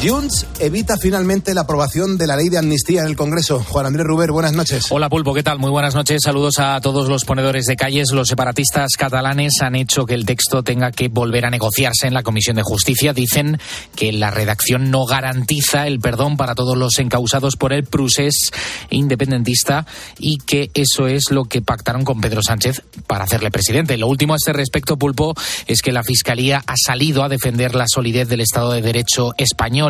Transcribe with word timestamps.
Junts 0.00 0.46
evita 0.60 0.96
finalmente 0.96 1.54
la 1.54 1.62
aprobación 1.62 2.18
de 2.18 2.28
la 2.28 2.36
ley 2.36 2.48
de 2.50 2.58
amnistía 2.58 3.00
en 3.00 3.08
el 3.08 3.16
Congreso. 3.16 3.64
Juan 3.64 3.84
Andrés 3.84 4.06
Ruber, 4.06 4.30
buenas 4.30 4.52
noches. 4.52 4.86
Hola 4.90 5.08
Pulpo, 5.08 5.34
¿qué 5.34 5.42
tal? 5.42 5.58
Muy 5.58 5.70
buenas 5.70 5.96
noches. 5.96 6.20
Saludos 6.22 6.60
a 6.60 6.80
todos 6.80 7.08
los 7.08 7.24
ponedores 7.24 7.64
de 7.64 7.74
calles. 7.74 8.12
Los 8.12 8.28
separatistas 8.28 8.92
catalanes 8.96 9.54
han 9.60 9.74
hecho 9.74 10.06
que 10.06 10.14
el 10.14 10.24
texto 10.24 10.62
tenga 10.62 10.92
que 10.92 11.08
volver 11.08 11.46
a 11.46 11.50
negociarse 11.50 12.06
en 12.06 12.14
la 12.14 12.22
Comisión 12.22 12.54
de 12.54 12.62
Justicia. 12.62 13.12
Dicen 13.12 13.58
que 13.96 14.12
la 14.12 14.30
redacción 14.30 14.92
no 14.92 15.04
garantiza 15.04 15.88
el 15.88 15.98
perdón 15.98 16.36
para 16.36 16.54
todos 16.54 16.78
los 16.78 16.96
encausados 17.00 17.56
por 17.56 17.72
el 17.72 17.82
procés 17.82 18.52
independentista 18.90 19.84
y 20.20 20.38
que 20.38 20.70
eso 20.74 21.08
es 21.08 21.32
lo 21.32 21.46
que 21.46 21.60
pactaron 21.60 22.04
con 22.04 22.20
Pedro 22.20 22.40
Sánchez 22.44 22.82
para 23.08 23.24
hacerle 23.24 23.50
presidente. 23.50 23.96
Lo 23.96 24.06
último 24.06 24.34
a 24.34 24.36
este 24.36 24.52
respecto, 24.52 24.96
Pulpo, 24.96 25.34
es 25.66 25.82
que 25.82 25.90
la 25.90 26.04
Fiscalía 26.04 26.62
ha 26.64 26.74
salido 26.76 27.24
a 27.24 27.28
defender 27.28 27.74
la 27.74 27.86
solidez 27.88 28.28
del 28.28 28.42
Estado 28.42 28.72
de 28.72 28.82
Derecho 28.82 29.32
español 29.38 29.87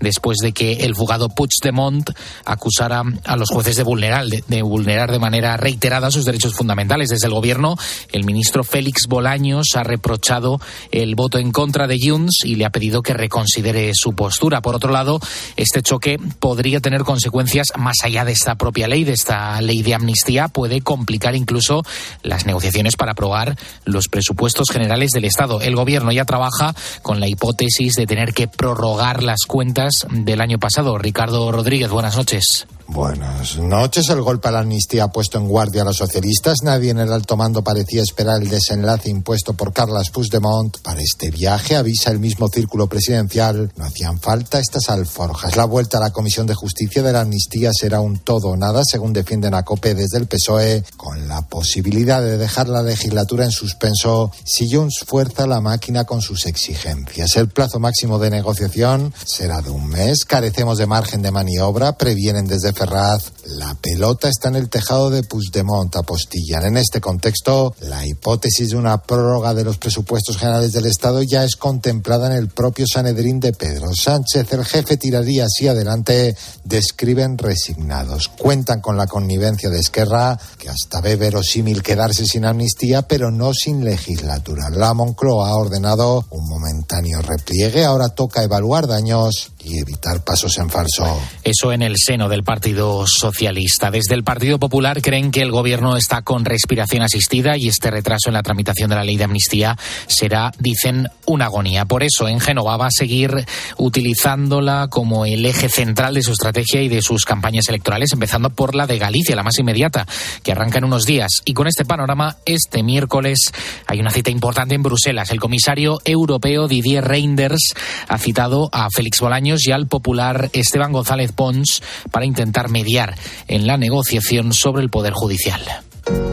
después 0.00 0.38
de 0.42 0.52
que 0.52 0.84
el 0.84 0.94
fugado 0.94 1.28
Puigdemont 1.28 2.10
acusara 2.44 3.02
a 3.24 3.36
los 3.36 3.50
jueces 3.50 3.76
de 3.76 3.82
vulnerar, 3.82 4.26
de, 4.26 4.62
vulnerar 4.62 5.10
de 5.12 5.18
manera 5.18 5.56
reiterada 5.56 6.10
sus 6.10 6.24
derechos 6.24 6.54
fundamentales. 6.54 7.08
Desde 7.08 7.26
el 7.26 7.34
gobierno, 7.34 7.76
el 8.12 8.24
ministro 8.24 8.64
Félix 8.64 9.06
Bolaños 9.08 9.68
ha 9.74 9.82
reprochado 9.82 10.60
el 10.90 11.14
voto 11.14 11.38
en 11.38 11.52
contra 11.52 11.86
de 11.86 11.98
Junts 12.00 12.44
y 12.44 12.56
le 12.56 12.64
ha 12.64 12.70
pedido 12.70 13.02
que 13.02 13.14
reconsidere 13.14 13.92
su 13.94 14.14
postura. 14.14 14.60
Por 14.62 14.74
otro 14.74 14.92
lado, 14.92 15.20
este 15.56 15.82
choque 15.82 16.18
podría 16.38 16.80
tener 16.80 17.02
consecuencias 17.02 17.68
más 17.76 17.98
allá 18.04 18.24
de 18.24 18.32
esta 18.32 18.56
propia 18.56 18.88
ley, 18.88 19.04
de 19.04 19.12
esta 19.12 19.60
ley 19.60 19.82
de 19.82 19.94
amnistía, 19.94 20.48
puede 20.48 20.80
complicar 20.80 21.34
incluso 21.34 21.82
las 22.22 22.46
negociaciones 22.46 22.96
para 22.96 23.12
aprobar 23.12 23.56
los 23.84 24.08
presupuestos 24.08 24.70
generales 24.70 25.10
del 25.10 25.24
Estado. 25.24 25.60
El 25.60 25.76
gobierno 25.76 26.12
ya 26.12 26.24
trabaja 26.24 26.74
con 27.02 27.20
la 27.20 27.28
hipótesis 27.28 27.94
de 27.94 28.06
tener 28.06 28.32
que 28.32 28.48
prorrogar 28.48 29.22
las 29.22 29.37
cuentas 29.46 30.06
del 30.10 30.40
año 30.40 30.58
pasado. 30.58 30.98
Ricardo 30.98 31.50
Rodríguez, 31.52 31.90
buenas 31.90 32.16
noches. 32.16 32.66
Buenas 32.90 33.58
noches. 33.58 34.08
El 34.08 34.22
golpe 34.22 34.48
a 34.48 34.50
la 34.50 34.60
amnistía 34.60 35.04
ha 35.04 35.12
puesto 35.12 35.36
en 35.36 35.46
guardia 35.46 35.82
a 35.82 35.84
los 35.84 35.98
socialistas. 35.98 36.62
Nadie 36.62 36.90
en 36.90 36.98
el 36.98 37.12
alto 37.12 37.36
mando 37.36 37.62
parecía 37.62 38.00
esperar 38.00 38.40
el 38.40 38.48
desenlace 38.48 39.10
impuesto 39.10 39.52
por 39.52 39.74
Carlas 39.74 40.08
Puigdemont. 40.08 40.78
Para 40.78 41.02
este 41.02 41.30
viaje, 41.30 41.76
avisa 41.76 42.10
el 42.10 42.18
mismo 42.18 42.48
círculo 42.48 42.88
presidencial, 42.88 43.70
no 43.76 43.84
hacían 43.84 44.18
falta 44.18 44.58
estas 44.58 44.88
alforjas. 44.88 45.54
La 45.54 45.66
vuelta 45.66 45.98
a 45.98 46.00
la 46.00 46.12
Comisión 46.12 46.46
de 46.46 46.54
Justicia 46.54 47.02
de 47.02 47.12
la 47.12 47.20
amnistía 47.20 47.72
será 47.74 48.00
un 48.00 48.20
todo 48.20 48.48
o 48.48 48.56
nada, 48.56 48.82
según 48.86 49.12
defienden 49.12 49.52
a 49.52 49.64
COPE 49.64 49.94
desde 49.94 50.16
el 50.16 50.26
PSOE, 50.26 50.82
con 50.96 51.28
la 51.28 51.42
posibilidad 51.42 52.22
de 52.22 52.38
dejar 52.38 52.70
la 52.70 52.82
legislatura 52.82 53.44
en 53.44 53.52
suspenso 53.52 54.32
si 54.44 54.72
Junts 54.72 55.00
fuerza 55.06 55.46
la 55.46 55.60
máquina 55.60 56.04
con 56.04 56.22
sus 56.22 56.46
exigencias. 56.46 57.36
El 57.36 57.50
plazo 57.50 57.78
máximo 57.80 58.18
de 58.18 58.30
negociación 58.30 59.12
será 59.28 59.60
de 59.60 59.70
un 59.70 59.86
mes. 59.86 60.24
Carecemos 60.24 60.78
de 60.78 60.86
margen 60.86 61.22
de 61.22 61.30
maniobra, 61.30 61.92
previenen 61.92 62.46
desde 62.46 62.72
Ferraz. 62.72 63.32
La 63.56 63.74
pelota 63.74 64.28
está 64.28 64.48
en 64.48 64.56
el 64.56 64.68
tejado 64.68 65.08
de 65.08 65.22
Puigdemont, 65.22 65.96
apostillan. 65.96 66.66
En 66.66 66.76
este 66.76 67.00
contexto, 67.00 67.74
la 67.80 68.06
hipótesis 68.06 68.70
de 68.70 68.76
una 68.76 68.98
prórroga 68.98 69.54
de 69.54 69.64
los 69.64 69.78
presupuestos 69.78 70.36
generales 70.36 70.74
del 70.74 70.84
Estado 70.84 71.22
ya 71.22 71.44
es 71.44 71.56
contemplada 71.56 72.26
en 72.26 72.34
el 72.34 72.48
propio 72.48 72.84
Sanedrín 72.86 73.40
de 73.40 73.54
Pedro 73.54 73.94
Sánchez. 73.94 74.52
El 74.52 74.66
jefe 74.66 74.98
tiraría 74.98 75.46
así 75.46 75.66
adelante, 75.66 76.36
describen 76.64 77.38
resignados. 77.38 78.28
Cuentan 78.28 78.82
con 78.82 78.98
la 78.98 79.06
connivencia 79.06 79.70
de 79.70 79.78
Esquerra, 79.78 80.38
que 80.58 80.68
hasta 80.68 81.00
ve 81.00 81.16
verosímil 81.16 81.82
quedarse 81.82 82.26
sin 82.26 82.44
amnistía, 82.44 83.02
pero 83.08 83.30
no 83.30 83.54
sin 83.54 83.82
legislatura. 83.82 84.68
La 84.68 84.92
Moncloa 84.92 85.48
ha 85.48 85.56
ordenado 85.56 86.26
un 86.28 86.46
momentáneo 86.50 87.22
repliegue. 87.22 87.86
Ahora 87.86 88.10
toca 88.10 88.42
evaluar 88.42 88.86
daños 88.86 89.52
evitar 89.76 90.24
pasos 90.24 90.56
en 90.58 90.70
falso. 90.70 91.20
Eso 91.42 91.72
en 91.72 91.82
el 91.82 91.96
seno 91.96 92.28
del 92.28 92.44
Partido 92.44 93.06
Socialista. 93.06 93.90
Desde 93.90 94.14
el 94.14 94.24
Partido 94.24 94.58
Popular 94.58 95.02
creen 95.02 95.30
que 95.30 95.42
el 95.42 95.50
gobierno 95.50 95.96
está 95.96 96.22
con 96.22 96.44
respiración 96.44 97.02
asistida 97.02 97.56
y 97.56 97.68
este 97.68 97.90
retraso 97.90 98.28
en 98.28 98.34
la 98.34 98.42
tramitación 98.42 98.90
de 98.90 98.96
la 98.96 99.04
ley 99.04 99.16
de 99.16 99.24
amnistía 99.24 99.76
será, 100.06 100.52
dicen, 100.58 101.08
una 101.26 101.46
agonía. 101.46 101.84
Por 101.84 102.02
eso, 102.02 102.28
en 102.28 102.40
Génova 102.40 102.76
va 102.76 102.86
a 102.86 102.90
seguir 102.90 103.46
utilizándola 103.76 104.88
como 104.88 105.26
el 105.26 105.44
eje 105.44 105.68
central 105.68 106.14
de 106.14 106.22
su 106.22 106.32
estrategia 106.32 106.82
y 106.82 106.88
de 106.88 107.02
sus 107.02 107.24
campañas 107.24 107.68
electorales, 107.68 108.12
empezando 108.12 108.50
por 108.50 108.74
la 108.74 108.86
de 108.86 108.98
Galicia, 108.98 109.36
la 109.36 109.42
más 109.42 109.58
inmediata, 109.58 110.06
que 110.42 110.52
arranca 110.52 110.78
en 110.78 110.84
unos 110.84 111.04
días. 111.04 111.30
Y 111.44 111.54
con 111.54 111.66
este 111.66 111.84
panorama, 111.84 112.36
este 112.44 112.82
miércoles 112.82 113.52
hay 113.86 114.00
una 114.00 114.10
cita 114.10 114.30
importante 114.30 114.74
en 114.74 114.82
Bruselas. 114.82 115.30
El 115.30 115.40
comisario 115.40 115.98
europeo 116.04 116.68
Didier 116.68 117.04
Reinders 117.04 117.74
ha 118.08 118.18
citado 118.18 118.68
a 118.72 118.88
Félix 118.90 119.20
Bolaños 119.20 119.57
y 119.66 119.72
al 119.72 119.86
popular 119.86 120.50
Esteban 120.52 120.92
González 120.92 121.32
Pons 121.32 121.82
para 122.10 122.26
intentar 122.26 122.68
mediar 122.68 123.16
en 123.46 123.66
la 123.66 123.76
negociación 123.76 124.52
sobre 124.52 124.82
el 124.82 124.90
Poder 124.90 125.12
Judicial. 125.14 125.62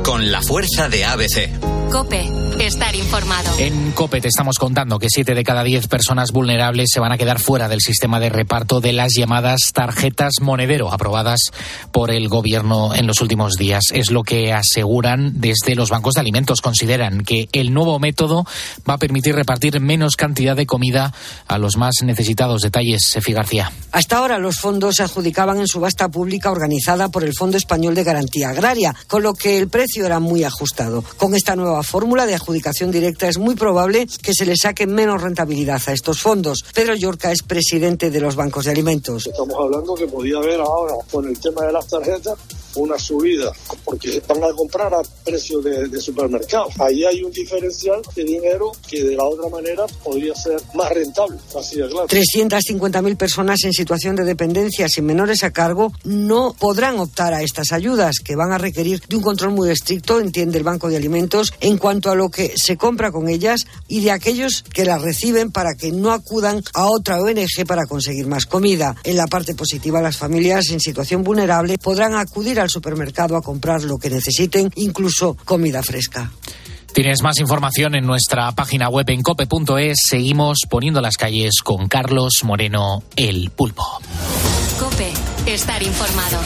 Con 0.03 0.31
la 0.31 0.41
fuerza 0.41 0.89
de 0.89 1.05
ABC. 1.05 1.75
Cope, 1.91 2.29
estar 2.59 2.95
informado. 2.95 3.51
En 3.57 3.91
Cope 3.91 4.19
te 4.19 4.27
estamos 4.27 4.57
contando 4.57 4.99
que 4.99 5.07
siete 5.09 5.33
de 5.33 5.43
cada 5.43 5.63
diez 5.63 5.87
personas 5.87 6.31
vulnerables 6.31 6.89
se 6.91 6.99
van 6.99 7.11
a 7.11 7.17
quedar 7.17 7.39
fuera 7.39 7.69
del 7.69 7.79
sistema 7.79 8.19
de 8.19 8.29
reparto 8.29 8.81
de 8.81 8.91
las 8.91 9.13
llamadas 9.15 9.71
tarjetas 9.71 10.33
monedero 10.41 10.91
aprobadas 10.91 11.51
por 11.91 12.11
el 12.11 12.27
gobierno 12.27 12.93
en 12.93 13.07
los 13.07 13.21
últimos 13.21 13.53
días. 13.53 13.85
Es 13.93 14.11
lo 14.11 14.23
que 14.23 14.51
aseguran 14.51 15.39
desde 15.39 15.75
los 15.75 15.89
bancos 15.89 16.15
de 16.15 16.21
alimentos. 16.21 16.61
Consideran 16.61 17.23
que 17.23 17.47
el 17.53 17.73
nuevo 17.73 17.99
método 17.99 18.45
va 18.89 18.95
a 18.95 18.99
permitir 18.99 19.35
repartir 19.35 19.79
menos 19.79 20.15
cantidad 20.15 20.55
de 20.55 20.65
comida 20.65 21.13
a 21.47 21.57
los 21.57 21.77
más 21.77 21.95
necesitados. 22.03 22.61
Detalles, 22.61 23.07
Sefi 23.07 23.31
García. 23.31 23.71
Hasta 23.91 24.17
ahora 24.17 24.37
los 24.39 24.57
fondos 24.57 24.95
se 24.95 25.03
adjudicaban 25.03 25.59
en 25.59 25.67
subasta 25.67 26.09
pública 26.09 26.51
organizada 26.51 27.09
por 27.09 27.23
el 27.23 27.33
Fondo 27.33 27.55
Español 27.55 27.95
de 27.95 28.03
Garantía 28.03 28.49
Agraria, 28.49 28.93
con 29.07 29.23
lo 29.23 29.33
que 29.33 29.64
el 29.65 29.71
precio 29.71 30.05
era 30.05 30.19
muy 30.19 30.43
ajustado. 30.43 31.03
Con 31.17 31.33
esta 31.33 31.55
nueva 31.55 31.81
fórmula 31.81 32.27
de 32.27 32.35
adjudicación 32.35 32.91
directa 32.91 33.27
es 33.27 33.39
muy 33.39 33.55
probable 33.55 34.05
que 34.21 34.31
se 34.31 34.45
le 34.45 34.55
saque 34.55 34.85
menos 34.85 35.23
rentabilidad 35.23 35.81
a 35.87 35.91
estos 35.91 36.21
fondos. 36.21 36.63
Pedro 36.73 36.93
Yorca 36.93 37.31
es 37.31 37.41
presidente 37.41 38.11
de 38.11 38.19
los 38.19 38.35
bancos 38.35 38.65
de 38.65 38.71
alimentos. 38.71 39.25
Estamos 39.25 39.55
hablando 39.59 39.95
que 39.95 40.05
podía 40.05 40.37
haber 40.37 40.59
ahora 40.59 40.93
con 41.11 41.27
el 41.27 41.39
tema 41.39 41.65
de 41.65 41.73
las 41.73 41.87
tarjetas 41.87 42.37
una 42.75 42.97
subida 42.99 43.51
porque 43.83 44.21
van 44.27 44.43
a 44.43 44.53
comprar 44.53 44.93
a 44.93 45.01
precio 45.23 45.61
de, 45.61 45.87
de 45.87 46.01
supermercado. 46.01 46.67
Ahí 46.79 47.03
hay 47.03 47.23
un 47.23 47.31
diferencial 47.31 48.01
de 48.15 48.23
dinero 48.23 48.71
que 48.87 49.03
de 49.03 49.15
la 49.15 49.25
otra 49.25 49.49
manera 49.49 49.85
podría 50.03 50.35
ser 50.35 50.61
más 50.73 50.89
rentable. 50.89 51.37
Así 51.57 51.77
de 51.77 51.87
claro. 51.87 52.07
350.000 52.07 53.17
personas 53.17 53.63
en 53.63 53.73
situación 53.73 54.15
de 54.15 54.23
dependencia 54.23 54.87
sin 54.89 55.05
menores 55.05 55.43
a 55.43 55.51
cargo 55.51 55.91
no 56.03 56.55
podrán 56.57 56.99
optar 56.99 57.33
a 57.33 57.41
estas 57.41 57.71
ayudas 57.71 58.15
que 58.23 58.35
van 58.35 58.51
a 58.51 58.57
requerir 58.57 59.01
de 59.07 59.15
un 59.15 59.21
control 59.21 59.51
muy 59.51 59.69
estricto, 59.69 60.19
entiende 60.19 60.57
el 60.57 60.63
Banco 60.63 60.89
de 60.89 60.97
Alimentos, 60.97 61.53
en 61.59 61.77
cuanto 61.77 62.09
a 62.09 62.15
lo 62.15 62.29
que 62.29 62.53
se 62.55 62.77
compra 62.77 63.11
con 63.11 63.29
ellas 63.29 63.65
y 63.87 64.01
de 64.01 64.11
aquellos 64.11 64.63
que 64.73 64.85
las 64.85 65.01
reciben 65.01 65.51
para 65.51 65.75
que 65.75 65.91
no 65.91 66.11
acudan 66.11 66.63
a 66.73 66.85
otra 66.85 67.19
ONG 67.19 67.65
para 67.67 67.85
conseguir 67.85 68.27
más 68.27 68.45
comida. 68.45 68.95
En 69.03 69.17
la 69.17 69.27
parte 69.27 69.55
positiva, 69.55 70.01
las 70.01 70.17
familias 70.17 70.69
en 70.69 70.79
situación 70.79 71.23
vulnerable 71.23 71.77
podrán 71.77 72.15
acudir 72.15 72.59
al 72.65 72.69
supermercado 72.69 73.37
a 73.37 73.41
comprar 73.41 73.83
lo 73.83 73.97
que 73.97 74.09
necesiten, 74.09 74.71
incluso 74.75 75.37
comida 75.45 75.81
fresca. 75.81 76.31
Tienes 76.93 77.21
más 77.21 77.39
información 77.39 77.95
en 77.95 78.05
nuestra 78.05 78.51
página 78.53 78.87
web 78.87 79.09
en 79.09 79.21
cope.es. 79.21 79.97
Seguimos 80.09 80.59
poniendo 80.69 81.01
las 81.01 81.17
calles 81.17 81.55
con 81.63 81.87
Carlos 81.87 82.43
Moreno, 82.43 83.03
el 83.17 83.49
pulpo. 83.49 83.83
Cope, 84.79 85.11
estar 85.45 85.83
informado. 85.83 86.39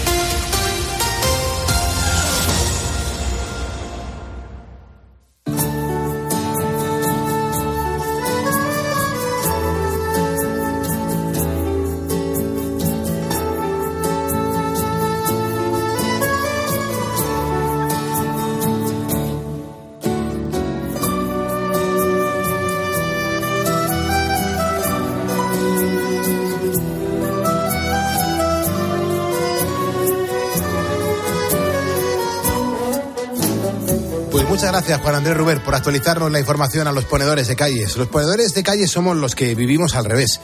Gracias, 34.79 35.01
Juan 35.01 35.15
Andrés 35.15 35.35
Ruber, 35.35 35.61
por 35.61 35.75
actualizarnos 35.75 36.31
la 36.31 36.39
información 36.39 36.87
a 36.87 36.93
los 36.93 37.03
ponedores 37.03 37.49
de 37.49 37.57
calles. 37.57 37.97
Los 37.97 38.07
ponedores 38.07 38.53
de 38.53 38.63
calles 38.63 38.89
somos 38.89 39.17
los 39.17 39.35
que 39.35 39.53
vivimos 39.53 39.93
al 39.93 40.05
revés. 40.05 40.39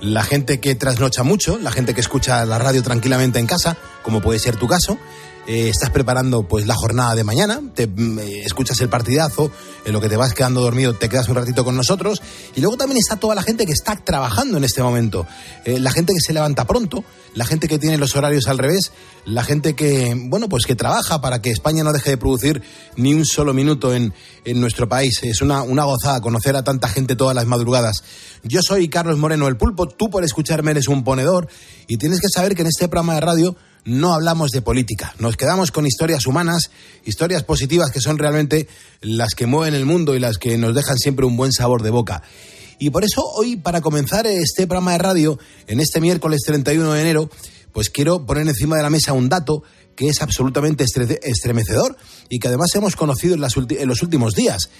La 0.00 0.22
gente 0.22 0.60
que 0.60 0.76
trasnocha 0.76 1.24
mucho, 1.24 1.58
la 1.58 1.72
gente 1.72 1.92
que 1.92 2.00
escucha 2.00 2.44
la 2.44 2.60
radio 2.60 2.84
tranquilamente 2.84 3.40
en 3.40 3.48
casa, 3.48 3.76
como 4.04 4.20
puede 4.20 4.38
ser 4.38 4.54
tu 4.54 4.68
caso, 4.68 4.96
eh, 5.50 5.68
estás 5.68 5.90
preparando 5.90 6.44
pues 6.44 6.68
la 6.68 6.76
jornada 6.76 7.16
de 7.16 7.24
mañana, 7.24 7.60
te 7.74 7.88
mm, 7.88 8.20
eh, 8.20 8.42
escuchas 8.44 8.80
el 8.82 8.88
partidazo, 8.88 9.50
en 9.84 9.92
lo 9.92 10.00
que 10.00 10.08
te 10.08 10.16
vas 10.16 10.32
quedando 10.32 10.60
dormido 10.60 10.94
te 10.94 11.08
quedas 11.08 11.28
un 11.28 11.34
ratito 11.34 11.64
con 11.64 11.76
nosotros 11.76 12.22
y 12.54 12.60
luego 12.60 12.76
también 12.76 12.98
está 12.98 13.16
toda 13.16 13.34
la 13.34 13.42
gente 13.42 13.66
que 13.66 13.72
está 13.72 13.96
trabajando 13.96 14.58
en 14.58 14.62
este 14.62 14.80
momento, 14.80 15.26
eh, 15.64 15.80
la 15.80 15.90
gente 15.90 16.12
que 16.12 16.20
se 16.20 16.32
levanta 16.32 16.68
pronto, 16.68 17.02
la 17.34 17.44
gente 17.46 17.66
que 17.66 17.80
tiene 17.80 17.98
los 17.98 18.14
horarios 18.14 18.46
al 18.46 18.58
revés, 18.58 18.92
la 19.24 19.42
gente 19.42 19.74
que 19.74 20.16
bueno 20.16 20.48
pues 20.48 20.66
que 20.66 20.76
trabaja 20.76 21.20
para 21.20 21.42
que 21.42 21.50
España 21.50 21.82
no 21.82 21.92
deje 21.92 22.10
de 22.10 22.16
producir 22.16 22.62
ni 22.94 23.12
un 23.14 23.26
solo 23.26 23.52
minuto 23.52 23.92
en, 23.92 24.14
en 24.44 24.60
nuestro 24.60 24.88
país. 24.88 25.20
Es 25.24 25.42
una, 25.42 25.62
una 25.62 25.82
gozada 25.82 26.20
conocer 26.20 26.54
a 26.54 26.62
tanta 26.62 26.88
gente 26.88 27.16
todas 27.16 27.34
las 27.34 27.46
madrugadas. 27.46 28.04
Yo 28.44 28.62
soy 28.62 28.88
Carlos 28.88 29.18
Moreno 29.18 29.48
el 29.48 29.56
Pulpo, 29.56 29.88
tú 29.88 30.10
por 30.10 30.22
escucharme 30.22 30.70
eres 30.70 30.86
un 30.86 31.02
ponedor 31.02 31.48
y 31.88 31.96
tienes 31.96 32.20
que 32.20 32.28
saber 32.28 32.54
que 32.54 32.62
en 32.62 32.68
este 32.68 32.86
programa 32.86 33.14
de 33.14 33.20
radio 33.20 33.56
no 33.84 34.14
hablamos 34.14 34.50
de 34.50 34.62
política, 34.62 35.14
nos 35.18 35.36
quedamos 35.36 35.70
con 35.70 35.86
historias 35.86 36.26
humanas, 36.26 36.70
historias 37.04 37.44
positivas 37.44 37.90
que 37.90 38.00
son 38.00 38.18
realmente 38.18 38.68
las 39.00 39.34
que 39.34 39.46
mueven 39.46 39.74
el 39.74 39.86
mundo 39.86 40.14
y 40.14 40.20
las 40.20 40.38
que 40.38 40.58
nos 40.58 40.74
dejan 40.74 40.98
siempre 40.98 41.26
un 41.26 41.36
buen 41.36 41.52
sabor 41.52 41.82
de 41.82 41.90
boca. 41.90 42.22
Y 42.78 42.90
por 42.90 43.04
eso 43.04 43.22
hoy, 43.22 43.56
para 43.56 43.80
comenzar 43.80 44.26
este 44.26 44.66
programa 44.66 44.92
de 44.92 44.98
radio, 44.98 45.38
en 45.66 45.80
este 45.80 46.00
miércoles 46.00 46.40
31 46.46 46.92
de 46.92 47.00
enero, 47.00 47.30
pues 47.72 47.90
quiero 47.90 48.24
poner 48.26 48.48
encima 48.48 48.76
de 48.76 48.82
la 48.82 48.90
mesa 48.90 49.12
un 49.12 49.28
dato 49.28 49.62
que 49.94 50.08
es 50.08 50.22
absolutamente 50.22 50.84
estremecedor 51.22 51.96
y 52.28 52.38
que 52.38 52.48
además 52.48 52.74
hemos 52.74 52.96
conocido 52.96 53.34
en, 53.34 53.42
en 53.78 53.88
los 53.88 54.02
últimos 54.02 54.34
días. 54.34 54.70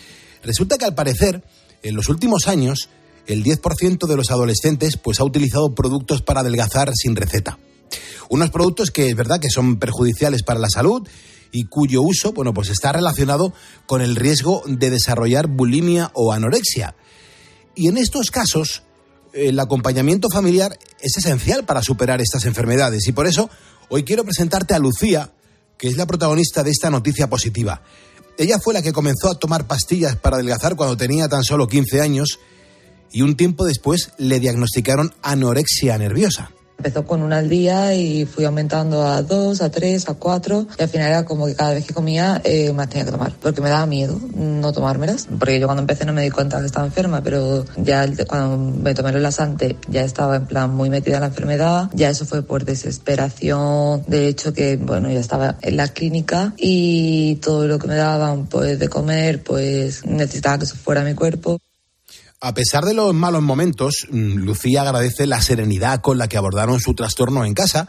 Resulta 0.43 0.79
que 0.79 0.87
al 0.87 0.95
parecer, 0.95 1.45
en 1.83 1.95
los 1.95 2.09
últimos 2.09 2.49
años, 2.49 2.89
el 3.27 3.45
10% 3.45 4.07
de 4.07 4.17
los 4.17 4.31
adolescentes 4.31 4.97
pues 4.97 5.21
ha 5.21 5.25
utilizado 5.25 5.75
productos 5.75 6.23
para 6.23 6.41
adelgazar 6.41 6.93
sin 6.95 7.17
receta. 7.17 7.59
Unos 8.29 8.51
productos 8.51 8.91
que 8.91 9.09
es 9.09 9.17
verdad 9.17 9.41
que 9.41 9.51
son 9.51 9.79
perjudiciales 9.79 10.43
para 10.43 10.61
la 10.61 10.71
salud 10.71 11.07
y 11.53 11.65
cuyo 11.65 12.03
uso, 12.03 12.33
bueno, 12.33 12.55
pues 12.55 12.71
está 12.71 12.93
relacionado 12.93 13.53
con 13.87 14.03
el 14.03 14.17
riesgo 14.17 14.63
de 14.67 14.91
desarrollar 14.91 15.49
bulimia 15.49 16.11
o 16.15 16.33
anorexia. 16.33 16.95
Y 17.75 17.89
en 17.89 17.99
estos 17.99 18.31
casos, 18.31 18.83
el 19.33 19.59
acompañamiento 19.59 20.29
familiar 20.29 20.79
es 21.01 21.17
esencial 21.17 21.65
para 21.65 21.83
superar 21.83 22.21
estas 22.21 22.45
enfermedades 22.45 23.07
y 23.07 23.13
por 23.13 23.27
eso 23.27 23.51
hoy 23.89 24.05
quiero 24.05 24.25
presentarte 24.25 24.75
a 24.75 24.79
Lucía, 24.79 25.33
que 25.79 25.89
es 25.89 25.97
la 25.97 26.07
protagonista 26.07 26.63
de 26.63 26.71
esta 26.71 26.91
noticia 26.91 27.29
positiva. 27.29 27.83
Ella 28.39 28.59
fue 28.59 28.75
la 28.75 28.83
que 28.83 28.93
comenzó 28.93 29.31
a 29.31 29.39
tomar 29.39 29.67
pastillas 29.67 30.17
para 30.17 30.37
adelgazar 30.37 30.77
cuando 30.77 30.97
tenía 30.97 31.29
tan 31.29 31.43
solo 31.43 31.69
15 31.69 32.01
años 32.01 32.39
y 33.13 33.23
un 33.23 33.37
tiempo 33.37 33.65
después 33.65 34.13
le 34.19 34.41
diagnosticaron 34.41 35.15
anorexia 35.23 35.99
nerviosa. 35.99 36.51
Empezó 36.81 37.05
con 37.05 37.23
una 37.23 37.37
al 37.37 37.51
día 37.51 37.95
y 37.95 38.25
fui 38.25 38.47
aumentando 38.47 39.07
a 39.07 39.21
dos, 39.21 39.61
a 39.61 39.71
tres, 39.71 40.09
a 40.09 40.15
cuatro. 40.15 40.67
Y 40.79 40.83
al 40.83 40.89
final 40.89 41.09
era 41.09 41.25
como 41.27 41.45
que 41.45 41.55
cada 41.55 41.75
vez 41.75 41.85
que 41.85 41.93
comía 41.93 42.41
eh, 42.43 42.73
las 42.75 42.89
tenía 42.89 43.05
que 43.05 43.11
tomar 43.11 43.35
porque 43.39 43.61
me 43.61 43.69
daba 43.69 43.85
miedo 43.85 44.19
no 44.35 44.73
tomármelas. 44.73 45.29
Porque 45.39 45.61
yo 45.61 45.67
cuando 45.67 45.83
empecé 45.83 46.07
no 46.07 46.15
me 46.15 46.23
di 46.23 46.31
cuenta 46.31 46.59
que 46.59 46.65
estaba 46.65 46.87
enferma 46.87 47.23
pero 47.23 47.67
ya 47.77 48.07
cuando 48.27 48.57
me 48.57 48.95
tomé 48.95 49.11
el 49.11 49.23
lasante 49.23 49.77
ya 49.89 50.03
estaba 50.05 50.37
en 50.37 50.47
plan 50.47 50.75
muy 50.75 50.89
metida 50.89 51.17
en 51.17 51.21
la 51.21 51.27
enfermedad. 51.27 51.91
Ya 51.93 52.09
eso 52.09 52.25
fue 52.25 52.43
por 52.43 52.65
desesperación. 52.65 54.03
De 54.07 54.29
hecho 54.29 54.55
que 54.55 54.79
bueno 54.79 55.11
ya 55.11 55.21
estaba 55.21 55.57
en 55.61 55.77
la 55.77 55.89
clínica 55.89 56.55
y 56.57 57.35
todo 57.43 57.67
lo 57.67 57.79
que 57.79 57.89
me 57.89 57.97
daban 57.97 58.47
pues 58.47 58.79
de 58.79 58.89
comer 58.89 59.43
pues 59.43 60.07
necesitaba 60.07 60.57
que 60.57 60.65
eso 60.65 60.77
fuera 60.77 61.05
mi 61.05 61.13
cuerpo 61.13 61.59
a 62.41 62.55
pesar 62.55 62.85
de 62.87 62.95
los 62.95 63.13
malos 63.15 63.43
momentos, 63.43 64.07
mm, 64.11 64.37
Lucía 64.37 64.83
agradece 64.83 65.27
la 65.27 65.43
serenidad 65.43 66.01
con 66.01 66.17
la 66.17 66.27
que 66.27 66.39
abordaron 66.39 66.81
su 66.81 66.95
trastorno 66.95 67.45
en 67.45 67.53
casa 67.53 67.89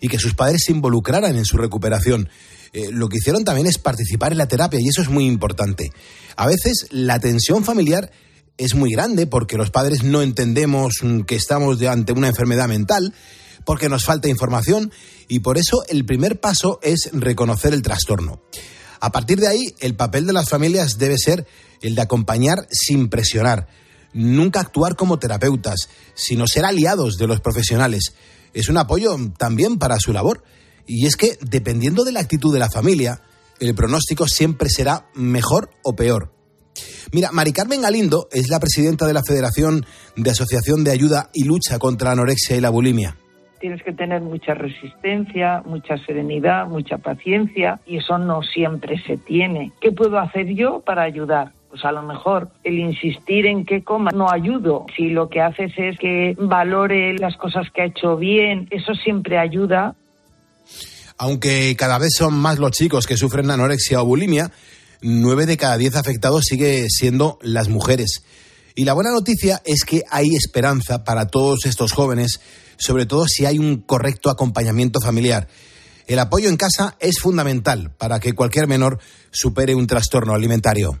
y 0.00 0.08
que 0.08 0.18
sus 0.18 0.34
padres 0.34 0.64
se 0.66 0.72
involucraran 0.72 1.36
en 1.36 1.44
su 1.44 1.56
recuperación. 1.56 2.28
Eh, 2.72 2.88
lo 2.90 3.08
que 3.08 3.18
hicieron 3.18 3.44
también 3.44 3.68
es 3.68 3.78
participar 3.78 4.32
en 4.32 4.38
la 4.38 4.48
terapia 4.48 4.80
y 4.80 4.88
eso 4.88 5.02
es 5.02 5.08
muy 5.08 5.26
importante. 5.26 5.92
A 6.36 6.48
veces 6.48 6.88
la 6.90 7.20
tensión 7.20 7.64
familiar 7.64 8.10
es 8.58 8.74
muy 8.74 8.90
grande 8.90 9.28
porque 9.28 9.56
los 9.56 9.70
padres 9.70 10.02
no 10.02 10.20
entendemos 10.20 10.94
mm, 11.02 11.20
que 11.20 11.36
estamos 11.36 11.80
ante 11.82 12.12
una 12.12 12.28
enfermedad 12.28 12.66
mental, 12.66 13.14
porque 13.64 13.88
nos 13.88 14.04
falta 14.04 14.28
información 14.28 14.90
y 15.28 15.38
por 15.38 15.58
eso 15.58 15.84
el 15.88 16.04
primer 16.04 16.40
paso 16.40 16.80
es 16.82 17.10
reconocer 17.12 17.72
el 17.72 17.82
trastorno. 17.82 18.42
A 18.98 19.12
partir 19.12 19.38
de 19.38 19.46
ahí, 19.46 19.74
el 19.78 19.94
papel 19.94 20.26
de 20.26 20.32
las 20.32 20.48
familias 20.48 20.98
debe 20.98 21.18
ser 21.18 21.46
el 21.82 21.94
de 21.94 22.02
acompañar 22.02 22.66
sin 22.70 23.08
presionar 23.08 23.68
nunca 24.12 24.60
actuar 24.60 24.96
como 24.96 25.18
terapeutas, 25.18 25.88
sino 26.14 26.46
ser 26.46 26.64
aliados 26.64 27.16
de 27.18 27.26
los 27.26 27.40
profesionales. 27.40 28.14
Es 28.54 28.68
un 28.68 28.78
apoyo 28.78 29.16
también 29.38 29.78
para 29.78 29.98
su 29.98 30.12
labor. 30.12 30.42
Y 30.86 31.06
es 31.06 31.16
que, 31.16 31.38
dependiendo 31.40 32.04
de 32.04 32.12
la 32.12 32.20
actitud 32.20 32.52
de 32.52 32.58
la 32.58 32.68
familia, 32.68 33.20
el 33.60 33.74
pronóstico 33.74 34.26
siempre 34.26 34.68
será 34.68 35.06
mejor 35.14 35.70
o 35.82 35.94
peor. 35.94 36.32
Mira, 37.12 37.30
Mari 37.32 37.52
Carmen 37.52 37.82
Galindo 37.82 38.28
es 38.32 38.48
la 38.48 38.58
presidenta 38.58 39.06
de 39.06 39.12
la 39.12 39.22
Federación 39.22 39.84
de 40.16 40.30
Asociación 40.30 40.82
de 40.82 40.92
Ayuda 40.92 41.30
y 41.32 41.44
Lucha 41.44 41.78
contra 41.78 42.08
la 42.08 42.12
Anorexia 42.12 42.56
y 42.56 42.60
la 42.60 42.70
Bulimia. 42.70 43.16
Tienes 43.60 43.82
que 43.84 43.92
tener 43.92 44.22
mucha 44.22 44.54
resistencia, 44.54 45.62
mucha 45.64 45.96
serenidad, 46.04 46.66
mucha 46.66 46.98
paciencia 46.98 47.80
y 47.86 47.98
eso 47.98 48.18
no 48.18 48.42
siempre 48.42 49.00
se 49.06 49.18
tiene. 49.18 49.72
¿Qué 49.80 49.92
puedo 49.92 50.18
hacer 50.18 50.48
yo 50.54 50.80
para 50.80 51.02
ayudar? 51.02 51.52
Pues 51.72 51.86
a 51.86 51.92
lo 51.92 52.02
mejor 52.02 52.50
el 52.64 52.78
insistir 52.78 53.46
en 53.46 53.64
que 53.64 53.82
coma 53.82 54.10
no 54.10 54.30
ayudo. 54.30 54.84
Si 54.94 55.08
lo 55.08 55.30
que 55.30 55.40
haces 55.40 55.72
es 55.78 55.98
que 55.98 56.36
valore 56.38 57.14
las 57.14 57.34
cosas 57.38 57.68
que 57.74 57.80
ha 57.80 57.86
hecho 57.86 58.18
bien, 58.18 58.68
eso 58.70 58.92
siempre 58.92 59.38
ayuda. 59.38 59.94
Aunque 61.16 61.74
cada 61.74 61.96
vez 61.96 62.10
son 62.14 62.34
más 62.34 62.58
los 62.58 62.72
chicos 62.72 63.06
que 63.06 63.16
sufren 63.16 63.50
anorexia 63.50 64.02
o 64.02 64.04
bulimia, 64.04 64.50
nueve 65.00 65.46
de 65.46 65.56
cada 65.56 65.78
diez 65.78 65.96
afectados 65.96 66.44
sigue 66.44 66.90
siendo 66.90 67.38
las 67.40 67.70
mujeres. 67.70 68.22
Y 68.74 68.84
la 68.84 68.92
buena 68.92 69.10
noticia 69.10 69.62
es 69.64 69.84
que 69.86 70.02
hay 70.10 70.28
esperanza 70.34 71.04
para 71.04 71.28
todos 71.28 71.64
estos 71.64 71.92
jóvenes, 71.92 72.42
sobre 72.76 73.06
todo 73.06 73.24
si 73.26 73.46
hay 73.46 73.58
un 73.58 73.80
correcto 73.80 74.28
acompañamiento 74.28 75.00
familiar. 75.00 75.48
El 76.06 76.18
apoyo 76.18 76.50
en 76.50 76.58
casa 76.58 76.96
es 77.00 77.18
fundamental 77.18 77.94
para 77.96 78.20
que 78.20 78.34
cualquier 78.34 78.66
menor 78.66 78.98
supere 79.30 79.74
un 79.74 79.86
trastorno 79.86 80.34
alimentario. 80.34 81.00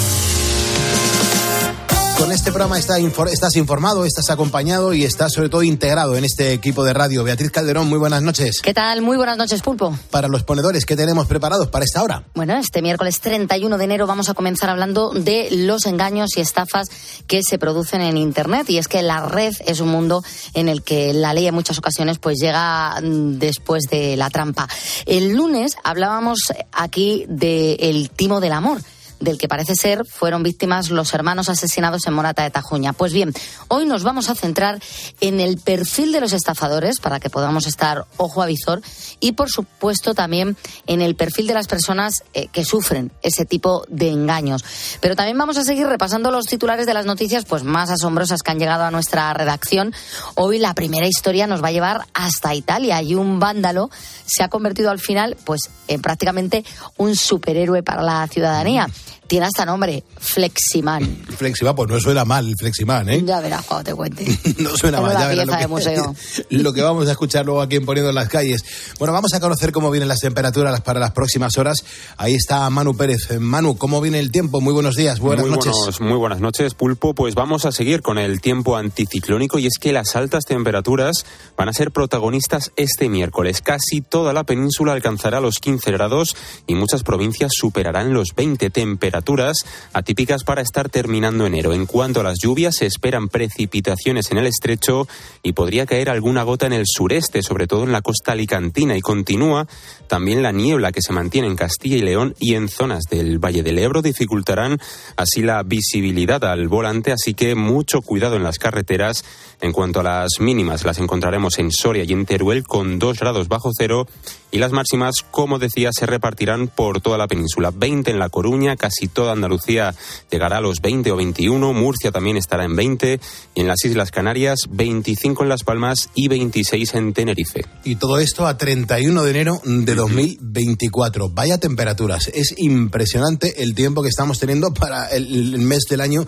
Con 2.21 2.31
este 2.31 2.51
programa 2.51 2.77
está 2.77 2.99
estás 2.99 3.55
informado, 3.55 4.05
estás 4.05 4.29
acompañado 4.29 4.93
y 4.93 5.05
estás 5.05 5.33
sobre 5.33 5.49
todo 5.49 5.63
integrado 5.63 6.15
en 6.15 6.23
este 6.23 6.53
equipo 6.53 6.83
de 6.83 6.93
radio. 6.93 7.23
Beatriz 7.23 7.49
Calderón, 7.49 7.89
muy 7.89 7.97
buenas 7.97 8.21
noches. 8.21 8.59
¿Qué 8.61 8.75
tal? 8.75 9.01
Muy 9.01 9.17
buenas 9.17 9.37
noches, 9.37 9.63
Pulpo. 9.63 9.97
Para 10.11 10.27
los 10.27 10.43
ponedores, 10.43 10.85
¿qué 10.85 10.95
tenemos 10.95 11.25
preparados 11.25 11.69
para 11.69 11.83
esta 11.83 12.03
hora? 12.03 12.23
Bueno, 12.35 12.55
este 12.57 12.83
miércoles 12.83 13.19
31 13.21 13.75
de 13.75 13.83
enero 13.83 14.05
vamos 14.05 14.29
a 14.29 14.35
comenzar 14.35 14.69
hablando 14.69 15.09
de 15.09 15.47
los 15.49 15.87
engaños 15.87 16.37
y 16.37 16.41
estafas 16.41 16.89
que 17.25 17.41
se 17.41 17.57
producen 17.57 18.01
en 18.01 18.17
Internet. 18.17 18.69
Y 18.69 18.77
es 18.77 18.87
que 18.87 19.01
la 19.01 19.25
red 19.25 19.55
es 19.65 19.79
un 19.79 19.89
mundo 19.89 20.23
en 20.53 20.69
el 20.69 20.83
que 20.83 21.15
la 21.15 21.33
ley 21.33 21.47
en 21.47 21.55
muchas 21.55 21.79
ocasiones 21.79 22.19
pues 22.19 22.37
llega 22.39 23.01
mm, 23.01 23.39
después 23.39 23.85
de 23.89 24.15
la 24.15 24.29
trampa. 24.29 24.67
El 25.07 25.33
lunes 25.33 25.75
hablábamos 25.83 26.37
aquí 26.71 27.25
del 27.27 28.11
timo 28.11 28.39
del 28.39 28.53
amor 28.53 28.79
del 29.21 29.37
que 29.37 29.47
parece 29.47 29.75
ser 29.75 30.05
fueron 30.05 30.43
víctimas 30.43 30.89
los 30.89 31.13
hermanos 31.13 31.47
asesinados 31.47 32.05
en 32.07 32.13
Morata 32.13 32.43
de 32.43 32.49
Tajuña. 32.49 32.93
Pues 32.93 33.13
bien, 33.13 33.33
hoy 33.69 33.85
nos 33.85 34.03
vamos 34.03 34.29
a 34.29 34.35
centrar 34.35 34.81
en 35.21 35.39
el 35.39 35.57
perfil 35.57 36.11
de 36.11 36.19
los 36.19 36.33
estafadores 36.33 36.99
para 36.99 37.19
que 37.19 37.29
podamos 37.29 37.67
estar 37.67 38.05
ojo 38.17 38.41
a 38.41 38.45
visor 38.45 38.81
y, 39.19 39.33
por 39.33 39.49
supuesto, 39.49 40.13
también 40.13 40.57
en 40.87 41.01
el 41.01 41.15
perfil 41.15 41.47
de 41.47 41.53
las 41.53 41.67
personas 41.67 42.23
eh, 42.33 42.47
que 42.47 42.65
sufren 42.65 43.11
ese 43.21 43.45
tipo 43.45 43.85
de 43.87 44.09
engaños. 44.09 44.65
Pero 44.99 45.15
también 45.15 45.37
vamos 45.37 45.57
a 45.57 45.63
seguir 45.63 45.87
repasando 45.87 46.31
los 46.31 46.45
titulares 46.45 46.85
de 46.85 46.93
las 46.93 47.05
noticias 47.05 47.45
pues 47.45 47.63
más 47.63 47.89
asombrosas 47.89 48.41
que 48.41 48.51
han 48.51 48.59
llegado 48.59 48.83
a 48.83 48.91
nuestra 48.91 49.33
redacción. 49.33 49.93
Hoy 50.35 50.57
la 50.57 50.73
primera 50.73 51.07
historia 51.07 51.47
nos 51.47 51.63
va 51.63 51.67
a 51.67 51.71
llevar 51.71 52.07
hasta 52.13 52.55
Italia 52.55 53.01
y 53.01 53.15
un 53.15 53.39
vándalo 53.39 53.89
se 54.25 54.43
ha 54.43 54.49
convertido 54.49 54.89
al 54.89 54.99
final 54.99 55.37
pues 55.45 55.69
en 55.87 56.01
prácticamente 56.01 56.65
un 56.97 57.15
superhéroe 57.15 57.83
para 57.83 58.01
la 58.01 58.27
ciudadanía 58.27 58.87
tiene 59.27 59.45
hasta 59.45 59.65
nombre, 59.65 60.03
Fleximan. 60.19 61.05
Fleximan, 61.37 61.75
pues 61.75 61.89
no 61.89 61.99
suena 61.99 62.25
mal, 62.25 62.53
Fleximan, 62.57 63.09
¿eh? 63.09 63.23
Ya 63.25 63.39
verás 63.39 63.65
cuando 63.65 63.83
te 63.85 63.95
cuente. 63.95 64.25
no 64.57 64.75
suena 64.75 65.01
mal, 65.01 65.17
ya 65.17 65.27
verás 65.27 65.47
lo 65.47 65.57
que, 65.57 65.67
museo. 65.67 66.15
lo 66.49 66.73
que 66.73 66.81
vamos 66.81 67.07
a 67.07 67.11
escuchar 67.11 67.45
luego 67.45 67.61
aquí 67.61 67.77
en 67.77 67.85
Poniendo 67.85 68.09
en 68.09 68.15
las 68.15 68.29
Calles. 68.29 68.63
Bueno, 68.99 69.13
vamos 69.13 69.33
a 69.33 69.39
conocer 69.39 69.71
cómo 69.71 69.89
vienen 69.89 70.07
las 70.07 70.19
temperaturas 70.19 70.81
para 70.81 70.99
las 70.99 71.11
próximas 71.11 71.57
horas. 71.57 71.77
Ahí 72.17 72.33
está 72.35 72.69
Manu 72.69 72.95
Pérez. 72.95 73.39
Manu, 73.39 73.77
¿cómo 73.77 74.01
viene 74.01 74.19
el 74.19 74.31
tiempo? 74.31 74.61
Muy 74.61 74.73
buenos 74.73 74.95
días, 74.95 75.19
buenas 75.19 75.45
muy 75.45 75.55
noches. 75.55 76.01
muy 76.01 76.17
buenas 76.17 76.39
noches, 76.39 76.73
Pulpo. 76.73 77.13
Pues 77.13 77.35
vamos 77.35 77.65
a 77.65 77.71
seguir 77.71 78.01
con 78.01 78.17
el 78.17 78.41
tiempo 78.41 78.77
anticiclónico 78.77 79.59
y 79.59 79.67
es 79.67 79.77
que 79.79 79.93
las 79.93 80.15
altas 80.15 80.45
temperaturas 80.45 81.25
van 81.57 81.69
a 81.69 81.73
ser 81.73 81.91
protagonistas 81.91 82.71
este 82.75 83.09
miércoles. 83.09 83.61
Casi 83.61 84.01
toda 84.01 84.33
la 84.33 84.43
península 84.43 84.93
alcanzará 84.93 85.39
los 85.39 85.59
15 85.59 85.91
grados 85.91 86.35
y 86.67 86.75
muchas 86.75 87.03
provincias 87.03 87.51
superarán 87.55 88.13
los 88.13 88.29
20 88.35 88.69
temperaturas 88.69 89.00
temperaturas 89.01 89.65
atípicas 89.93 90.43
para 90.43 90.61
estar 90.61 90.89
terminando 90.89 91.47
enero. 91.47 91.73
En 91.73 91.87
cuanto 91.87 92.19
a 92.19 92.23
las 92.23 92.37
lluvias, 92.39 92.75
se 92.75 92.85
esperan 92.85 93.29
precipitaciones 93.29 94.31
en 94.31 94.37
el 94.37 94.45
estrecho 94.45 95.07
y 95.41 95.53
podría 95.53 95.87
caer 95.87 96.11
alguna 96.11 96.43
gota 96.43 96.67
en 96.67 96.73
el 96.73 96.83
sureste, 96.85 97.41
sobre 97.41 97.65
todo 97.65 97.83
en 97.83 97.91
la 97.91 98.03
costa 98.03 98.33
alicantina. 98.33 98.95
Y 98.95 99.01
continúa 99.01 99.67
también 100.07 100.43
la 100.43 100.51
niebla 100.51 100.91
que 100.91 101.01
se 101.01 101.13
mantiene 101.13 101.47
en 101.47 101.55
Castilla 101.55 101.97
y 101.97 102.01
León 102.03 102.35
y 102.39 102.53
en 102.53 102.69
zonas 102.69 103.05
del 103.09 103.39
Valle 103.39 103.63
del 103.63 103.79
Ebro 103.79 104.03
dificultarán 104.03 104.77
así 105.15 105.41
la 105.41 105.63
visibilidad 105.63 106.43
al 106.45 106.67
volante, 106.67 107.11
así 107.11 107.33
que 107.33 107.55
mucho 107.55 108.01
cuidado 108.03 108.35
en 108.35 108.43
las 108.43 108.59
carreteras. 108.59 109.25
En 109.61 109.71
cuanto 109.71 110.01
a 110.01 110.03
las 110.03 110.39
mínimas, 110.39 110.85
las 110.85 110.99
encontraremos 110.99 111.57
en 111.57 111.71
Soria 111.71 112.03
y 112.03 112.11
en 112.13 112.25
Teruel 112.25 112.63
con 112.63 112.99
2 112.99 113.19
grados 113.19 113.47
bajo 113.47 113.71
cero 113.75 114.07
y 114.51 114.57
las 114.59 114.71
máximas, 114.73 115.15
como 115.31 115.59
decía, 115.59 115.89
se 115.97 116.05
repartirán 116.05 116.67
por 116.67 117.01
toda 117.01 117.17
la 117.17 117.27
península. 117.27 117.71
20 117.71 118.11
en 118.11 118.19
La 118.19 118.29
Coruña, 118.29 118.75
casi 118.75 119.07
toda 119.07 119.31
Andalucía 119.31 119.95
llegará 120.29 120.57
a 120.57 120.61
los 120.61 120.81
20 120.81 121.11
o 121.11 121.15
21, 121.15 121.73
Murcia 121.73 122.11
también 122.11 122.37
estará 122.37 122.65
en 122.65 122.75
20 122.75 123.19
y 123.55 123.61
en 123.61 123.67
las 123.67 123.83
Islas 123.85 124.11
Canarias 124.11 124.59
25 124.69 125.43
en 125.43 125.49
Las 125.49 125.63
Palmas 125.63 126.09
y 126.15 126.27
26 126.27 126.93
en 126.95 127.13
Tenerife. 127.13 127.65
Y 127.83 127.95
todo 127.95 128.19
esto 128.19 128.45
a 128.45 128.57
31 128.57 129.23
de 129.23 129.31
enero 129.31 129.61
de 129.63 129.95
2024. 129.95 131.29
Vaya 131.29 131.57
temperaturas, 131.57 132.29
es 132.33 132.53
impresionante 132.57 133.63
el 133.63 133.73
tiempo 133.73 134.03
que 134.03 134.09
estamos 134.09 134.39
teniendo 134.39 134.73
para 134.73 135.07
el, 135.07 135.57
mes 135.59 135.83
del 135.89 136.01
año 136.01 136.25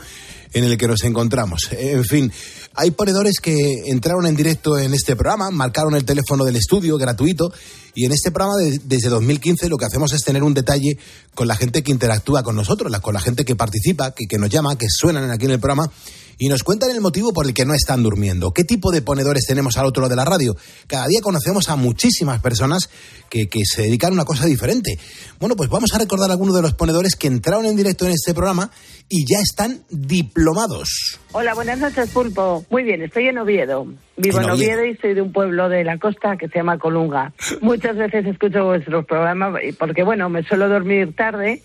en 0.54 0.64
el 0.64 0.78
que 0.78 0.88
nos 0.88 1.04
encontramos. 1.04 1.70
En 1.72 2.04
fin, 2.06 2.32
hay 2.76 2.92
ponedores 2.92 3.40
que 3.42 3.56
entraron 3.88 4.28
en 4.28 4.36
directo 4.36 4.78
en 4.78 4.94
este 4.94 5.16
programa, 5.16 5.52
marcaron 5.52 5.96
el 5.96 6.06
teléfono 6.06 6.46
del 6.46 6.56
estudio 6.56 6.98
gratuito 6.98 7.52
y 7.96 8.06
en 8.06 8.12
este 8.12 8.32
programa 8.32 8.56
desde 8.84 9.10
2015 9.10 9.70
lo 9.70 9.78
que 9.78 9.86
hacemos 9.86 10.14
es 10.14 10.24
tener 10.24 10.44
un 10.44 10.54
detalle 10.54 10.98
con 11.34 11.48
la 11.48 11.56
gente 11.56 11.84
que 11.84 11.92
interactúa 11.92 12.44
con 12.44 12.56
nosotros, 12.56 12.92
con 13.00 13.14
la 13.14 13.20
gente 13.20 13.46
que 13.46 13.56
participa, 13.56 14.14
que, 14.14 14.38
nos 14.38 14.50
llama, 14.50 14.78
que 14.78 14.88
suenan 14.90 15.30
aquí 15.32 15.46
en 15.46 15.52
el 15.52 15.60
programa 15.60 15.92
y 16.38 16.50
nos 16.50 16.64
cuentan 16.64 16.90
el 16.90 17.02
motivo 17.02 17.32
por 17.32 17.46
el 17.46 17.54
que 17.54 17.66
no 17.66 17.74
están 17.74 18.02
durmiendo. 18.02 18.52
¿Qué 18.52 18.64
tipo 18.64 18.92
de 18.92 19.02
ponedores 19.02 19.46
tenemos 19.46 19.78
al 19.78 19.86
otro 19.86 20.02
lado 20.02 20.10
de 20.10 20.16
la 20.16 20.26
radio? 20.26 20.56
Cada 20.88 21.08
día 21.08 21.22
conocemos 21.22 21.70
a 21.70 21.76
muchísimas 21.76 22.42
personas 22.42 22.90
que, 23.30 23.48
que, 23.48 23.62
se 23.66 23.84
dedican 23.84 24.12
a 24.12 24.14
una 24.14 24.26
cosa 24.26 24.46
diferente. 24.46 24.98
Bueno, 25.40 25.56
pues 25.56 25.70
vamos 25.70 25.94
a 25.94 26.00
recordar 26.00 26.32
algunos 26.32 26.56
de 26.56 26.64
los 26.64 26.74
ponedores 26.74 27.16
que 27.16 27.28
entraron 27.28 27.66
en 27.66 27.76
directo 27.76 28.06
en 28.06 28.12
este 28.12 28.34
programa 28.34 28.72
y 29.10 29.26
ya 29.26 29.40
están 29.40 29.84
diplomados. 29.90 31.20
Hola, 31.32 31.54
buenas 31.54 31.80
noches, 31.80 32.10
Pulpo. 32.10 32.66
Muy 32.70 32.84
bien, 32.84 33.04
estoy 33.04 33.28
en 33.28 33.38
Oviedo. 33.38 33.86
Vivo 34.16 34.40
en 34.42 34.50
Oviedo 34.50 34.86
y 34.86 34.96
soy 34.98 35.14
de 35.14 35.22
un 35.22 35.32
pueblo 35.32 35.70
de 35.70 35.84
la 35.84 35.98
costa 35.98 36.38
que 36.38 36.48
se 36.48 36.60
llama 36.60 36.78
Colunga. 36.78 37.34
Muchas 37.62 37.96
veces 37.96 38.26
escucho 38.26 38.66
vuestros 38.66 39.06
programas 39.06 39.60
porque, 39.80 40.04
bueno, 40.04 40.30
me 40.30 40.44
suelo 40.44 40.70
dormir 40.70 41.16
tarde 41.16 41.62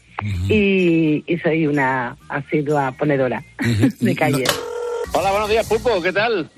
y, 0.49 1.25
y, 1.27 1.39
soy 1.39 1.67
una 1.67 2.17
asidua 2.29 2.93
ponedora 2.93 3.45
de 4.01 4.15
calle. 4.17 4.45
Hola, 5.13 5.31
buenos 5.31 5.49
días, 5.49 5.67
Pulpo, 5.67 6.03
¿qué 6.03 6.13
tal? 6.13 6.51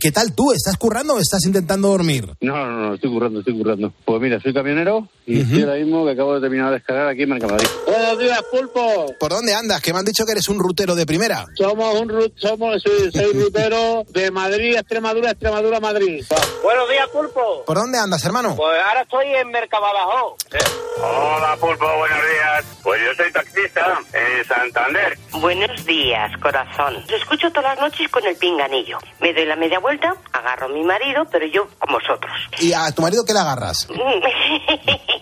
¿Qué 0.00 0.10
tal 0.10 0.34
tú? 0.34 0.52
¿Estás 0.52 0.76
currando 0.76 1.14
o 1.14 1.18
estás 1.18 1.44
intentando 1.44 1.88
dormir? 1.88 2.26
No, 2.40 2.56
no, 2.56 2.80
no, 2.80 2.94
estoy 2.94 3.10
currando, 3.10 3.40
estoy 3.40 3.56
currando. 3.58 3.92
Pues 4.04 4.20
mira, 4.20 4.40
soy 4.40 4.54
camionero 4.54 5.08
y 5.28 5.36
uh 5.36 5.40
-huh. 5.40 5.42
estoy 5.44 5.62
ahora 5.62 5.74
mismo 5.74 6.06
que 6.06 6.12
acabo 6.12 6.34
de 6.34 6.40
terminar 6.40 6.68
de 6.70 6.76
descargar 6.76 7.08
aquí 7.08 7.22
en 7.24 7.28
Mercamadrid. 7.28 7.68
Buenos 7.86 8.18
días, 8.18 8.42
Pulpo. 8.50 9.14
¿Por 9.20 9.30
dónde 9.30 9.52
andas? 9.52 9.82
Que 9.82 9.92
me 9.92 9.98
han 9.98 10.04
dicho 10.06 10.24
que 10.24 10.32
eres 10.32 10.48
un 10.48 10.58
rutero 10.58 10.94
de 10.94 11.04
primera. 11.04 11.44
Somos 11.54 12.00
un 12.00 12.32
somos, 12.36 12.82
soy, 12.82 13.12
soy 13.12 13.32
rutero 13.44 14.04
de 14.08 14.30
Madrid, 14.30 14.76
Extremadura, 14.76 15.32
Extremadura, 15.32 15.80
Madrid. 15.80 16.24
Buenos 16.62 16.88
días, 16.88 17.08
Pulpo. 17.12 17.64
¿Por 17.66 17.76
dónde 17.76 17.98
andas, 17.98 18.24
hermano? 18.24 18.56
Pues 18.56 18.80
ahora 18.88 19.02
estoy 19.02 19.26
en 19.26 19.50
Mercabadajo. 19.50 20.36
¿Sí? 20.50 20.58
Hola, 21.02 21.56
Pulpo, 21.60 21.86
buenos 21.98 22.18
días. 22.18 22.64
Pues 22.82 23.00
yo 23.04 23.22
soy 23.22 23.30
taxista 23.30 24.00
en 24.14 24.44
Santander. 24.46 25.18
Buenos 25.32 25.84
días, 25.84 26.32
corazón. 26.40 27.04
Lo 27.06 27.16
escucho 27.16 27.50
todas 27.50 27.76
las 27.76 27.80
noches 27.80 28.08
con 28.10 28.24
el 28.24 28.34
pinganillo. 28.36 28.98
Me 29.20 29.34
doy 29.34 29.44
la 29.44 29.56
media 29.56 29.78
vuelta, 29.78 30.14
agarro 30.32 30.66
a 30.66 30.68
mi 30.70 30.82
marido, 30.84 31.26
pero 31.30 31.46
yo 31.46 31.68
con 31.78 31.92
vosotros. 31.92 32.32
¿Y 32.60 32.72
a 32.72 32.90
tu 32.92 33.02
marido 33.02 33.24
qué 33.26 33.34
le 33.34 33.40
agarras? 33.40 33.86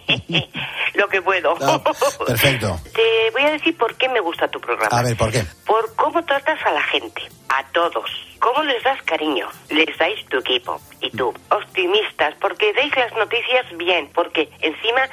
Lo 0.94 1.08
que 1.08 1.20
puedo. 1.20 1.56
Ah, 1.60 1.80
perfecto. 2.26 2.80
Te 2.94 3.30
voy 3.32 3.42
a 3.42 3.50
decir 3.52 3.76
por 3.76 3.94
qué 3.96 4.08
me 4.08 4.20
gusta 4.20 4.48
tu 4.48 4.60
programa. 4.60 4.96
A 4.96 5.02
ver, 5.02 5.16
¿por 5.16 5.30
qué? 5.30 5.44
Por 5.66 5.94
cómo 5.94 6.24
tratas 6.24 6.58
a 6.64 6.72
la 6.72 6.82
gente, 6.84 7.22
a 7.48 7.64
todos. 7.72 8.10
¿Cómo 8.38 8.62
les 8.62 8.82
das 8.82 9.00
cariño? 9.02 9.48
Les 9.70 9.96
dais 9.98 10.24
tu 10.26 10.38
equipo. 10.38 10.80
Y 11.00 11.10
tú, 11.10 11.34
optimistas, 11.50 12.34
porque 12.40 12.72
dais 12.74 12.94
las 12.96 13.12
noticias 13.14 13.66
bien, 13.76 14.10
porque 14.14 14.48
encima 14.60 15.08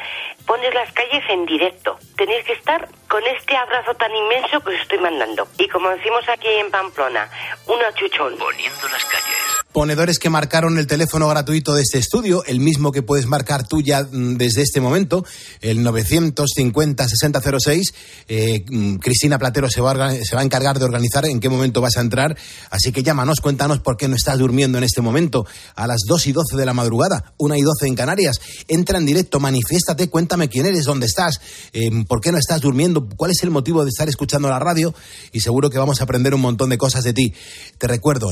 pones 0.46 0.74
las 0.74 0.92
calles 0.94 1.24
en 1.30 1.46
directo. 1.46 1.98
Tenéis 2.18 2.46
que 2.46 2.54
estar 2.54 2.88
con 3.08 3.25
este 3.28 3.56
abrazo 3.56 3.94
tan 3.96 4.13
inmenso 4.16 4.60
que 4.62 4.70
os 4.70 4.82
estoy 4.82 5.00
mandando. 5.00 5.48
Y 5.58 5.68
como 5.68 5.90
decimos 5.90 6.28
aquí 6.30 6.48
en 6.48 6.70
Pamplona, 6.72 7.30
una 7.68 7.94
chuchón. 7.94 8.38
Poniendo 8.38 8.88
las 8.90 9.06
calles. 9.06 9.52
Ponedores 9.74 10.20
que 10.20 10.30
marcaron 10.30 10.77
el 10.77 10.86
teléfono 10.86 11.27
gratuito 11.27 11.74
de 11.74 11.82
este 11.82 11.98
estudio, 11.98 12.44
el 12.46 12.60
mismo 12.60 12.92
que 12.92 13.01
puedes 13.01 13.25
marcar 13.25 13.68
tú 13.68 13.82
ya 13.82 14.03
desde 14.03 14.62
este 14.62 14.80
momento, 14.80 15.25
el 15.62 15.80
950-6006. 15.80 17.82
Eh, 18.27 18.63
Cristina 19.01 19.39
Platero 19.39 19.72
se 19.72 19.82
va, 19.82 20.10
a, 20.10 20.44
encargar 20.44 20.77
de 20.77 20.86
organizar 20.86 21.25
en 21.25 21.39
qué 21.39 21.50
momento 21.50 21.82
vas 21.82 21.98
a 21.98 22.01
entrar. 22.01 22.38
Así 22.70 22.92
que 22.92 23.01
llámanos, 23.01 23.42
cuéntanos 23.42 23.80
por 23.80 23.98
qué 23.98 24.08
no 24.08 24.15
estás 24.15 24.38
durmiendo 24.38 24.77
en 24.77 24.84
este 24.84 25.01
momento. 25.01 25.48
A 25.75 25.88
las 25.88 26.01
2 26.08 26.27
y 26.27 26.34
12 26.34 26.56
de 26.56 26.68
la 26.68 26.74
madrugada, 26.74 27.34
1 27.39 27.56
y 27.56 27.63
12 27.63 27.88
en 27.88 27.96
Canarias. 27.96 28.36
Entra 28.68 29.00
en 29.00 29.08
directo, 29.08 29.39
manifiéstate, 29.39 30.08
cuéntame 30.08 30.50
quién 30.50 30.68
eres, 30.68 30.86
dónde 30.86 31.08
estás, 31.08 31.42
eh, 31.74 31.89
por 32.08 32.22
qué 32.22 32.32
no 32.32 32.38
estás 32.38 32.62
durmiendo, 32.62 33.10
cuál 33.18 33.32
es 33.32 33.42
el 33.42 33.50
motivo 33.50 33.84
de 33.84 33.89
estar 33.89 34.08
escuchando 34.08 34.50
la 34.50 34.60
radio 34.60 34.94
y 35.32 35.39
seguro 35.39 35.72
que 35.72 35.80
vamos 35.80 36.00
a 36.00 36.03
aprender 36.03 36.36
un 36.36 36.42
montón 36.42 36.70
de 36.70 36.77
cosas 36.77 37.03
de 37.03 37.13
ti. 37.13 37.34
Te 37.80 37.88
recuerdo, 37.88 38.32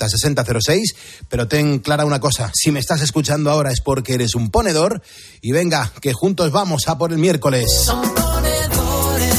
950-6006, 0.00 0.94
pero 1.28 1.48
ten 1.48 1.78
clara 1.78 2.04
una 2.04 2.20
cosa, 2.20 2.50
si 2.54 2.70
me 2.70 2.80
estás 2.80 3.00
escuchando 3.02 3.50
ahora 3.50 3.70
es 3.70 3.80
porque 3.80 4.14
eres 4.14 4.34
un 4.34 4.50
ponedor 4.50 5.02
y 5.40 5.52
venga, 5.52 5.92
que 6.00 6.12
juntos 6.12 6.50
vamos 6.50 6.88
a 6.88 6.98
por 6.98 7.12
el 7.12 7.18
miércoles. 7.18 7.66
Son 7.84 8.02
ponedores 8.14 9.34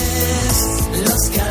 los 1.06 1.30
que 1.30 1.51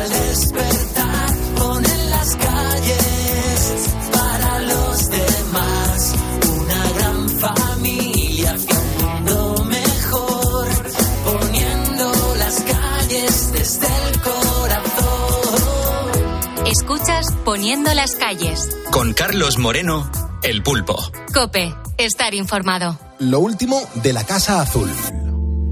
Poniendo 17.61 17.93
las 17.93 18.15
calles. 18.15 18.69
Con 18.89 19.13
Carlos 19.13 19.59
Moreno, 19.59 20.09
El 20.41 20.63
Pulpo. 20.63 20.97
Cope, 21.31 21.71
estar 21.99 22.33
informado. 22.33 22.97
Lo 23.19 23.39
último 23.39 23.79
de 24.01 24.13
la 24.13 24.23
Casa 24.23 24.61
Azul. 24.61 24.89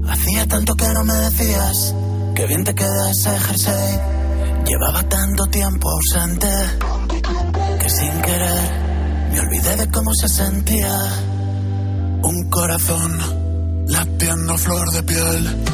Hacía 0.08 0.46
tanto 0.46 0.76
que 0.76 0.86
no 0.86 1.02
me 1.02 1.14
decías 1.14 1.92
que 2.36 2.46
bien 2.46 2.62
te 2.62 2.76
queda 2.76 3.10
ese 3.10 3.36
jersey. 3.40 3.98
Llevaba 4.64 5.02
tanto 5.08 5.46
tiempo 5.46 5.90
ausente 5.90 6.46
que 7.80 7.90
sin 7.90 8.22
querer 8.22 8.70
me 9.32 9.40
olvidé 9.40 9.76
de 9.78 9.90
cómo 9.90 10.14
se 10.14 10.28
sentía 10.28 10.96
un 12.22 12.50
corazón 12.50 13.86
latiendo 13.88 14.56
flor 14.58 14.92
de 14.92 15.02
piel. 15.02 15.64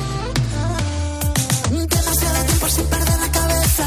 Demasiado 1.90 2.44
tiempo 2.46 2.68
sin 2.70 2.86
perder 2.86 3.20
la 3.20 3.30
cabeza, 3.32 3.84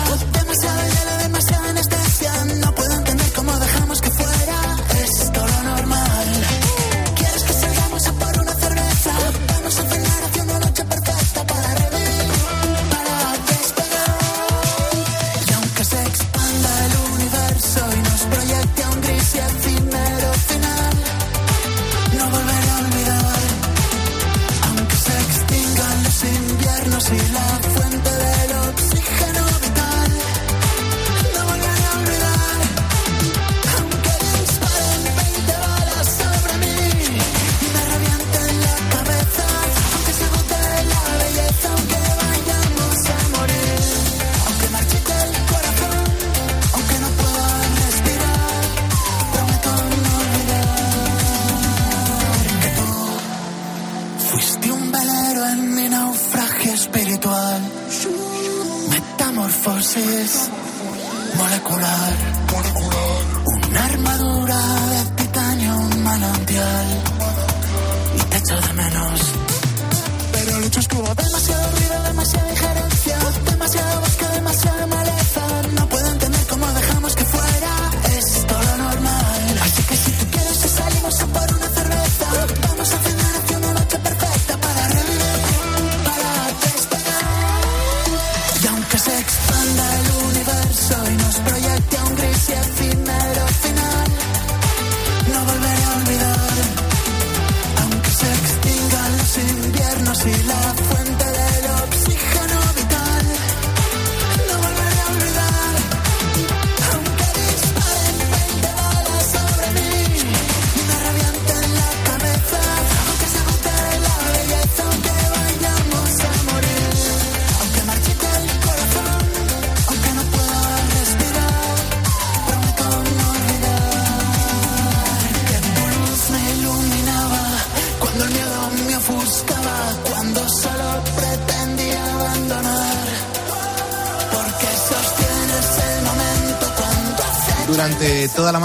forces. 59.69 60.58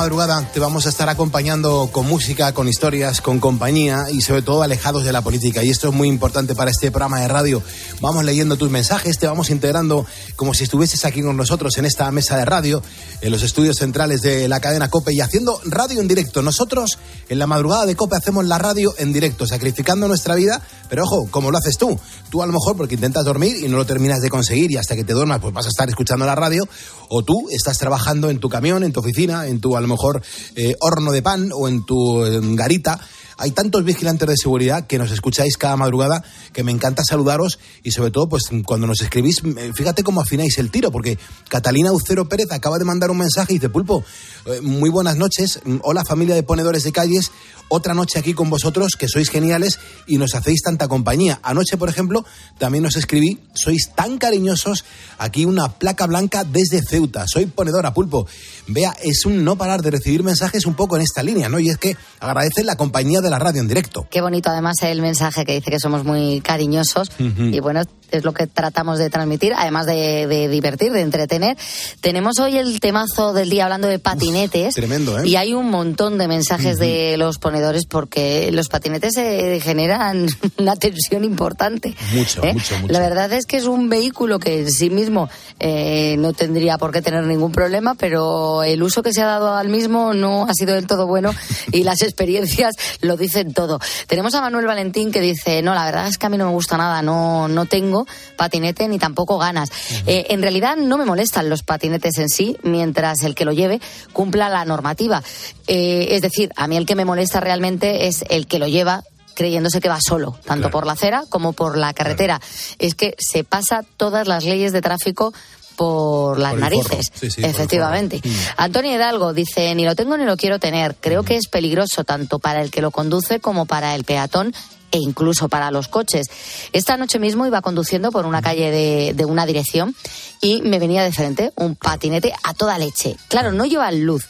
Madrugada 0.04 0.46
te 0.52 0.60
vamos 0.60 0.84
a 0.84 0.90
estar 0.90 1.08
acompañando 1.08 1.88
con 1.90 2.06
música, 2.06 2.52
con 2.52 2.68
historias, 2.68 3.22
con 3.22 3.40
compañía 3.40 4.04
y 4.12 4.20
sobre 4.20 4.42
todo 4.42 4.62
alejados 4.62 5.02
de 5.02 5.12
la 5.12 5.22
política. 5.22 5.64
Y 5.64 5.70
esto 5.70 5.88
es 5.88 5.94
muy 5.94 6.08
importante 6.08 6.54
para 6.54 6.70
este 6.70 6.90
programa 6.90 7.20
de 7.20 7.28
radio. 7.28 7.62
Vamos 8.02 8.22
leyendo 8.22 8.58
tus 8.58 8.70
mensajes, 8.70 9.18
te 9.18 9.26
vamos 9.26 9.48
integrando 9.48 10.04
como 10.36 10.52
si 10.52 10.64
estuvieses 10.64 11.06
aquí 11.06 11.22
con 11.22 11.38
nosotros 11.38 11.78
en 11.78 11.86
esta 11.86 12.10
mesa 12.10 12.36
de 12.36 12.44
radio, 12.44 12.82
en 13.22 13.32
los 13.32 13.42
estudios 13.42 13.78
centrales 13.78 14.20
de 14.20 14.46
la 14.46 14.60
cadena 14.60 14.90
COPE 14.90 15.14
y 15.14 15.22
haciendo 15.22 15.58
radio 15.64 16.02
en 16.02 16.08
directo. 16.08 16.42
Nosotros 16.42 16.98
en 17.30 17.38
la 17.38 17.46
madrugada 17.46 17.86
de 17.86 17.96
COPE 17.96 18.16
hacemos 18.16 18.44
la 18.44 18.58
radio 18.58 18.94
en 18.98 19.10
directo, 19.10 19.46
sacrificando 19.46 20.06
nuestra 20.06 20.34
vida, 20.34 20.60
pero 20.90 21.04
ojo, 21.04 21.28
como 21.30 21.50
lo 21.50 21.56
haces 21.56 21.78
tú. 21.78 21.98
Tú 22.34 22.42
a 22.42 22.46
lo 22.46 22.52
mejor 22.52 22.76
porque 22.76 22.96
intentas 22.96 23.24
dormir 23.24 23.58
y 23.62 23.68
no 23.68 23.76
lo 23.76 23.86
terminas 23.86 24.20
de 24.20 24.28
conseguir 24.28 24.72
y 24.72 24.76
hasta 24.76 24.96
que 24.96 25.04
te 25.04 25.12
duermas 25.12 25.38
pues 25.38 25.54
vas 25.54 25.66
a 25.66 25.68
estar 25.68 25.88
escuchando 25.88 26.26
la 26.26 26.34
radio 26.34 26.66
o 27.08 27.22
tú 27.22 27.46
estás 27.48 27.78
trabajando 27.78 28.28
en 28.28 28.40
tu 28.40 28.48
camión, 28.48 28.82
en 28.82 28.92
tu 28.92 28.98
oficina, 28.98 29.46
en 29.46 29.60
tu 29.60 29.76
a 29.76 29.80
lo 29.80 29.86
mejor 29.86 30.20
eh, 30.56 30.74
horno 30.80 31.12
de 31.12 31.22
pan 31.22 31.50
o 31.54 31.68
en 31.68 31.84
tu 31.86 32.24
eh, 32.24 32.40
garita. 32.42 32.98
Hay 33.36 33.50
tantos 33.50 33.84
vigilantes 33.84 34.28
de 34.28 34.36
seguridad 34.36 34.86
que 34.86 34.98
nos 34.98 35.10
escucháis 35.10 35.56
cada 35.56 35.76
madrugada 35.76 36.22
que 36.52 36.62
me 36.62 36.72
encanta 36.72 37.02
saludaros 37.04 37.58
y 37.82 37.90
sobre 37.90 38.10
todo 38.10 38.28
pues 38.28 38.44
cuando 38.64 38.86
nos 38.86 39.00
escribís, 39.00 39.42
fíjate 39.74 40.02
cómo 40.02 40.20
afináis 40.20 40.58
el 40.58 40.70
tiro 40.70 40.90
porque 40.92 41.18
Catalina 41.48 41.92
Ucero 41.92 42.28
Pérez 42.28 42.52
acaba 42.52 42.78
de 42.78 42.84
mandar 42.84 43.10
un 43.10 43.18
mensaje 43.18 43.52
y 43.52 43.56
dice, 43.56 43.68
Pulpo, 43.68 44.04
eh, 44.46 44.60
muy 44.60 44.90
buenas 44.90 45.16
noches, 45.16 45.60
hola 45.82 46.04
familia 46.04 46.34
de 46.34 46.42
ponedores 46.42 46.84
de 46.84 46.92
calles, 46.92 47.30
otra 47.68 47.94
noche 47.94 48.18
aquí 48.18 48.34
con 48.34 48.50
vosotros 48.50 48.92
que 48.98 49.08
sois 49.08 49.30
geniales 49.30 49.78
y 50.06 50.18
nos 50.18 50.34
hacéis 50.34 50.62
tanta 50.62 50.86
compañía. 50.86 51.40
Anoche, 51.42 51.76
por 51.76 51.88
ejemplo, 51.88 52.24
también 52.58 52.86
os 52.86 52.96
escribí, 52.96 53.40
sois 53.54 53.90
tan 53.94 54.18
cariñosos, 54.18 54.84
aquí 55.18 55.44
una 55.44 55.72
placa 55.72 56.06
blanca 56.06 56.44
desde 56.44 56.82
Ceuta, 56.82 57.24
soy 57.26 57.46
ponedora 57.46 57.94
Pulpo. 57.94 58.26
Vea, 58.66 58.94
es 59.02 59.24
un 59.26 59.44
no 59.44 59.56
parar 59.56 59.82
de 59.82 59.90
recibir 59.90 60.22
mensajes 60.22 60.66
un 60.66 60.74
poco 60.74 60.96
en 60.96 61.02
esta 61.02 61.22
línea, 61.22 61.48
¿no? 61.48 61.58
Y 61.58 61.70
es 61.70 61.78
que 61.78 61.96
agradecen 62.20 62.66
la 62.66 62.76
compañía 62.76 63.20
de 63.24 63.30
la 63.30 63.38
radio 63.38 63.60
en 63.60 63.68
directo. 63.68 64.06
Qué 64.10 64.20
bonito 64.20 64.50
además 64.50 64.76
el 64.82 65.02
mensaje 65.02 65.44
que 65.44 65.54
dice 65.54 65.70
que 65.70 65.80
somos 65.80 66.04
muy 66.04 66.40
cariñosos 66.40 67.10
y 67.18 67.58
bueno, 67.60 67.82
es 68.16 68.24
lo 68.24 68.32
que 68.32 68.46
tratamos 68.46 68.98
de 68.98 69.10
transmitir, 69.10 69.52
además 69.56 69.86
de, 69.86 70.26
de 70.26 70.48
divertir, 70.48 70.92
de 70.92 71.00
entretener. 71.00 71.56
Tenemos 72.00 72.38
hoy 72.38 72.56
el 72.56 72.80
temazo 72.80 73.32
del 73.32 73.50
día 73.50 73.64
hablando 73.64 73.88
de 73.88 73.98
patinetes. 73.98 74.74
tremendo, 74.74 75.18
¿eh? 75.18 75.28
Y 75.28 75.36
hay 75.36 75.54
un 75.54 75.70
montón 75.70 76.18
de 76.18 76.28
mensajes 76.28 76.78
de 76.78 77.16
los 77.16 77.38
ponedores 77.38 77.86
porque 77.86 78.50
los 78.52 78.68
patinetes 78.68 79.16
eh, 79.16 79.60
generan 79.62 80.26
una 80.58 80.76
tensión 80.76 81.24
importante. 81.24 81.94
Mucho, 82.14 82.44
¿eh? 82.44 82.52
mucho, 82.52 82.78
mucho. 82.78 82.92
La 82.92 83.00
verdad 83.00 83.32
es 83.32 83.46
que 83.46 83.56
es 83.56 83.64
un 83.64 83.88
vehículo 83.88 84.38
que 84.38 84.60
en 84.60 84.70
sí 84.70 84.90
mismo 84.90 85.28
eh, 85.60 86.16
no 86.18 86.32
tendría 86.32 86.78
por 86.78 86.92
qué 86.92 87.02
tener 87.02 87.24
ningún 87.24 87.52
problema, 87.52 87.94
pero 87.94 88.62
el 88.62 88.82
uso 88.82 89.02
que 89.02 89.12
se 89.12 89.22
ha 89.22 89.26
dado 89.26 89.54
al 89.54 89.68
mismo 89.68 90.14
no 90.14 90.44
ha 90.44 90.54
sido 90.54 90.74
del 90.74 90.86
todo 90.86 91.06
bueno 91.06 91.34
y 91.72 91.84
las 91.84 92.02
experiencias 92.02 92.74
lo 93.00 93.16
dicen 93.16 93.52
todo. 93.52 93.80
Tenemos 94.06 94.34
a 94.34 94.40
Manuel 94.40 94.66
Valentín 94.66 95.12
que 95.12 95.20
dice, 95.20 95.62
no, 95.62 95.74
la 95.74 95.84
verdad 95.84 96.08
es 96.08 96.18
que 96.18 96.26
a 96.26 96.28
mí 96.28 96.36
no 96.36 96.46
me 96.46 96.52
gusta 96.52 96.76
nada, 96.76 97.02
no, 97.02 97.48
no 97.48 97.66
tengo 97.66 98.03
patinete 98.36 98.88
ni 98.88 98.98
tampoco 98.98 99.38
ganas. 99.38 99.70
Eh, 100.06 100.26
en 100.30 100.42
realidad 100.42 100.76
no 100.76 100.98
me 100.98 101.04
molestan 101.04 101.48
los 101.48 101.62
patinetes 101.62 102.18
en 102.18 102.28
sí, 102.28 102.56
mientras 102.62 103.22
el 103.22 103.34
que 103.34 103.44
lo 103.44 103.52
lleve 103.52 103.80
cumpla 104.12 104.48
la 104.48 104.64
normativa. 104.64 105.22
Eh, 105.66 106.08
es 106.10 106.22
decir, 106.22 106.50
a 106.56 106.66
mí 106.66 106.76
el 106.76 106.86
que 106.86 106.94
me 106.94 107.04
molesta 107.04 107.40
realmente 107.40 108.06
es 108.06 108.24
el 108.28 108.46
que 108.46 108.58
lo 108.58 108.66
lleva 108.66 109.04
creyéndose 109.34 109.80
que 109.80 109.88
va 109.88 109.98
solo, 110.00 110.38
tanto 110.44 110.70
por 110.70 110.86
la 110.86 110.92
acera 110.92 111.24
como 111.28 111.52
por 111.52 111.76
la 111.76 111.92
carretera. 111.92 112.40
Es 112.78 112.94
que 112.94 113.16
se 113.18 113.44
pasa 113.44 113.84
todas 113.96 114.28
las 114.28 114.44
leyes 114.44 114.72
de 114.72 114.80
tráfico 114.80 115.34
por 115.76 116.38
las 116.38 116.52
Por 116.52 116.60
narices. 116.60 117.10
Sí, 117.12 117.30
sí, 117.30 117.42
efectivamente. 117.44 118.20
Antonio 118.56 118.94
Hidalgo 118.94 119.32
dice, 119.32 119.74
ni 119.74 119.84
lo 119.84 119.96
tengo 119.96 120.16
ni 120.16 120.24
lo 120.24 120.36
quiero 120.36 120.58
tener. 120.58 120.94
Creo 121.00 121.24
que 121.24 121.36
es 121.36 121.48
peligroso 121.48 122.04
tanto 122.04 122.38
para 122.38 122.62
el 122.62 122.70
que 122.70 122.80
lo 122.80 122.90
conduce 122.90 123.40
como 123.40 123.66
para 123.66 123.94
el 123.94 124.04
peatón 124.04 124.54
e 124.94 124.98
incluso 124.98 125.48
para 125.48 125.72
los 125.72 125.88
coches. 125.88 126.28
Esta 126.72 126.96
noche 126.96 127.18
mismo 127.18 127.46
iba 127.46 127.60
conduciendo 127.62 128.12
por 128.12 128.26
una 128.26 128.40
calle 128.40 128.70
de, 128.70 129.12
de 129.12 129.24
una 129.24 129.44
dirección 129.44 129.96
y 130.40 130.62
me 130.62 130.78
venía 130.78 131.02
de 131.02 131.10
frente 131.10 131.52
un 131.56 131.74
patinete 131.74 132.32
a 132.44 132.54
toda 132.54 132.78
leche. 132.78 133.16
Claro, 133.26 133.50
no 133.50 133.64
lleva 133.64 133.90
luz. 133.90 134.28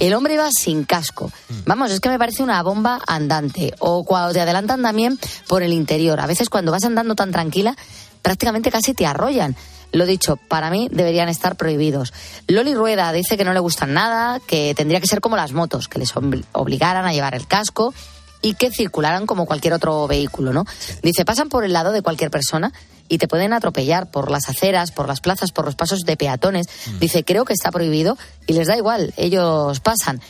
El 0.00 0.14
hombre 0.14 0.34
iba 0.34 0.48
sin 0.50 0.84
casco. 0.84 1.30
Vamos, 1.66 1.90
es 1.92 2.00
que 2.00 2.08
me 2.08 2.18
parece 2.18 2.42
una 2.42 2.60
bomba 2.62 2.98
andante. 3.06 3.74
O 3.78 4.04
cuando 4.04 4.32
te 4.32 4.40
adelantan 4.40 4.82
también 4.82 5.18
por 5.48 5.62
el 5.62 5.72
interior. 5.74 6.18
A 6.18 6.26
veces 6.26 6.48
cuando 6.48 6.72
vas 6.72 6.84
andando 6.84 7.14
tan 7.14 7.30
tranquila, 7.30 7.76
prácticamente 8.22 8.70
casi 8.72 8.94
te 8.94 9.06
arrollan. 9.06 9.54
Lo 9.92 10.04
dicho, 10.06 10.36
para 10.36 10.70
mí 10.70 10.88
deberían 10.90 11.28
estar 11.28 11.56
prohibidos. 11.56 12.12
Loli 12.48 12.74
Rueda 12.74 13.12
dice 13.12 13.36
que 13.36 13.44
no 13.44 13.52
le 13.52 13.60
gustan 13.60 13.92
nada, 13.94 14.40
que 14.40 14.74
tendría 14.74 15.00
que 15.00 15.06
ser 15.06 15.20
como 15.20 15.36
las 15.36 15.52
motos, 15.52 15.86
que 15.88 16.00
les 16.00 16.12
obli- 16.16 16.44
obligaran 16.52 17.04
a 17.06 17.12
llevar 17.12 17.34
el 17.36 17.46
casco 17.46 17.94
y 18.42 18.54
que 18.54 18.70
circularan 18.70 19.26
como 19.26 19.46
cualquier 19.46 19.74
otro 19.74 20.06
vehículo, 20.06 20.52
¿no? 20.52 20.64
Dice, 21.02 21.24
pasan 21.24 21.48
por 21.48 21.64
el 21.64 21.72
lado 21.72 21.92
de 21.92 22.02
cualquier 22.02 22.30
persona 22.30 22.72
y 23.08 23.18
te 23.18 23.28
pueden 23.28 23.52
atropellar 23.52 24.10
por 24.10 24.30
las 24.30 24.48
aceras, 24.48 24.90
por 24.90 25.08
las 25.08 25.20
plazas, 25.20 25.52
por 25.52 25.64
los 25.64 25.76
pasos 25.76 26.00
de 26.00 26.16
peatones. 26.16 26.66
Dice, 26.98 27.24
creo 27.24 27.44
que 27.44 27.52
está 27.52 27.70
prohibido 27.70 28.18
y 28.46 28.54
les 28.54 28.66
da 28.66 28.76
igual, 28.76 29.14
ellos 29.16 29.80
pasan. 29.80 30.20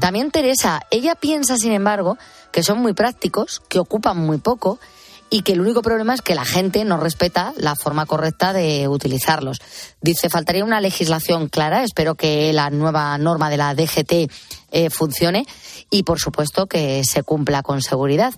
También 0.00 0.30
Teresa, 0.30 0.82
ella 0.90 1.14
piensa, 1.14 1.56
sin 1.56 1.72
embargo, 1.72 2.18
que 2.52 2.62
son 2.62 2.78
muy 2.78 2.92
prácticos, 2.92 3.62
que 3.68 3.78
ocupan 3.78 4.18
muy 4.18 4.38
poco 4.38 4.78
y 5.34 5.42
que 5.42 5.50
el 5.50 5.60
único 5.60 5.82
problema 5.82 6.14
es 6.14 6.22
que 6.22 6.36
la 6.36 6.44
gente 6.44 6.84
no 6.84 6.96
respeta 6.96 7.52
la 7.56 7.74
forma 7.74 8.06
correcta 8.06 8.52
de 8.52 8.86
utilizarlos. 8.86 9.60
Dice, 10.00 10.30
faltaría 10.30 10.64
una 10.64 10.80
legislación 10.80 11.48
clara, 11.48 11.82
espero 11.82 12.14
que 12.14 12.52
la 12.52 12.70
nueva 12.70 13.18
norma 13.18 13.50
de 13.50 13.56
la 13.56 13.74
DGT 13.74 14.30
eh, 14.70 14.90
funcione 14.90 15.44
y, 15.90 16.04
por 16.04 16.20
supuesto, 16.20 16.66
que 16.66 17.02
se 17.02 17.24
cumpla 17.24 17.64
con 17.64 17.82
seguridad. 17.82 18.32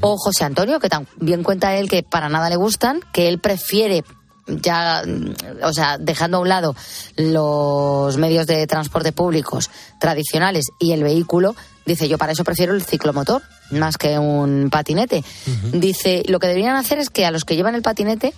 O 0.00 0.16
José 0.16 0.42
Antonio, 0.42 0.80
que 0.80 0.88
también 0.88 1.44
cuenta 1.44 1.76
él 1.76 1.88
que 1.88 2.02
para 2.02 2.28
nada 2.28 2.50
le 2.50 2.56
gustan, 2.56 2.98
que 3.12 3.28
él 3.28 3.38
prefiere 3.38 4.02
ya, 4.48 5.04
mm, 5.06 5.62
o 5.62 5.72
sea, 5.72 5.98
dejando 5.98 6.38
a 6.38 6.40
un 6.40 6.48
lado 6.48 6.74
los 7.14 8.16
medios 8.16 8.48
de 8.48 8.66
transporte 8.66 9.12
públicos 9.12 9.70
tradicionales 10.00 10.64
y 10.80 10.94
el 10.94 11.04
vehículo, 11.04 11.54
dice 11.86 12.08
yo 12.08 12.18
para 12.18 12.32
eso 12.32 12.42
prefiero 12.42 12.74
el 12.74 12.82
ciclomotor 12.82 13.40
más 13.70 13.96
que 13.96 14.18
un 14.18 14.68
patinete. 14.70 15.24
Dice, 15.72 16.22
lo 16.26 16.38
que 16.38 16.46
deberían 16.46 16.76
hacer 16.76 16.98
es 16.98 17.10
que 17.10 17.26
a 17.26 17.30
los 17.30 17.44
que 17.44 17.56
llevan 17.56 17.74
el 17.74 17.82
patinete 17.82 18.34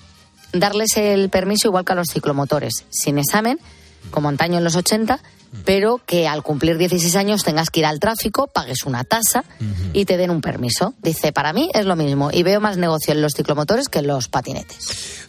darles 0.53 0.97
el 0.97 1.31
permiso 1.31 1.69
igual 1.69 1.85
que 1.85 1.93
a 1.93 1.97
los 1.97 2.09
ciclomotores, 2.09 2.85
sin 2.91 3.19
examen, 3.19 3.59
como 4.11 4.29
antaño 4.29 4.59
en 4.59 4.65
los 4.65 4.77
80, 4.77 5.21
pero 5.65 6.01
que 6.07 6.27
al 6.29 6.43
cumplir 6.43 6.79
16 6.79 7.15
años 7.17 7.45
tengas 7.45 7.71
que 7.71 7.81
ir 7.81 7.87
al 7.87 8.01
tráfico, 8.01 8.47
pagues 8.47 8.85
una 8.85 9.05
tasa 9.05 9.45
y 9.93 10.05
te 10.05 10.17
den 10.17 10.31
un 10.31 10.41
permiso. 10.41 10.95
Dice, 11.03 11.33
para 11.33 11.53
mí 11.53 11.69
es 11.75 11.85
lo 11.87 11.95
mismo 11.97 12.31
y 12.33 12.43
veo 12.43 12.61
más 12.61 12.77
negocio 12.77 13.13
en 13.13 13.21
los 13.23 13.33
ciclomotores 13.35 13.89
que 13.89 13.99
en 14.01 14.07
los 14.07 14.29
patinetes. 14.29 14.79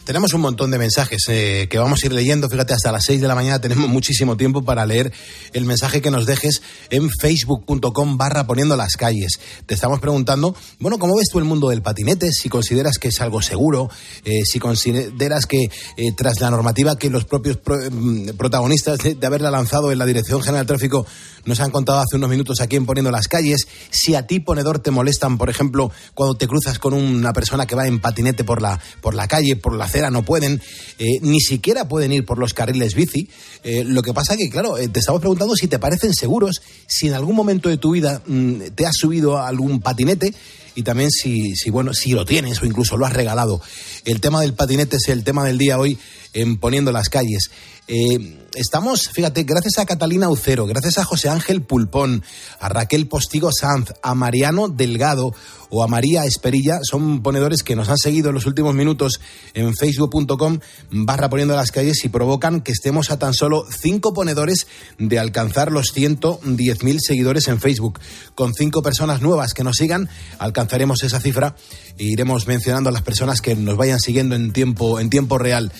Tenemos 0.04 0.34
un 0.34 0.42
montón 0.42 0.70
de 0.70 0.78
mensajes 0.78 1.24
eh, 1.28 1.66
que 1.70 1.78
vamos 1.78 2.00
a 2.02 2.06
ir 2.06 2.12
leyendo. 2.12 2.48
Fíjate, 2.50 2.74
hasta 2.74 2.92
las 2.92 3.04
6 3.04 3.20
de 3.22 3.28
la 3.28 3.34
mañana 3.34 3.60
tenemos 3.60 3.88
muchísimo 3.88 4.36
tiempo 4.36 4.62
para 4.62 4.84
leer 4.84 5.12
el 5.54 5.64
mensaje 5.64 6.02
que 6.02 6.10
nos 6.10 6.26
dejes 6.26 6.62
en 6.90 7.08
facebook.com 7.10 8.16
barra 8.18 8.46
poniendo 8.46 8.76
las 8.76 8.96
calles. 8.96 9.32
Te 9.66 9.74
estamos 9.74 10.00
preguntando, 10.00 10.54
bueno, 10.78 10.98
¿cómo 10.98 11.16
ves 11.16 11.28
tú 11.30 11.38
el 11.38 11.44
mundo 11.44 11.68
del 11.68 11.82
patinete? 11.82 12.32
Si 12.32 12.48
consideras 12.48 12.98
que 12.98 13.08
es 13.08 13.20
algo 13.20 13.40
seguro, 13.42 13.88
eh, 14.24 14.42
si 14.44 14.58
consideras 14.58 15.46
que 15.46 15.64
eh, 15.96 16.12
tras 16.16 16.40
la 16.40 16.50
normativa 16.50 16.96
que 16.98 17.08
los 17.10 17.24
propios 17.24 17.56
pro- 17.56 17.78
mm, 17.90 18.30
protagonistas 18.36 18.98
de, 18.98 19.14
de 19.14 19.26
haberla 19.26 19.50
lanzado 19.50 19.90
en 19.92 19.98
la 19.98 20.04
Dirección 20.14 20.42
General 20.42 20.64
de 20.64 20.68
Tráfico 20.68 21.06
nos 21.44 21.60
han 21.60 21.70
contado 21.70 21.98
hace 21.98 22.16
unos 22.16 22.30
minutos 22.30 22.60
aquí 22.60 22.76
en 22.76 22.86
Poniendo 22.86 23.10
las 23.10 23.28
Calles, 23.28 23.66
si 23.90 24.14
a 24.14 24.26
ti, 24.26 24.40
ponedor, 24.40 24.78
te 24.78 24.90
molestan, 24.90 25.36
por 25.36 25.50
ejemplo, 25.50 25.90
cuando 26.14 26.36
te 26.36 26.48
cruzas 26.48 26.78
con 26.78 26.94
una 26.94 27.32
persona 27.32 27.66
que 27.66 27.74
va 27.74 27.86
en 27.86 28.00
patinete 28.00 28.44
por 28.44 28.62
la, 28.62 28.80
por 29.00 29.14
la 29.14 29.28
calle, 29.28 29.56
por 29.56 29.74
la 29.74 29.84
acera, 29.84 30.10
no 30.10 30.22
pueden, 30.22 30.62
eh, 30.98 31.18
ni 31.20 31.40
siquiera 31.40 31.86
pueden 31.86 32.12
ir 32.12 32.24
por 32.24 32.38
los 32.38 32.54
carriles 32.54 32.94
bici. 32.94 33.28
Eh, 33.62 33.84
lo 33.84 34.02
que 34.02 34.14
pasa 34.14 34.36
que, 34.36 34.48
claro, 34.48 34.78
eh, 34.78 34.88
te 34.88 35.00
estamos 35.00 35.20
preguntando 35.20 35.54
si 35.54 35.68
te 35.68 35.78
parecen 35.78 36.14
seguros, 36.14 36.62
si 36.86 37.08
en 37.08 37.14
algún 37.14 37.36
momento 37.36 37.68
de 37.68 37.76
tu 37.76 37.90
vida 37.92 38.22
mm, 38.26 38.70
te 38.74 38.86
has 38.86 38.96
subido 38.96 39.38
a 39.38 39.48
algún 39.48 39.80
patinete 39.80 40.34
y 40.74 40.82
también 40.82 41.10
si, 41.10 41.54
si, 41.54 41.70
bueno, 41.70 41.94
si 41.94 42.12
lo 42.12 42.24
tienes 42.24 42.60
o 42.62 42.66
incluso 42.66 42.96
lo 42.96 43.06
has 43.06 43.12
regalado. 43.12 43.60
El 44.04 44.20
tema 44.20 44.40
del 44.40 44.54
patinete 44.54 44.96
es 44.96 45.08
el 45.08 45.24
tema 45.24 45.44
del 45.44 45.58
día 45.58 45.78
hoy 45.78 45.98
en 46.32 46.58
Poniendo 46.58 46.92
las 46.92 47.08
Calles. 47.08 47.50
Eh, 47.86 48.48
estamos, 48.54 49.08
fíjate, 49.10 49.44
gracias 49.44 49.78
a 49.78 49.86
Catalina 49.86 50.28
Ucero, 50.30 50.66
gracias 50.66 50.98
a 50.98 51.04
José 51.04 51.28
Ángel 51.28 51.62
Pulpón, 51.62 52.24
a 52.58 52.68
Raquel 52.68 53.08
Postigo 53.08 53.50
Sanz, 53.52 53.92
a 54.02 54.14
Mariano 54.14 54.68
Delgado 54.68 55.34
o 55.76 55.82
a 55.82 55.88
María 55.88 56.24
Esperilla, 56.24 56.78
son 56.88 57.20
ponedores 57.20 57.64
que 57.64 57.74
nos 57.74 57.88
han 57.88 57.98
seguido 57.98 58.28
en 58.28 58.36
los 58.36 58.46
últimos 58.46 58.76
minutos 58.76 59.20
en 59.54 59.74
facebook.com 59.74 60.60
barra 60.92 61.28
poniendo 61.28 61.56
las 61.56 61.72
calles 61.72 62.04
y 62.04 62.08
provocan 62.08 62.60
que 62.60 62.70
estemos 62.70 63.10
a 63.10 63.18
tan 63.18 63.34
solo 63.34 63.66
cinco 63.68 64.14
ponedores 64.14 64.68
de 64.98 65.18
alcanzar 65.18 65.72
los 65.72 65.92
110.000 65.92 66.98
seguidores 67.00 67.48
en 67.48 67.60
Facebook. 67.60 67.98
Con 68.36 68.54
cinco 68.54 68.82
personas 68.82 69.20
nuevas 69.20 69.52
que 69.52 69.64
nos 69.64 69.74
sigan, 69.74 70.08
alcanzaremos 70.38 71.02
esa 71.02 71.18
cifra 71.18 71.56
e 71.98 72.04
iremos 72.04 72.46
mencionando 72.46 72.90
a 72.90 72.92
las 72.92 73.02
personas 73.02 73.40
que 73.40 73.56
nos 73.56 73.76
vayan 73.76 73.98
siguiendo 73.98 74.36
en 74.36 74.52
tiempo, 74.52 75.00
en 75.00 75.10
tiempo 75.10 75.38
real 75.38 75.72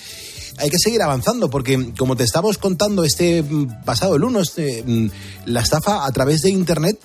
hay 0.58 0.70
que 0.70 0.78
seguir 0.78 1.02
avanzando 1.02 1.50
porque, 1.50 1.92
como 1.98 2.16
te 2.16 2.22
estamos 2.24 2.58
contando 2.58 3.02
este 3.04 3.42
mm, 3.42 3.84
pasado 3.84 4.18
lunes, 4.18 4.52
eh, 4.56 4.84
mm, 4.86 5.06
la 5.46 5.60
estafa 5.60 6.04
a 6.06 6.12
través 6.12 6.42
de 6.42 6.50
Internet 6.50 6.98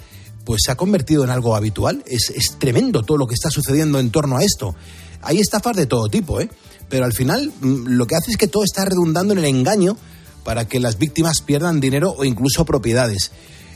pues 0.46 0.62
se 0.66 0.72
ha 0.72 0.76
convertido 0.76 1.24
en 1.24 1.30
algo 1.30 1.56
habitual. 1.56 2.04
Es, 2.08 2.32
es 2.36 2.58
tremendo 2.58 3.04
todo 3.04 3.18
lo 3.18 3.28
que 3.28 3.36
está 3.36 3.50
sucediendo 3.50 4.00
en 4.00 4.12
torno 4.12 4.38
a 4.38 4.44
esto. 4.44 4.76
Hay 5.22 5.40
estafas 5.40 5.76
de 5.76 5.86
todo 5.86 6.10
tipo, 6.10 6.40
¿eh? 6.40 6.50
Pero 6.90 7.06
al 7.06 7.14
final 7.14 7.52
mm, 7.62 7.88
lo 7.88 8.08
que 8.08 8.16
hace 8.16 8.32
es 8.32 8.38
que 8.38 8.48
todo 8.48 8.64
está 8.64 8.86
redundando 8.86 9.34
en 9.34 9.40
el 9.40 9.46
engaño 9.46 9.98
para 10.44 10.68
que 10.68 10.80
las 10.80 10.98
víctimas 10.98 11.42
pierdan 11.42 11.80
dinero 11.80 12.16
o 12.18 12.26
incluso 12.26 12.66
propiedades. 12.66 13.32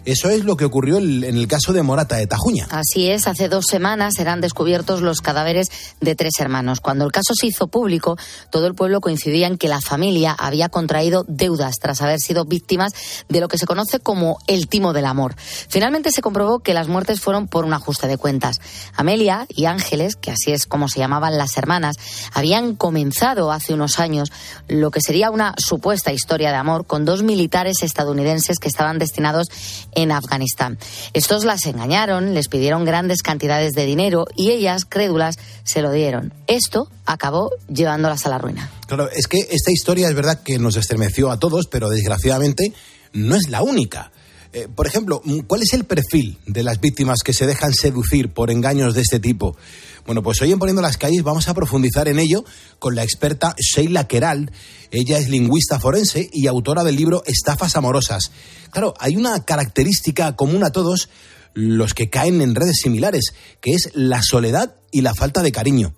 Eso 0.05 0.29
es 0.29 0.43
lo 0.43 0.57
que 0.57 0.65
ocurrió 0.65 0.97
en 0.97 1.23
el 1.23 1.47
caso 1.47 1.71
de 1.71 1.81
Morata 1.81 2.17
de 2.17 2.27
Tajuña. 2.27 2.67
Así 2.69 3.09
es, 3.09 3.25
hace 3.25 3.47
dos 3.47 3.65
semanas 3.69 4.19
eran 4.19 4.41
descubiertos 4.41 5.01
los 5.01 5.21
cadáveres 5.21 5.71
de 6.01 6.15
tres 6.15 6.33
hermanos. 6.39 6.81
Cuando 6.81 7.05
el 7.05 7.11
caso 7.11 7.33
se 7.33 7.47
hizo 7.47 7.67
público, 7.67 8.17
todo 8.49 8.67
el 8.67 8.75
pueblo 8.75 8.99
coincidía 8.99 9.47
en 9.47 9.57
que 9.57 9.69
la 9.69 9.79
familia 9.79 10.35
había 10.37 10.67
contraído 10.67 11.23
deudas 11.29 11.75
tras 11.81 12.01
haber 12.01 12.19
sido 12.19 12.43
víctimas 12.43 12.91
de 13.29 13.39
lo 13.39 13.47
que 13.47 13.57
se 13.57 13.65
conoce 13.65 13.99
como 13.99 14.39
el 14.47 14.67
timo 14.67 14.91
del 14.91 15.05
amor. 15.05 15.35
Finalmente 15.37 16.11
se 16.11 16.21
comprobó 16.21 16.59
que 16.59 16.73
las 16.73 16.89
muertes 16.89 17.21
fueron 17.21 17.47
por 17.47 17.63
un 17.63 17.73
ajuste 17.73 18.07
de 18.07 18.17
cuentas. 18.17 18.59
Amelia 18.95 19.45
y 19.47 19.65
Ángeles, 19.65 20.17
que 20.17 20.31
así 20.31 20.51
es 20.51 20.65
como 20.65 20.89
se 20.89 20.99
llamaban 20.99 21.37
las 21.37 21.55
hermanas, 21.55 21.95
habían 22.33 22.75
comenzado 22.75 23.53
hace 23.53 23.73
unos 23.73 23.99
años 23.99 24.33
lo 24.67 24.91
que 24.91 24.99
sería 24.99 25.31
una 25.31 25.55
supuesta 25.57 26.11
historia 26.11 26.49
de 26.49 26.57
amor 26.57 26.85
con 26.85 27.05
dos 27.05 27.23
militares 27.23 27.83
estadounidenses 27.83 28.59
que 28.59 28.67
estaban 28.67 28.99
destinados 28.99 29.47
en 29.95 30.11
Afganistán. 30.11 30.77
Estos 31.13 31.45
las 31.45 31.65
engañaron, 31.65 32.33
les 32.33 32.47
pidieron 32.47 32.85
grandes 32.85 33.21
cantidades 33.21 33.73
de 33.73 33.85
dinero 33.85 34.25
y 34.35 34.51
ellas, 34.51 34.85
crédulas, 34.85 35.37
se 35.63 35.81
lo 35.81 35.91
dieron. 35.91 36.33
Esto 36.47 36.89
acabó 37.05 37.51
llevándolas 37.67 38.25
a 38.25 38.29
la 38.29 38.37
ruina. 38.37 38.69
Claro, 38.87 39.09
es 39.09 39.27
que 39.27 39.47
esta 39.51 39.71
historia 39.71 40.07
es 40.07 40.15
verdad 40.15 40.41
que 40.43 40.59
nos 40.59 40.75
estremeció 40.75 41.31
a 41.31 41.39
todos, 41.39 41.67
pero 41.67 41.89
desgraciadamente 41.89 42.73
no 43.13 43.35
es 43.35 43.49
la 43.49 43.61
única. 43.61 44.11
Eh, 44.53 44.67
por 44.73 44.85
ejemplo, 44.85 45.21
¿cuál 45.47 45.63
es 45.63 45.73
el 45.73 45.83
perfil 45.83 46.37
de 46.45 46.61
las 46.61 46.79
víctimas 46.79 47.19
que 47.23 47.33
se 47.33 47.47
dejan 47.47 47.73
seducir 47.73 48.29
por 48.29 48.51
engaños 48.51 48.93
de 48.93 49.01
este 49.01 49.19
tipo? 49.19 49.57
Bueno, 50.05 50.21
pues 50.21 50.41
hoy 50.41 50.51
en 50.51 50.59
Poniendo 50.59 50.81
las 50.81 50.97
Calles 50.97 51.23
vamos 51.23 51.47
a 51.47 51.53
profundizar 51.53 52.09
en 52.09 52.19
ello 52.19 52.43
con 52.77 52.93
la 52.93 53.03
experta 53.03 53.55
Sheila 53.57 54.05
Keral. 54.05 54.51
Ella 54.91 55.17
es 55.17 55.29
lingüista 55.29 55.79
forense 55.79 56.29
y 56.33 56.47
autora 56.47 56.83
del 56.83 56.97
libro 56.97 57.23
Estafas 57.25 57.77
Amorosas. 57.77 58.31
Claro, 58.71 58.93
hay 58.99 59.15
una 59.15 59.45
característica 59.45 60.35
común 60.35 60.65
a 60.65 60.71
todos 60.71 61.09
los 61.53 61.93
que 61.93 62.09
caen 62.09 62.41
en 62.41 62.53
redes 62.53 62.81
similares, 62.81 63.33
que 63.61 63.71
es 63.71 63.91
la 63.93 64.21
soledad 64.21 64.75
y 64.91 65.01
la 65.01 65.13
falta 65.13 65.41
de 65.41 65.53
cariño. 65.53 65.93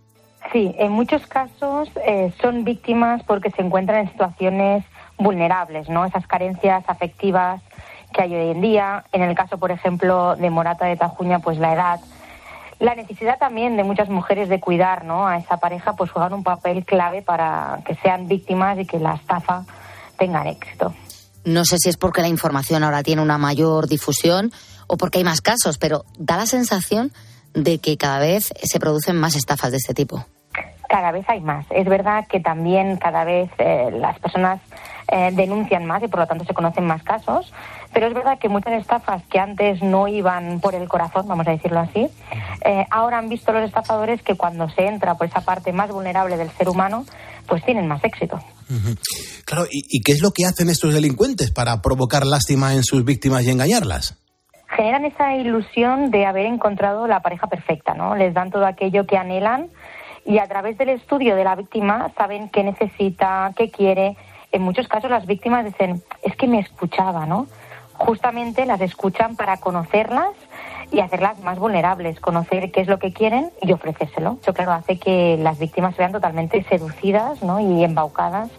Sí, 0.53 0.75
en 0.77 0.91
muchos 0.91 1.25
casos 1.25 1.89
eh, 2.05 2.31
son 2.39 2.63
víctimas 2.63 3.23
porque 3.23 3.49
se 3.51 3.63
encuentran 3.63 4.01
en 4.01 4.11
situaciones 4.11 4.85
vulnerables, 5.17 5.89
¿no? 5.89 6.05
Esas 6.05 6.27
carencias 6.27 6.83
afectivas 6.87 7.61
que 8.13 8.21
hay 8.21 8.35
hoy 8.35 8.51
en 8.51 8.61
día. 8.61 9.03
En 9.11 9.23
el 9.23 9.35
caso, 9.35 9.57
por 9.57 9.71
ejemplo, 9.71 10.35
de 10.35 10.49
Morata 10.51 10.85
de 10.85 10.95
Tajuña, 10.95 11.39
pues 11.39 11.57
la 11.57 11.73
edad. 11.73 11.99
La 12.79 12.95
necesidad 12.95 13.37
también 13.39 13.77
de 13.77 13.83
muchas 13.83 14.09
mujeres 14.09 14.49
de 14.49 14.59
cuidar 14.59 15.05
¿no? 15.05 15.27
a 15.27 15.37
esa 15.37 15.57
pareja, 15.57 15.93
pues 15.93 16.11
juegan 16.11 16.33
un 16.33 16.43
papel 16.43 16.85
clave 16.85 17.21
para 17.21 17.79
que 17.85 17.95
sean 17.95 18.27
víctimas 18.27 18.77
y 18.79 18.85
que 18.85 18.99
la 18.99 19.15
estafa 19.15 19.63
tengan 20.17 20.47
éxito. 20.47 20.93
No 21.45 21.63
sé 21.63 21.77
si 21.77 21.89
es 21.89 21.97
porque 21.97 22.21
la 22.21 22.27
información 22.27 22.83
ahora 22.83 23.03
tiene 23.03 23.21
una 23.21 23.37
mayor 23.37 23.87
difusión 23.87 24.51
o 24.87 24.97
porque 24.97 25.19
hay 25.19 25.23
más 25.23 25.41
casos, 25.41 25.77
pero 25.77 26.03
da 26.17 26.37
la 26.37 26.47
sensación 26.47 27.11
de 27.53 27.79
que 27.79 27.97
cada 27.97 28.19
vez 28.19 28.51
se 28.61 28.79
producen 28.79 29.15
más 29.15 29.35
estafas 29.35 29.71
de 29.71 29.77
este 29.77 29.93
tipo. 29.93 30.25
Cada 30.89 31.11
vez 31.11 31.25
hay 31.29 31.41
más. 31.41 31.65
Es 31.69 31.87
verdad 31.87 32.25
que 32.27 32.39
también 32.39 32.97
cada 32.97 33.23
vez 33.23 33.49
eh, 33.57 33.89
las 33.91 34.19
personas 34.19 34.59
eh, 35.07 35.31
denuncian 35.33 35.85
más 35.85 36.03
y 36.03 36.07
por 36.07 36.19
lo 36.19 36.27
tanto 36.27 36.45
se 36.45 36.53
conocen 36.53 36.85
más 36.85 37.03
casos, 37.03 37.53
pero 37.95 38.07
es 38.07 38.13
verdad 38.13 38.37
que 38.37 38.49
muchas 38.49 38.73
estafas 38.73 39.23
que 39.27 39.39
antes 39.39 39.81
no 39.81 40.09
iban 40.09 40.59
por 40.59 40.75
el 40.75 40.85
corazón, 40.89 41.29
vamos 41.29 41.47
a 41.47 41.51
decirlo 41.51 41.79
así, 41.79 42.09
eh, 42.65 42.85
ahora 42.91 43.19
han 43.19 43.29
visto 43.29 43.53
los 43.53 43.63
estafadores 43.63 44.21
que 44.21 44.35
cuando 44.35 44.67
se 44.67 44.85
entra 44.85 45.15
por 45.15 45.27
esa 45.27 45.39
parte 45.39 45.71
más 45.71 45.89
vulnerable 45.89 46.35
del 46.35 46.49
ser 46.51 46.67
humano, 46.67 47.05
pues 47.47 47.63
tienen 47.63 47.87
más 47.87 48.03
éxito. 48.03 48.37
Claro, 49.45 49.63
¿y, 49.71 49.85
¿y 49.87 50.01
qué 50.01 50.11
es 50.11 50.21
lo 50.21 50.31
que 50.31 50.45
hacen 50.45 50.69
estos 50.69 50.93
delincuentes 50.93 51.51
para 51.51 51.81
provocar 51.81 52.25
lástima 52.25 52.73
en 52.73 52.83
sus 52.83 53.05
víctimas 53.05 53.45
y 53.45 53.51
engañarlas? 53.51 54.21
Generan 54.75 55.05
esa 55.05 55.33
ilusión 55.33 56.11
de 56.11 56.25
haber 56.25 56.47
encontrado 56.47 57.07
la 57.07 57.21
pareja 57.21 57.47
perfecta, 57.47 57.93
¿no? 57.93 58.17
Les 58.17 58.33
dan 58.33 58.51
todo 58.51 58.65
aquello 58.65 59.05
que 59.05 59.15
anhelan 59.15 59.69
y 60.25 60.39
a 60.39 60.47
través 60.47 60.77
del 60.77 60.89
estudio 60.89 61.37
de 61.37 61.45
la 61.45 61.55
víctima 61.55 62.11
saben 62.17 62.49
qué 62.49 62.61
necesita, 62.61 63.53
qué 63.55 63.71
quiere. 63.71 64.17
En 64.51 64.63
muchos 64.63 64.89
casos 64.89 65.09
las 65.09 65.25
víctimas 65.25 65.63
dicen, 65.63 66.03
es 66.23 66.35
que 66.35 66.47
me 66.47 66.59
escuchaba, 66.59 67.25
¿no? 67.25 67.47
Justamente 67.97 68.65
las 68.65 68.81
escuchan 68.81 69.35
para 69.35 69.57
conocerlas 69.57 70.29
y 70.91 70.99
hacerlas 70.99 71.39
más 71.39 71.57
vulnerables, 71.59 72.19
conocer 72.19 72.71
qué 72.71 72.81
es 72.81 72.87
lo 72.87 72.99
que 72.99 73.13
quieren 73.13 73.51
y 73.61 73.71
ofrecérselo. 73.71 74.37
Eso, 74.41 74.53
claro, 74.53 74.73
hace 74.73 74.97
que 74.97 75.37
las 75.37 75.59
víctimas 75.59 75.95
sean 75.95 76.11
totalmente 76.11 76.63
seducidas 76.69 77.41
¿no? 77.41 77.59
y 77.59 77.83
embaucadas 77.83 78.49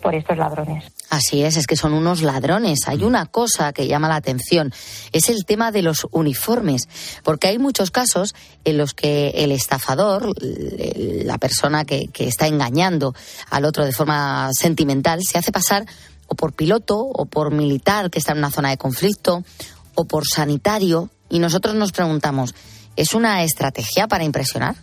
por 0.00 0.14
estos 0.14 0.36
ladrones. 0.36 0.84
Así 1.10 1.42
es, 1.42 1.56
es 1.56 1.66
que 1.66 1.76
son 1.76 1.92
unos 1.92 2.22
ladrones. 2.22 2.80
Hay 2.86 3.04
una 3.04 3.26
cosa 3.26 3.72
que 3.72 3.86
llama 3.86 4.08
la 4.08 4.16
atención, 4.16 4.72
es 5.12 5.28
el 5.28 5.44
tema 5.44 5.72
de 5.72 5.82
los 5.82 6.06
uniformes, 6.10 6.88
porque 7.22 7.48
hay 7.48 7.58
muchos 7.58 7.90
casos 7.90 8.34
en 8.64 8.78
los 8.78 8.94
que 8.94 9.30
el 9.30 9.52
estafador, 9.52 10.32
la 10.40 11.38
persona 11.38 11.84
que, 11.84 12.06
que 12.08 12.28
está 12.28 12.46
engañando 12.46 13.14
al 13.50 13.64
otro 13.64 13.84
de 13.84 13.92
forma 13.92 14.50
sentimental, 14.52 15.20
se 15.22 15.38
hace 15.38 15.52
pasar 15.52 15.84
o 16.30 16.34
por 16.36 16.52
piloto 16.52 16.96
o 17.00 17.26
por 17.26 17.52
militar 17.52 18.10
que 18.10 18.20
está 18.20 18.32
en 18.32 18.38
una 18.38 18.50
zona 18.50 18.70
de 18.70 18.78
conflicto 18.78 19.42
o 19.96 20.04
por 20.04 20.26
sanitario 20.26 21.10
y 21.28 21.40
nosotros 21.40 21.74
nos 21.74 21.92
preguntamos, 21.92 22.54
¿es 22.96 23.14
una 23.14 23.42
estrategia 23.42 24.06
para 24.06 24.24
impresionar? 24.24 24.76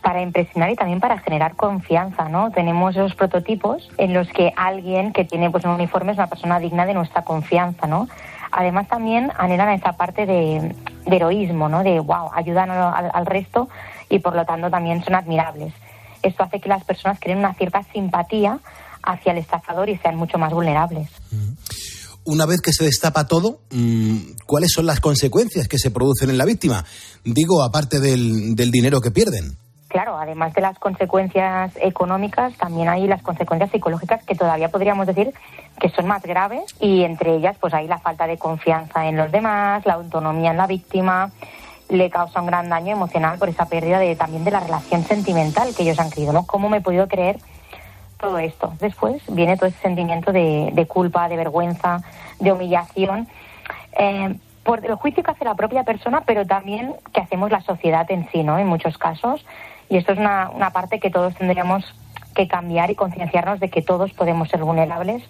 para 0.00 0.22
impresionar 0.22 0.70
y 0.70 0.76
también 0.76 1.00
para 1.00 1.18
generar 1.18 1.54
confianza, 1.54 2.30
¿no? 2.30 2.50
Tenemos 2.52 2.96
esos 2.96 3.14
prototipos 3.14 3.90
en 3.98 4.14
los 4.14 4.26
que 4.28 4.54
alguien 4.56 5.12
que 5.12 5.24
tiene 5.24 5.50
pues 5.50 5.64
un 5.64 5.72
uniforme 5.72 6.12
es 6.12 6.18
una 6.18 6.28
persona 6.28 6.58
digna 6.60 6.86
de 6.86 6.94
nuestra 6.94 7.22
confianza, 7.22 7.86
¿no? 7.86 8.08
Además 8.50 8.88
también 8.88 9.30
anhelan 9.36 9.70
esa 9.70 9.94
parte 9.94 10.24
de, 10.24 10.74
de 11.04 11.16
heroísmo, 11.16 11.68
¿no? 11.68 11.82
De 11.82 12.00
wow, 12.00 12.30
ayudan 12.32 12.70
al, 12.70 13.10
al 13.12 13.26
resto 13.26 13.68
y 14.08 14.20
por 14.20 14.34
lo 14.34 14.46
tanto 14.46 14.70
también 14.70 15.04
son 15.04 15.14
admirables. 15.14 15.74
Esto 16.22 16.44
hace 16.44 16.60
que 16.60 16.68
las 16.68 16.84
personas 16.84 17.18
creen 17.20 17.38
una 17.38 17.52
cierta 17.52 17.82
simpatía 17.82 18.60
hacia 19.02 19.32
el 19.32 19.38
estafador 19.38 19.88
y 19.88 19.96
sean 19.98 20.16
mucho 20.16 20.38
más 20.38 20.52
vulnerables. 20.52 21.08
una 22.24 22.44
vez 22.44 22.60
que 22.60 22.74
se 22.74 22.84
destapa 22.84 23.26
todo, 23.26 23.60
mm, 23.70 24.18
¿cuáles 24.44 24.70
son 24.74 24.84
las 24.84 25.00
consecuencias 25.00 25.66
que 25.66 25.78
se 25.78 25.90
producen 25.90 26.28
en 26.28 26.36
la 26.36 26.44
víctima? 26.44 26.84
Digo, 27.24 27.62
aparte 27.62 28.00
del, 28.00 28.54
del 28.54 28.70
dinero 28.70 29.00
que 29.00 29.10
pierden. 29.10 29.56
Claro, 29.88 30.18
además 30.18 30.52
de 30.52 30.60
las 30.60 30.78
consecuencias 30.78 31.72
económicas, 31.80 32.54
también 32.58 32.90
hay 32.90 33.06
las 33.06 33.22
consecuencias 33.22 33.70
psicológicas 33.70 34.22
que 34.24 34.34
todavía 34.34 34.68
podríamos 34.68 35.06
decir 35.06 35.32
que 35.80 35.88
son 35.88 36.06
más 36.06 36.22
graves 36.22 36.74
y 36.78 37.04
entre 37.04 37.36
ellas 37.36 37.56
pues 37.58 37.72
hay 37.72 37.88
la 37.88 37.98
falta 37.98 38.26
de 38.26 38.36
confianza 38.36 39.08
en 39.08 39.16
los 39.16 39.32
demás, 39.32 39.86
la 39.86 39.94
autonomía 39.94 40.50
en 40.50 40.58
la 40.58 40.66
víctima, 40.66 41.32
le 41.88 42.10
causa 42.10 42.40
un 42.40 42.48
gran 42.48 42.68
daño 42.68 42.92
emocional 42.92 43.38
por 43.38 43.48
esa 43.48 43.66
pérdida 43.66 43.98
de 43.98 44.14
también 44.14 44.44
de 44.44 44.50
la 44.50 44.60
relación 44.60 45.04
sentimental 45.04 45.74
que 45.74 45.84
ellos 45.84 45.98
han 45.98 46.10
creído, 46.10 46.34
¿no? 46.34 46.44
¿Cómo 46.44 46.68
me 46.68 46.78
he 46.78 46.82
podido 46.82 47.08
creer 47.08 47.38
todo 48.18 48.38
esto? 48.38 48.74
Después 48.80 49.22
viene 49.28 49.56
todo 49.56 49.66
ese 49.66 49.78
sentimiento 49.78 50.32
de, 50.32 50.70
de 50.72 50.86
culpa, 50.86 51.28
de 51.28 51.36
vergüenza, 51.36 52.02
de 52.38 52.52
humillación. 52.52 53.28
Eh, 53.98 54.36
por 54.64 54.84
el 54.84 54.94
juicio 54.96 55.22
que 55.22 55.30
hace 55.30 55.44
la 55.44 55.54
propia 55.54 55.82
persona, 55.82 56.22
pero 56.26 56.46
también 56.46 56.94
que 57.12 57.20
hacemos 57.20 57.50
la 57.50 57.62
sociedad 57.62 58.06
en 58.10 58.28
sí, 58.30 58.42
¿no? 58.42 58.58
En 58.58 58.66
muchos 58.66 58.98
casos. 58.98 59.44
Y 59.88 59.96
esto 59.96 60.12
es 60.12 60.18
una, 60.18 60.50
una 60.50 60.70
parte 60.70 61.00
que 61.00 61.10
todos 61.10 61.34
tendríamos 61.34 61.84
que 62.34 62.46
cambiar 62.46 62.90
y 62.90 62.94
concienciarnos 62.94 63.60
de 63.60 63.70
que 63.70 63.80
todos 63.80 64.12
podemos 64.12 64.48
ser 64.50 64.62
vulnerables 64.62 65.22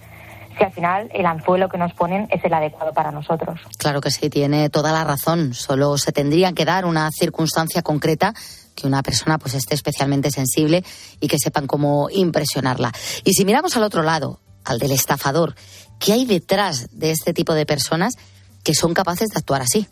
si 0.58 0.64
al 0.64 0.72
final 0.72 1.08
el 1.14 1.24
anzuelo 1.24 1.68
que 1.68 1.78
nos 1.78 1.92
ponen 1.92 2.26
es 2.30 2.44
el 2.44 2.52
adecuado 2.52 2.92
para 2.92 3.12
nosotros. 3.12 3.60
Claro 3.78 4.00
que 4.00 4.10
sí, 4.10 4.28
tiene 4.28 4.68
toda 4.70 4.92
la 4.92 5.04
razón. 5.04 5.54
Solo 5.54 5.96
se 5.98 6.12
tendría 6.12 6.52
que 6.52 6.64
dar 6.64 6.84
una 6.84 7.10
circunstancia 7.10 7.82
concreta 7.82 8.34
que 8.78 8.86
una 8.86 9.02
persona 9.02 9.38
pues 9.38 9.54
esté 9.54 9.74
especialmente 9.74 10.30
sensible 10.30 10.84
y 11.20 11.28
que 11.28 11.38
sepan 11.38 11.66
cómo 11.66 12.08
impresionarla. 12.10 12.92
Y 13.24 13.32
si 13.32 13.44
miramos 13.44 13.76
al 13.76 13.82
otro 13.82 14.02
lado, 14.02 14.38
al 14.64 14.78
del 14.78 14.92
estafador, 14.92 15.54
¿qué 15.98 16.12
hay 16.12 16.26
detrás 16.26 16.88
de 16.92 17.10
este 17.10 17.32
tipo 17.32 17.54
de 17.54 17.66
personas 17.66 18.14
que 18.62 18.74
son 18.74 18.94
capaces 18.94 19.30
de 19.30 19.38
actuar 19.38 19.62
así? 19.62 19.88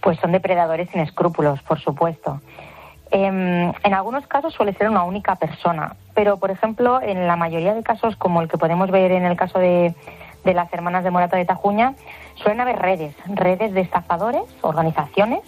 Pues 0.00 0.18
son 0.20 0.32
depredadores 0.32 0.88
sin 0.90 1.00
escrúpulos, 1.00 1.60
por 1.62 1.80
supuesto. 1.80 2.40
Em, 3.10 3.72
en 3.82 3.94
algunos 3.94 4.26
casos 4.26 4.54
suele 4.54 4.74
ser 4.74 4.88
una 4.88 5.02
única 5.02 5.36
persona, 5.36 5.96
pero 6.14 6.36
por 6.38 6.50
ejemplo, 6.50 7.00
en 7.02 7.26
la 7.26 7.36
mayoría 7.36 7.74
de 7.74 7.82
casos, 7.82 8.16
como 8.16 8.42
el 8.42 8.48
que 8.48 8.58
podemos 8.58 8.90
ver 8.90 9.12
en 9.12 9.24
el 9.24 9.36
caso 9.36 9.58
de, 9.58 9.94
de 10.44 10.54
las 10.54 10.72
hermanas 10.72 11.04
de 11.04 11.10
Morata 11.10 11.36
de 11.36 11.44
Tajuña, 11.44 11.94
suelen 12.36 12.60
haber 12.60 12.76
redes, 12.76 13.14
redes 13.26 13.72
de 13.72 13.80
estafadores, 13.80 14.44
organizaciones, 14.60 15.40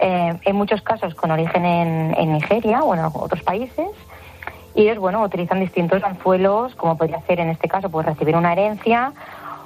eh, 0.00 0.38
en 0.42 0.56
muchos 0.56 0.82
casos 0.82 1.14
con 1.14 1.30
origen 1.30 1.64
en, 1.64 2.14
en 2.16 2.32
Nigeria 2.32 2.82
o 2.82 2.94
en 2.94 3.00
otros 3.04 3.42
países, 3.42 3.88
y 4.74 4.82
ellos, 4.82 4.98
bueno, 4.98 5.22
utilizan 5.22 5.60
distintos 5.60 6.02
anzuelos, 6.02 6.74
como 6.74 6.96
podría 6.96 7.20
ser 7.26 7.38
en 7.40 7.50
este 7.50 7.68
caso, 7.68 7.88
pues 7.90 8.06
recibir 8.06 8.36
una 8.36 8.52
herencia 8.52 9.12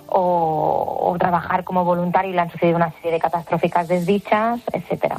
o, 0.06 0.98
o 1.00 1.18
trabajar 1.18 1.64
como 1.64 1.84
voluntario 1.84 2.30
y 2.30 2.34
le 2.34 2.40
han 2.40 2.50
sucedido 2.50 2.76
una 2.76 2.92
serie 2.92 3.12
de 3.12 3.18
catastróficas 3.18 3.88
desdichas, 3.88 4.60
etcétera. 4.72 5.18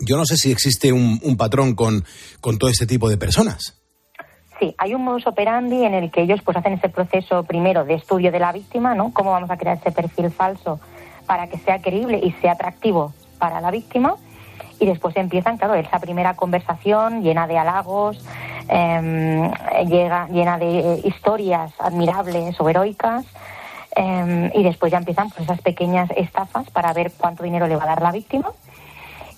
Yo 0.00 0.16
no 0.16 0.24
sé 0.24 0.36
si 0.36 0.50
existe 0.50 0.92
un, 0.92 1.20
un 1.22 1.36
patrón 1.36 1.76
con, 1.76 2.04
con 2.40 2.58
todo 2.58 2.68
este 2.68 2.86
tipo 2.86 3.08
de 3.08 3.16
personas. 3.16 3.80
Sí, 4.58 4.74
hay 4.78 4.94
un 4.94 5.04
modus 5.04 5.26
operandi 5.26 5.84
en 5.84 5.94
el 5.94 6.10
que 6.10 6.22
ellos 6.22 6.40
pues 6.44 6.56
hacen 6.56 6.72
ese 6.72 6.88
proceso 6.88 7.44
primero 7.44 7.84
de 7.84 7.94
estudio 7.94 8.32
de 8.32 8.40
la 8.40 8.50
víctima, 8.50 8.94
¿no? 8.94 9.12
Cómo 9.12 9.30
vamos 9.30 9.50
a 9.50 9.56
crear 9.56 9.76
ese 9.76 9.92
perfil 9.92 10.30
falso 10.30 10.80
para 11.26 11.48
que 11.48 11.58
sea 11.58 11.80
creíble 11.80 12.20
y 12.22 12.32
sea 12.40 12.52
atractivo 12.52 13.12
para 13.38 13.60
la 13.60 13.70
víctima. 13.70 14.16
Y 14.80 14.86
después 14.86 15.16
empiezan, 15.16 15.56
claro, 15.56 15.74
esa 15.74 15.98
primera 15.98 16.34
conversación 16.34 17.22
llena 17.22 17.46
de 17.46 17.58
halagos, 17.58 18.24
eh, 18.68 19.50
llega, 19.86 20.26
llena 20.28 20.58
de 20.58 20.78
eh, 20.78 21.00
historias 21.04 21.72
admirables 21.78 22.60
o 22.60 22.68
heroicas. 22.68 23.24
Eh, 23.96 24.50
y 24.54 24.62
después 24.64 24.90
ya 24.90 24.98
empiezan 24.98 25.30
pues, 25.30 25.42
esas 25.42 25.60
pequeñas 25.60 26.10
estafas 26.16 26.68
para 26.70 26.92
ver 26.92 27.12
cuánto 27.16 27.44
dinero 27.44 27.68
le 27.68 27.76
va 27.76 27.84
a 27.84 27.88
dar 27.88 28.02
la 28.02 28.12
víctima. 28.12 28.50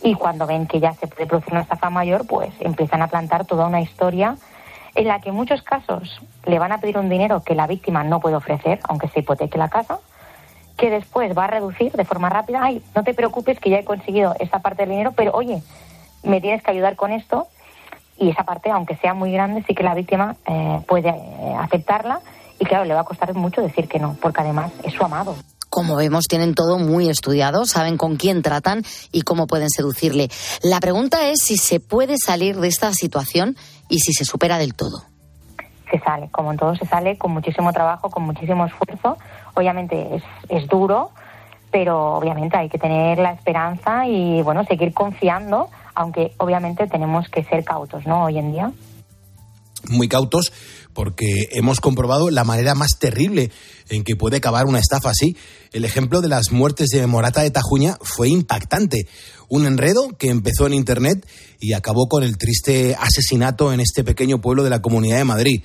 Y 0.02 0.14
cuando 0.14 0.46
ven 0.46 0.66
que 0.66 0.80
ya 0.80 0.94
se 0.94 1.06
puede 1.06 1.26
producir 1.26 1.52
una 1.52 1.62
estafa 1.62 1.90
mayor, 1.90 2.26
pues 2.26 2.52
empiezan 2.60 3.02
a 3.02 3.08
plantar 3.08 3.44
toda 3.44 3.66
una 3.66 3.80
historia 3.80 4.36
en 4.94 5.08
la 5.08 5.20
que 5.20 5.28
en 5.28 5.34
muchos 5.34 5.62
casos 5.62 6.20
le 6.44 6.58
van 6.58 6.72
a 6.72 6.78
pedir 6.78 6.98
un 6.98 7.08
dinero 7.08 7.42
que 7.42 7.54
la 7.54 7.66
víctima 7.66 8.02
no 8.02 8.20
puede 8.20 8.36
ofrecer, 8.36 8.80
aunque 8.88 9.08
se 9.08 9.20
hipoteque 9.20 9.58
la 9.58 9.68
casa, 9.68 9.98
que 10.76 10.90
después 10.90 11.36
va 11.36 11.44
a 11.44 11.48
reducir 11.48 11.92
de 11.92 12.04
forma 12.04 12.28
rápida, 12.28 12.60
ay, 12.62 12.82
no 12.94 13.02
te 13.02 13.14
preocupes 13.14 13.58
que 13.58 13.70
ya 13.70 13.78
he 13.78 13.84
conseguido 13.84 14.34
esta 14.38 14.60
parte 14.60 14.82
del 14.82 14.90
dinero, 14.90 15.12
pero 15.16 15.32
oye, 15.32 15.62
me 16.22 16.40
tienes 16.40 16.62
que 16.62 16.70
ayudar 16.70 16.96
con 16.96 17.12
esto, 17.12 17.46
y 18.18 18.30
esa 18.30 18.44
parte, 18.44 18.70
aunque 18.70 18.96
sea 18.96 19.14
muy 19.14 19.32
grande, 19.32 19.64
sí 19.66 19.74
que 19.74 19.82
la 19.82 19.94
víctima 19.94 20.36
eh, 20.46 20.80
puede 20.86 21.10
eh, 21.10 21.54
aceptarla, 21.58 22.20
y 22.58 22.64
claro, 22.64 22.84
le 22.84 22.94
va 22.94 23.00
a 23.00 23.04
costar 23.04 23.32
mucho 23.34 23.60
decir 23.60 23.88
que 23.88 23.98
no, 23.98 24.16
porque 24.20 24.40
además 24.40 24.72
es 24.82 24.94
su 24.94 25.04
amado. 25.04 25.36
Como 25.68 25.96
vemos, 25.96 26.24
tienen 26.24 26.54
todo 26.54 26.78
muy 26.78 27.10
estudiado, 27.10 27.66
saben 27.66 27.98
con 27.98 28.16
quién 28.16 28.40
tratan 28.40 28.82
y 29.12 29.22
cómo 29.22 29.46
pueden 29.46 29.68
seducirle. 29.68 30.30
La 30.62 30.80
pregunta 30.80 31.28
es 31.28 31.40
si 31.42 31.58
se 31.58 31.80
puede 31.80 32.16
salir 32.16 32.56
de 32.56 32.68
esta 32.68 32.92
situación 32.94 33.56
y 33.88 33.98
si 33.98 34.14
se 34.14 34.24
supera 34.24 34.56
del 34.56 34.74
todo. 34.74 35.02
Se 35.90 35.98
sale, 36.00 36.30
como 36.30 36.52
en 36.52 36.58
todo 36.58 36.74
se 36.76 36.86
sale, 36.86 37.18
con 37.18 37.32
muchísimo 37.32 37.72
trabajo, 37.72 38.08
con 38.08 38.22
muchísimo 38.22 38.64
esfuerzo. 38.64 39.18
Obviamente 39.56 40.16
es, 40.16 40.22
es 40.48 40.68
duro, 40.68 41.10
pero 41.72 42.14
obviamente 42.14 42.56
hay 42.56 42.68
que 42.68 42.78
tener 42.78 43.18
la 43.18 43.32
esperanza 43.32 44.06
y, 44.06 44.40
bueno, 44.42 44.64
seguir 44.64 44.92
confiando, 44.92 45.68
aunque 45.94 46.32
obviamente 46.38 46.86
tenemos 46.86 47.28
que 47.28 47.42
ser 47.44 47.64
cautos, 47.64 48.06
¿no? 48.06 48.24
Hoy 48.24 48.38
en 48.38 48.52
día. 48.52 48.72
Muy 49.88 50.08
cautos 50.08 50.52
porque 50.96 51.48
hemos 51.52 51.80
comprobado 51.80 52.30
la 52.30 52.44
manera 52.44 52.74
más 52.74 52.92
terrible 52.98 53.50
en 53.90 54.02
que 54.02 54.16
puede 54.16 54.38
acabar 54.38 54.64
una 54.64 54.78
estafa 54.78 55.10
así. 55.10 55.36
El 55.72 55.84
ejemplo 55.84 56.22
de 56.22 56.28
las 56.28 56.50
muertes 56.50 56.88
de 56.88 57.06
Morata 57.06 57.42
de 57.42 57.50
Tajuña 57.50 57.98
fue 58.00 58.30
impactante. 58.30 59.06
Un 59.48 59.66
enredo 59.66 60.08
que 60.18 60.30
empezó 60.30 60.66
en 60.66 60.72
Internet 60.72 61.26
y 61.60 61.74
acabó 61.74 62.08
con 62.08 62.22
el 62.22 62.38
triste 62.38 62.96
asesinato 62.98 63.74
en 63.74 63.80
este 63.80 64.04
pequeño 64.04 64.40
pueblo 64.40 64.64
de 64.64 64.70
la 64.70 64.80
Comunidad 64.80 65.18
de 65.18 65.24
Madrid. 65.24 65.62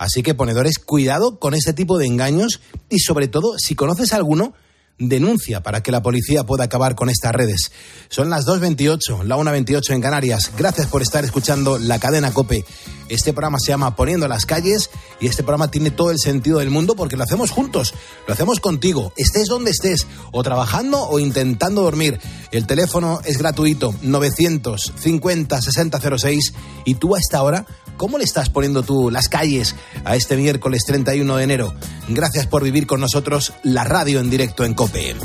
Así 0.00 0.22
que 0.22 0.34
ponedores, 0.34 0.78
cuidado 0.78 1.38
con 1.38 1.52
este 1.52 1.74
tipo 1.74 1.98
de 1.98 2.06
engaños 2.06 2.62
y 2.88 3.00
sobre 3.00 3.28
todo, 3.28 3.58
si 3.58 3.74
conoces 3.74 4.14
alguno, 4.14 4.54
denuncia 4.98 5.62
para 5.62 5.82
que 5.82 5.92
la 5.92 6.02
policía 6.02 6.44
pueda 6.44 6.64
acabar 6.64 6.94
con 6.94 7.10
estas 7.10 7.34
redes. 7.34 7.70
Son 8.08 8.30
las 8.30 8.46
2.28, 8.46 9.24
la 9.24 9.36
1.28 9.36 9.90
en 9.90 10.00
Canarias. 10.00 10.52
Gracias 10.56 10.86
por 10.86 11.02
estar 11.02 11.22
escuchando 11.22 11.78
la 11.78 11.98
cadena 11.98 12.32
Cope. 12.32 12.64
Este 13.10 13.34
programa 13.34 13.58
se 13.58 13.72
llama 13.72 13.94
Poniendo 13.94 14.26
las 14.26 14.46
calles 14.46 14.88
y 15.20 15.26
este 15.26 15.42
programa 15.42 15.70
tiene 15.70 15.90
todo 15.90 16.10
el 16.10 16.18
sentido 16.18 16.60
del 16.60 16.70
mundo 16.70 16.96
porque 16.96 17.18
lo 17.18 17.24
hacemos 17.24 17.50
juntos, 17.50 17.92
lo 18.26 18.32
hacemos 18.32 18.58
contigo, 18.58 19.12
estés 19.18 19.48
donde 19.48 19.70
estés, 19.70 20.06
o 20.32 20.42
trabajando 20.42 20.98
o 20.98 21.18
intentando 21.18 21.82
dormir. 21.82 22.18
El 22.52 22.66
teléfono 22.66 23.20
es 23.26 23.36
gratuito, 23.36 23.94
950 24.00 25.60
6006 25.60 26.54
y 26.86 26.94
tú 26.94 27.16
a 27.16 27.18
esta 27.18 27.42
hora 27.42 27.66
¿Cómo 28.00 28.16
le 28.16 28.24
estás 28.24 28.48
poniendo 28.48 28.82
tú 28.82 29.10
las 29.10 29.28
calles 29.28 29.76
a 30.06 30.16
este 30.16 30.34
miércoles 30.34 30.84
31 30.86 31.36
de 31.36 31.44
enero? 31.44 31.74
Gracias 32.08 32.46
por 32.46 32.64
vivir 32.64 32.86
con 32.86 32.98
nosotros 32.98 33.52
la 33.62 33.84
radio 33.84 34.20
en 34.20 34.30
directo 34.30 34.64
en 34.64 34.72
COPE. 34.72 35.16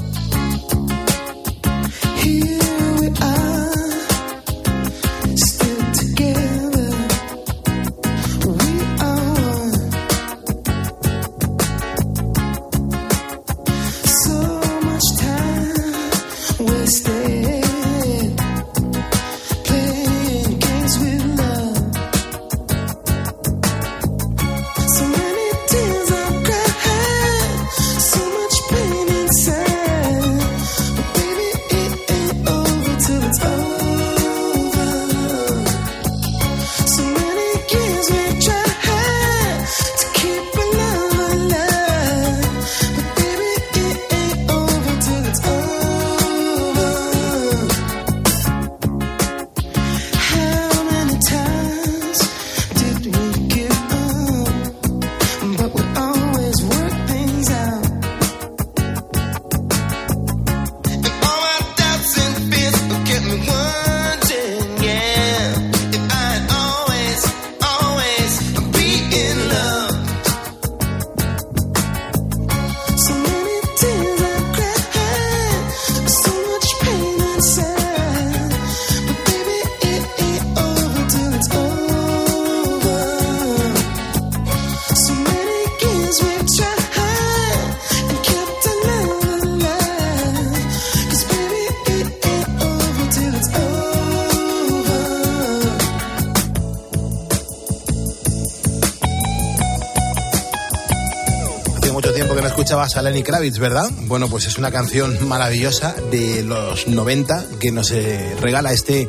Escuchabas 102.65 102.97
a 102.97 103.03
Lenny 103.03 103.21
Kravitz, 103.21 103.59
¿verdad? 103.59 103.91
Bueno, 104.07 104.27
pues 104.27 104.47
es 104.47 104.57
una 104.57 104.71
canción 104.71 105.27
maravillosa 105.27 105.93
de 106.09 106.41
los 106.41 106.87
90 106.87 107.45
que 107.59 107.71
nos 107.71 107.91
eh, 107.91 108.35
regala 108.41 108.73
este, 108.73 109.07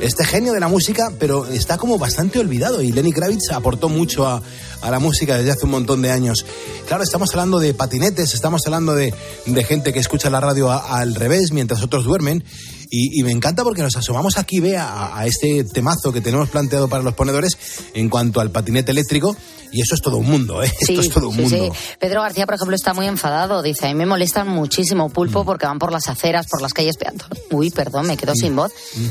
este 0.00 0.24
genio 0.24 0.52
de 0.52 0.58
la 0.58 0.66
música, 0.66 1.12
pero 1.16 1.46
está 1.46 1.78
como 1.78 1.98
bastante 1.98 2.40
olvidado 2.40 2.82
y 2.82 2.90
Lenny 2.90 3.12
Kravitz 3.12 3.52
aportó 3.52 3.88
mucho 3.88 4.26
a, 4.26 4.42
a 4.86 4.90
la 4.90 4.98
música 4.98 5.36
desde 5.36 5.50
hace 5.50 5.64
un 5.64 5.72
montón 5.72 6.00
de 6.02 6.10
años. 6.10 6.44
Claro, 6.86 7.02
estamos 7.02 7.30
hablando 7.30 7.58
de 7.58 7.74
patinetes, 7.74 8.32
estamos 8.34 8.62
hablando 8.66 8.94
de, 8.94 9.12
de 9.46 9.64
gente 9.64 9.92
que 9.92 9.98
escucha 9.98 10.30
la 10.30 10.40
radio 10.40 10.70
a- 10.70 10.98
al 10.98 11.14
revés 11.14 11.50
mientras 11.52 11.82
otros 11.82 12.04
duermen. 12.04 12.44
Y, 12.88 13.18
y 13.18 13.24
me 13.24 13.32
encanta 13.32 13.64
porque 13.64 13.82
nos 13.82 13.96
asomamos 13.96 14.38
aquí, 14.38 14.60
ve, 14.60 14.76
a, 14.76 15.18
a 15.18 15.26
este 15.26 15.64
temazo 15.64 16.12
que 16.12 16.20
tenemos 16.20 16.48
planteado 16.50 16.86
para 16.86 17.02
los 17.02 17.14
ponedores 17.14 17.58
en 17.94 18.08
cuanto 18.08 18.38
al 18.40 18.52
patinete 18.52 18.92
eléctrico. 18.92 19.36
Y 19.72 19.80
eso 19.80 19.96
es 19.96 20.00
todo 20.00 20.18
un 20.18 20.26
mundo, 20.30 20.62
¿eh? 20.62 20.70
Esto 20.80 21.00
es 21.00 21.10
todo 21.10 21.28
un 21.30 21.34
sí, 21.34 21.40
mundo. 21.42 21.74
sí. 21.74 21.80
Pedro 21.98 22.22
García, 22.22 22.46
por 22.46 22.54
ejemplo, 22.54 22.76
está 22.76 22.94
muy 22.94 23.06
enfadado. 23.06 23.60
Dice, 23.62 23.86
a 23.86 23.88
mí 23.88 23.96
me 23.96 24.06
molestan 24.06 24.46
muchísimo 24.48 25.08
pulpo 25.08 25.42
Mm. 25.42 25.46
porque 25.46 25.66
van 25.66 25.80
por 25.80 25.90
las 25.90 26.08
aceras, 26.08 26.46
por 26.46 26.62
las 26.62 26.72
calles 26.72 26.96
peatonales. 26.96 27.42
Uy, 27.50 27.70
perdón, 27.70 28.06
me 28.06 28.16
quedo 28.16 28.34
sin 28.36 28.54
voz. 28.54 28.70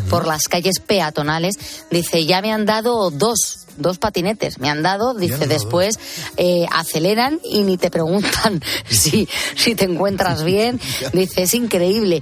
Por 0.09 0.25
las 0.25 0.47
calles 0.47 0.79
peatonales. 0.79 1.55
Dice, 1.91 2.25
ya 2.25 2.41
me 2.41 2.53
han 2.53 2.65
dado 2.65 3.11
dos, 3.11 3.64
dos 3.77 3.97
patinetes. 3.97 4.59
Me 4.59 4.69
han 4.69 4.83
dado, 4.83 5.13
dice, 5.13 5.47
después 5.47 5.99
eh, 6.37 6.65
aceleran 6.71 7.39
y 7.43 7.63
ni 7.63 7.77
te 7.77 7.89
preguntan 7.89 8.61
si, 8.89 9.27
si 9.55 9.75
te 9.75 9.85
encuentras 9.85 10.43
bien. 10.45 10.79
Dice, 11.13 11.43
es 11.43 11.53
increíble. 11.53 12.21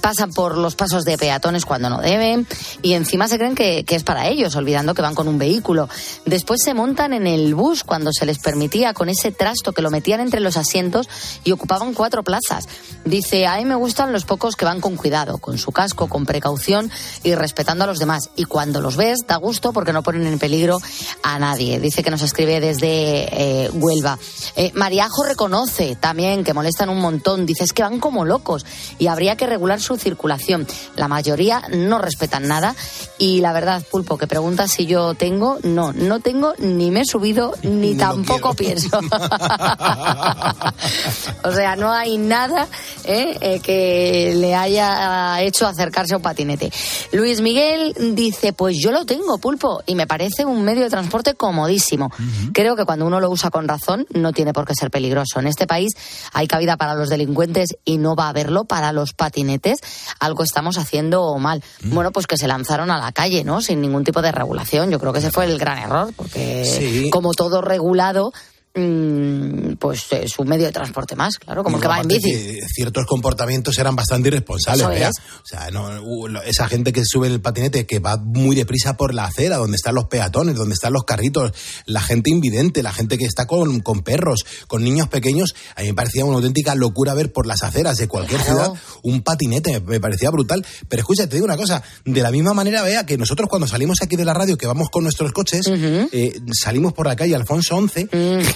Pasan 0.00 0.30
por 0.32 0.56
los 0.56 0.74
pasos 0.74 1.04
de 1.04 1.18
peatones 1.18 1.64
cuando 1.64 1.90
no 1.90 2.00
deben 2.00 2.46
y 2.82 2.94
encima 2.94 3.28
se 3.28 3.38
creen 3.38 3.54
que, 3.54 3.84
que 3.84 3.96
es 3.96 4.04
para 4.04 4.28
ellos, 4.28 4.56
olvidando 4.56 4.94
que 4.94 5.02
van 5.02 5.14
con 5.14 5.28
un 5.28 5.38
vehículo. 5.38 5.88
Después 6.26 6.60
se 6.62 6.74
montan 6.74 7.12
en 7.12 7.26
el 7.26 7.54
bus 7.54 7.84
cuando 7.84 8.12
se 8.12 8.26
les 8.26 8.38
permitía 8.38 8.94
con 8.94 9.08
ese 9.08 9.32
trasto 9.32 9.72
que 9.72 9.82
lo 9.82 9.90
metían 9.90 10.20
entre 10.20 10.40
los 10.40 10.56
asientos 10.56 11.08
y 11.44 11.52
ocupaban 11.52 11.94
cuatro 11.94 12.22
plazas. 12.22 12.66
Dice, 13.04 13.46
a 13.46 13.56
mí 13.56 13.64
me 13.64 13.74
gustan 13.74 14.12
los 14.12 14.24
pocos 14.24 14.56
que 14.56 14.64
van 14.64 14.80
con 14.80 14.96
cuidado, 14.96 15.38
con 15.38 15.58
su 15.58 15.72
casco, 15.72 16.08
con 16.08 16.26
precaución 16.26 16.90
y 17.22 17.34
respetando 17.34 17.84
a 17.84 17.86
los 17.86 17.98
demás. 17.98 18.30
Y 18.36 18.44
cuando 18.44 18.80
los 18.80 18.96
ves, 18.96 19.20
da 19.26 19.36
gusto 19.36 19.72
porque 19.72 19.92
no 19.92 20.02
ponen 20.02 20.26
en 20.26 20.38
peligro 20.38 20.78
a 21.22 21.38
nadie. 21.38 21.80
Dice 21.80 22.02
que 22.02 22.10
nos 22.10 22.22
escribe 22.22 22.60
desde 22.60 23.64
eh, 23.64 23.70
Huelva. 23.70 24.18
Eh, 24.56 24.72
Mariajo 24.74 25.24
reconoce 25.24 25.96
también 25.96 26.44
que 26.44 26.54
molestan 26.54 26.88
un 26.88 27.00
montón. 27.00 27.46
Dice, 27.46 27.64
es 27.64 27.72
que 27.72 27.82
van 27.82 28.00
como 28.00 28.24
locos 28.24 28.64
y 28.98 29.06
habría 29.06 29.36
que 29.36 29.46
regular 29.46 29.80
su 29.80 29.96
circulación. 29.96 30.66
La 30.96 31.08
mayoría 31.08 31.62
no 31.70 31.98
respetan 31.98 32.48
nada 32.48 32.74
y 33.18 33.40
la 33.40 33.52
verdad, 33.52 33.82
Pulpo, 33.90 34.18
que 34.18 34.26
pregunta 34.26 34.68
si 34.68 34.86
yo 34.86 35.14
tengo, 35.14 35.58
no, 35.62 35.92
no 35.92 36.20
tengo 36.20 36.54
ni 36.58 36.90
me 36.90 37.02
he 37.02 37.04
subido 37.04 37.54
ni 37.62 37.94
tampoco 37.94 38.54
pienso. 38.54 38.98
o 41.44 41.52
sea, 41.52 41.76
no 41.76 41.92
hay 41.92 42.18
nada 42.18 42.68
¿eh? 43.04 43.36
Eh, 43.40 43.60
que 43.60 44.34
le 44.36 44.54
haya 44.54 45.40
hecho 45.42 45.66
acercarse 45.66 46.14
a 46.14 46.18
un 46.18 46.22
patinete. 46.22 46.70
Luis 47.12 47.40
Miguel 47.40 47.94
dice, 48.14 48.52
pues 48.52 48.76
yo 48.78 48.90
lo 48.90 49.04
tengo, 49.04 49.38
Pulpo, 49.38 49.82
y 49.86 49.94
me 49.94 50.06
parece 50.06 50.44
un 50.44 50.62
medio 50.62 50.79
de 50.80 50.90
transporte 50.90 51.34
comodísimo. 51.34 52.10
Creo 52.52 52.76
que 52.76 52.84
cuando 52.84 53.06
uno 53.06 53.20
lo 53.20 53.30
usa 53.30 53.50
con 53.50 53.68
razón, 53.68 54.06
no 54.14 54.32
tiene 54.32 54.52
por 54.52 54.66
qué 54.66 54.74
ser 54.74 54.90
peligroso. 54.90 55.38
En 55.40 55.46
este 55.46 55.66
país 55.66 55.92
hay 56.32 56.46
cabida 56.46 56.76
para 56.76 56.94
los 56.94 57.08
delincuentes 57.08 57.70
y 57.84 57.98
no 57.98 58.16
va 58.16 58.26
a 58.26 58.28
haberlo 58.30 58.64
para 58.64 58.92
los 58.92 59.12
patinetes. 59.12 59.78
Algo 60.18 60.42
estamos 60.42 60.78
haciendo 60.78 61.36
mal. 61.38 61.62
Bueno, 61.82 62.10
pues 62.12 62.26
que 62.26 62.36
se 62.36 62.46
lanzaron 62.48 62.90
a 62.90 62.98
la 62.98 63.12
calle, 63.12 63.44
¿no? 63.44 63.60
Sin 63.60 63.80
ningún 63.80 64.04
tipo 64.04 64.22
de 64.22 64.32
regulación. 64.32 64.90
Yo 64.90 64.98
creo 64.98 65.12
que 65.12 65.18
ese 65.20 65.30
fue 65.30 65.44
el 65.44 65.58
gran 65.58 65.78
error, 65.78 66.12
porque 66.16 66.64
Sí. 66.64 67.10
como 67.10 67.32
todo 67.32 67.60
regulado, 67.62 68.32
mm, 68.32 68.49
pues 68.72 70.06
es 70.12 70.38
un 70.38 70.48
medio 70.48 70.66
de 70.66 70.72
transporte 70.72 71.16
más, 71.16 71.36
claro, 71.38 71.64
como 71.64 71.76
el 71.76 71.82
que 71.82 71.88
va 71.88 72.00
en 72.00 72.08
bici. 72.08 72.58
ciertos 72.72 73.04
comportamientos 73.06 73.76
eran 73.78 73.96
bastante 73.96 74.28
irresponsables, 74.28 74.86
¿verdad? 74.86 75.10
O 75.42 75.46
sea, 75.46 75.70
no, 75.70 76.38
esa 76.42 76.68
gente 76.68 76.92
que 76.92 77.02
sube 77.04 77.26
el 77.26 77.40
patinete, 77.40 77.86
que 77.86 77.98
va 77.98 78.16
muy 78.16 78.54
deprisa 78.54 78.96
por 78.96 79.12
la 79.14 79.24
acera, 79.24 79.56
donde 79.56 79.76
están 79.76 79.94
los 79.94 80.04
peatones, 80.06 80.54
donde 80.54 80.74
están 80.74 80.92
los 80.92 81.04
carritos, 81.04 81.52
la 81.86 82.00
gente 82.00 82.30
invidente, 82.30 82.82
la 82.82 82.92
gente 82.92 83.18
que 83.18 83.24
está 83.24 83.46
con, 83.46 83.80
con 83.80 84.00
perros, 84.02 84.44
con 84.68 84.84
niños 84.84 85.08
pequeños, 85.08 85.54
a 85.74 85.80
mí 85.82 85.88
me 85.88 85.94
parecía 85.94 86.24
una 86.24 86.36
auténtica 86.36 86.74
locura 86.74 87.14
ver 87.14 87.32
por 87.32 87.46
las 87.46 87.62
aceras 87.62 87.96
de 87.98 88.06
cualquier 88.08 88.40
Claro. 88.40 88.64
ciudad 88.64 88.80
un 89.02 89.22
patinete, 89.22 89.80
me 89.80 89.98
parecía 90.00 90.30
brutal. 90.30 90.64
Pero 90.88 91.00
escucha, 91.00 91.26
te 91.26 91.34
digo 91.36 91.44
una 91.46 91.56
cosa, 91.56 91.82
de 92.04 92.22
la 92.22 92.30
misma 92.30 92.54
manera, 92.54 92.82
vea 92.82 93.04
que 93.04 93.18
nosotros 93.18 93.48
cuando 93.48 93.66
salimos 93.66 93.98
aquí 94.02 94.16
de 94.16 94.24
la 94.24 94.34
radio, 94.34 94.56
que 94.56 94.66
vamos 94.66 94.88
con 94.90 95.02
nuestros 95.02 95.32
coches, 95.32 95.62
eh, 95.68 96.38
salimos 96.52 96.92
por 96.92 97.06
la 97.06 97.16
calle 97.16 97.34
Alfonso 97.34 97.76
11, 97.76 98.08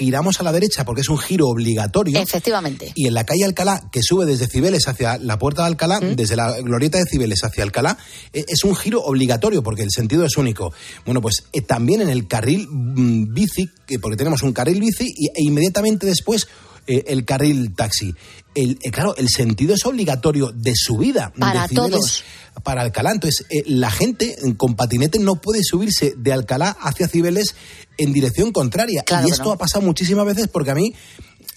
giramos 0.04 0.40
a 0.40 0.42
la 0.44 0.52
derecha 0.52 0.84
porque 0.84 1.00
es 1.00 1.08
un 1.08 1.18
giro 1.18 1.48
obligatorio. 1.48 2.18
Efectivamente. 2.20 2.92
Y 2.94 3.06
en 3.08 3.14
la 3.14 3.24
calle 3.24 3.44
Alcalá, 3.44 3.88
que 3.90 4.00
sube 4.02 4.26
desde 4.26 4.46
Cibeles 4.46 4.86
hacia 4.86 5.18
la 5.18 5.38
puerta 5.38 5.62
de 5.62 5.68
Alcalá, 5.68 5.98
desde 6.00 6.36
la 6.36 6.60
glorieta 6.60 6.98
de 6.98 7.04
Cibeles 7.10 7.42
hacia 7.42 7.62
Alcalá, 7.64 7.96
eh, 8.32 8.44
es 8.48 8.64
un 8.64 8.76
giro 8.76 9.02
obligatorio 9.02 9.62
porque 9.62 9.82
el 9.82 9.90
sentido 9.90 10.24
es 10.24 10.36
único. 10.36 10.72
Bueno, 11.04 11.20
pues 11.22 11.44
eh, 11.52 11.62
también 11.62 12.02
en 12.02 12.08
el 12.10 12.26
carril 12.28 12.66
mm, 12.70 13.32
bici, 13.32 13.68
que- 13.86 13.98
porque 13.98 14.16
tenemos 14.16 14.42
un 14.42 14.52
carril 14.52 14.80
bici 14.80 15.06
y, 15.16 15.26
e 15.28 15.42
inmediatamente 15.44 16.06
después 16.06 16.46
eh, 16.87 17.05
el 17.09 17.25
carril 17.25 17.75
taxi. 17.75 18.14
El, 18.55 18.79
eh, 18.83 18.90
claro, 18.90 19.16
el 19.16 19.29
sentido 19.29 19.75
es 19.75 19.85
obligatorio 19.87 20.53
de 20.53 20.75
subida 20.77 21.33
Para 21.38 21.62
de 21.62 21.68
Cibeles 21.68 21.90
todos. 21.90 22.25
para 22.62 22.83
Alcalá. 22.83 23.12
Entonces, 23.12 23.47
eh, 23.51 23.62
la 23.66 23.90
gente 23.90 24.37
con 24.57 24.75
patinete 24.77 25.18
no 25.18 25.37
puede 25.37 25.62
subirse 25.62 26.14
de 26.16 26.33
Alcalá 26.33 26.77
hacia 26.81 27.09
Cibeles 27.09 27.55
en 27.99 28.12
dirección 28.12 28.53
contraria. 28.53 29.03
Claro 29.03 29.27
y 29.27 29.31
esto 29.31 29.44
no. 29.44 29.53
ha 29.53 29.59
pasado 29.59 29.85
muchísimas 29.85 30.27
veces 30.27 30.49
porque 30.49 30.70
a 30.70 30.75
mí 30.75 30.94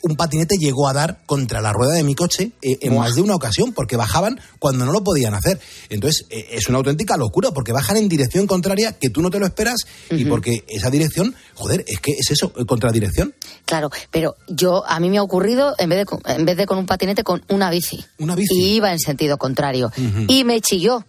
un 0.08 0.18
patinete 0.18 0.58
llegó 0.58 0.88
a 0.88 0.94
dar 0.94 1.20
contra 1.26 1.62
la 1.62 1.74
rueda 1.74 1.94
de 1.94 2.04
mi 2.04 2.16
coche 2.16 2.52
eh, 2.62 2.78
en 2.82 2.96
más 2.96 3.16
de 3.16 3.22
una 3.22 3.36
ocasión 3.36 3.74
porque 3.74 3.96
bajaban 3.96 4.40
cuando 4.60 4.86
no 4.86 4.92
lo 4.92 5.04
podían 5.04 5.34
hacer. 5.34 5.60
Entonces, 5.90 6.26
eh, 6.30 6.48
es 6.52 6.68
una 6.70 6.78
auténtica 6.78 7.18
locura 7.18 7.52
porque 7.52 7.72
bajan 7.72 7.98
en 7.98 8.10
dirección 8.10 8.48
contraria 8.48 8.94
que 8.94 9.10
tú 9.10 9.22
no 9.22 9.30
te 9.30 9.40
lo 9.40 9.46
esperas 9.46 9.82
y 10.10 10.26
porque 10.26 10.64
esa 10.68 10.90
dirección, 10.90 11.36
joder, 11.56 11.84
es 11.88 12.00
que 12.00 12.12
es 12.12 12.32
eso, 12.32 12.54
eh, 12.58 12.66
contradirección. 12.66 13.34
Claro, 13.66 13.90
pero 14.12 14.36
yo 14.48 14.86
a 14.88 15.00
mí 15.00 15.10
me 15.10 15.18
ha 15.18 15.24
ocurrido 15.24 15.76
en 15.78 15.90
vez 15.90 16.00
de 16.00 16.06
con, 16.06 16.22
en 16.26 16.46
vez 16.46 16.58
de 16.58 16.66
con 16.66 16.78
un 16.78 16.86
patinete 16.86 17.24
con 17.24 17.44
una 17.50 17.70
bici. 17.70 18.04
Una 18.20 18.36
bici. 18.36 18.54
Y 18.54 18.76
iba 18.76 18.92
en 18.92 19.00
sentido 19.00 19.38
contrario 19.38 19.92
y 20.28 20.44
me 20.44 20.62
chilló. 20.62 21.06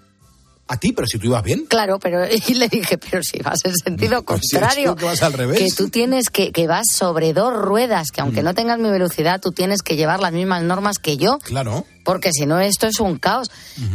A 0.70 0.76
ti, 0.76 0.92
pero 0.92 1.06
si 1.06 1.18
tú 1.18 1.26
ibas 1.26 1.42
bien. 1.42 1.64
Claro, 1.66 1.98
pero 1.98 2.24
y 2.48 2.54
le 2.54 2.68
dije, 2.68 2.98
pero 2.98 3.22
si 3.22 3.38
vas 3.38 3.64
en 3.64 3.74
sentido 3.74 4.22
Pues 4.26 4.40
si 4.42 4.56
contrario, 4.56 4.90
tú 4.90 4.96
que 4.96 5.04
vas 5.06 5.22
al 5.22 5.32
revés. 5.32 5.58
que 5.58 5.68
tú 5.76 5.88
tienes 5.88 6.28
que 6.30 6.52
que 6.52 6.66
vas 6.66 6.84
sobre 6.94 7.32
dos 7.32 7.52
ruedas, 7.54 8.10
que 8.10 8.20
Mm. 8.20 8.24
aunque 8.24 8.42
no 8.42 8.54
tengas 8.54 8.78
mi 8.78 8.90
velocidad, 8.90 9.40
tú 9.40 9.52
tienes 9.52 9.80
que 9.82 9.96
llevar 9.96 10.20
las 10.20 10.32
mismas 10.32 10.62
normas 10.62 10.98
que 10.98 11.16
yo. 11.16 11.38
Claro. 11.38 11.86
Porque 12.08 12.32
si 12.32 12.46
no 12.46 12.58
esto 12.58 12.86
es 12.86 13.00
un 13.00 13.18
caos. 13.18 13.50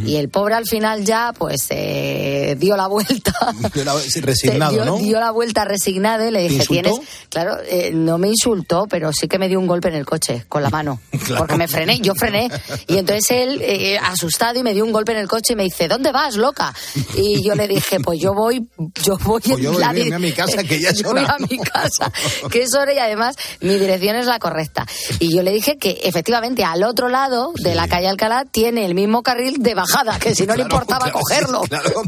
Y 0.05 0.17
el 0.17 0.29
pobre 0.29 0.53
al 0.53 0.65
final 0.67 1.03
ya 1.03 1.33
pues 1.35 1.65
eh, 1.71 2.55
dio 2.59 2.77
la 2.77 2.85
vuelta. 2.85 3.33
Yo 3.73 3.83
la- 3.83 3.95
Resignado, 4.21 4.71
dio, 4.71 4.85
¿no? 4.85 4.97
dio 4.97 5.19
la 5.19 5.31
vuelta 5.31 5.65
resignado 5.65 6.27
y 6.27 6.29
le 6.31 6.43
¿Te 6.43 6.49
dije, 6.49 6.65
tienes, 6.67 6.93
claro, 7.29 7.57
eh, 7.67 7.89
no 7.91 8.19
me 8.19 8.27
insultó, 8.27 8.85
pero 8.87 9.11
sí 9.11 9.27
que 9.27 9.39
me 9.39 9.49
dio 9.49 9.59
un 9.59 9.65
golpe 9.65 9.87
en 9.87 9.95
el 9.95 10.05
coche 10.05 10.45
con 10.47 10.61
la 10.61 10.69
mano, 10.69 10.99
Claro. 11.25 11.39
porque 11.39 11.57
me 11.57 11.67
frené, 11.67 11.99
yo 12.01 12.13
frené, 12.13 12.51
y 12.87 12.97
entonces 12.97 13.31
él, 13.31 13.59
eh, 13.63 13.97
asustado, 13.97 14.59
y 14.59 14.63
me 14.63 14.73
dio 14.75 14.85
un 14.85 14.91
golpe 14.91 15.11
en 15.13 15.17
el 15.17 15.27
coche 15.27 15.53
y 15.53 15.55
me 15.55 15.63
dice, 15.63 15.87
¿dónde 15.87 16.11
vas, 16.11 16.35
loca? 16.35 16.71
Y 17.15 17.41
yo 17.43 17.55
le 17.55 17.67
dije, 17.67 17.99
pues 17.99 18.19
yo 18.19 18.33
voy, 18.35 18.67
yo 19.03 19.17
voy, 19.23 19.41
Pues 19.41 19.59
yo 19.59 19.69
en 19.69 19.73
voy 19.73 19.81
la 19.81 19.91
bien, 19.91 20.07
di- 20.09 20.13
a 20.13 20.19
mi 20.19 20.31
casa, 20.33 20.63
que 20.63 20.79
ya 20.79 20.89
es 20.91 20.99
yo 21.01 21.09
voy 21.11 21.23
hora. 21.23 21.35
a 21.35 21.39
mi 21.39 21.57
casa, 21.57 22.11
que 22.51 22.61
es 22.61 22.75
hora 22.75 22.93
y 22.93 22.99
además 22.99 23.35
mi 23.61 23.79
dirección 23.79 24.15
es 24.17 24.27
la 24.27 24.37
correcta. 24.37 24.85
Y 25.19 25.35
yo 25.35 25.41
le 25.41 25.51
dije 25.51 25.77
que 25.77 25.99
efectivamente 26.03 26.63
al 26.63 26.83
otro 26.83 27.09
lado 27.09 27.53
de 27.55 27.73
la 27.73 27.87
calle 27.87 28.02
Alcalá 28.05 28.45
tiene 28.45 28.85
el 28.85 28.95
mismo 28.95 29.23
carril 29.23 29.61
de 29.61 29.73
bajada, 29.75 30.19
que 30.19 30.35
si 30.35 30.45
no 30.45 30.55
le 30.55 30.63
importaba 30.63 31.05
claro, 31.05 31.19
cogerlo. 31.19 31.61
claro. 31.69 32.03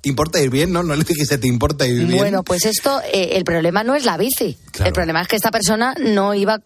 ¿Te 0.00 0.08
importa 0.08 0.40
ir 0.40 0.50
bien? 0.50 0.72
No, 0.72 0.82
no 0.82 0.94
le 0.94 1.04
dijiste, 1.04 1.38
¿te 1.38 1.46
importa 1.46 1.86
ir 1.86 2.06
bien? 2.06 2.18
Bueno, 2.18 2.42
pues 2.42 2.64
esto, 2.64 3.00
eh, 3.12 3.30
el 3.32 3.44
problema 3.44 3.84
no 3.84 3.94
es 3.94 4.04
la 4.04 4.16
bici. 4.16 4.58
El 4.84 4.92
problema 4.92 5.22
es 5.22 5.28
que 5.28 5.36
esta 5.36 5.50
persona 5.50 5.94
no 5.98 6.34
iba 6.34 6.60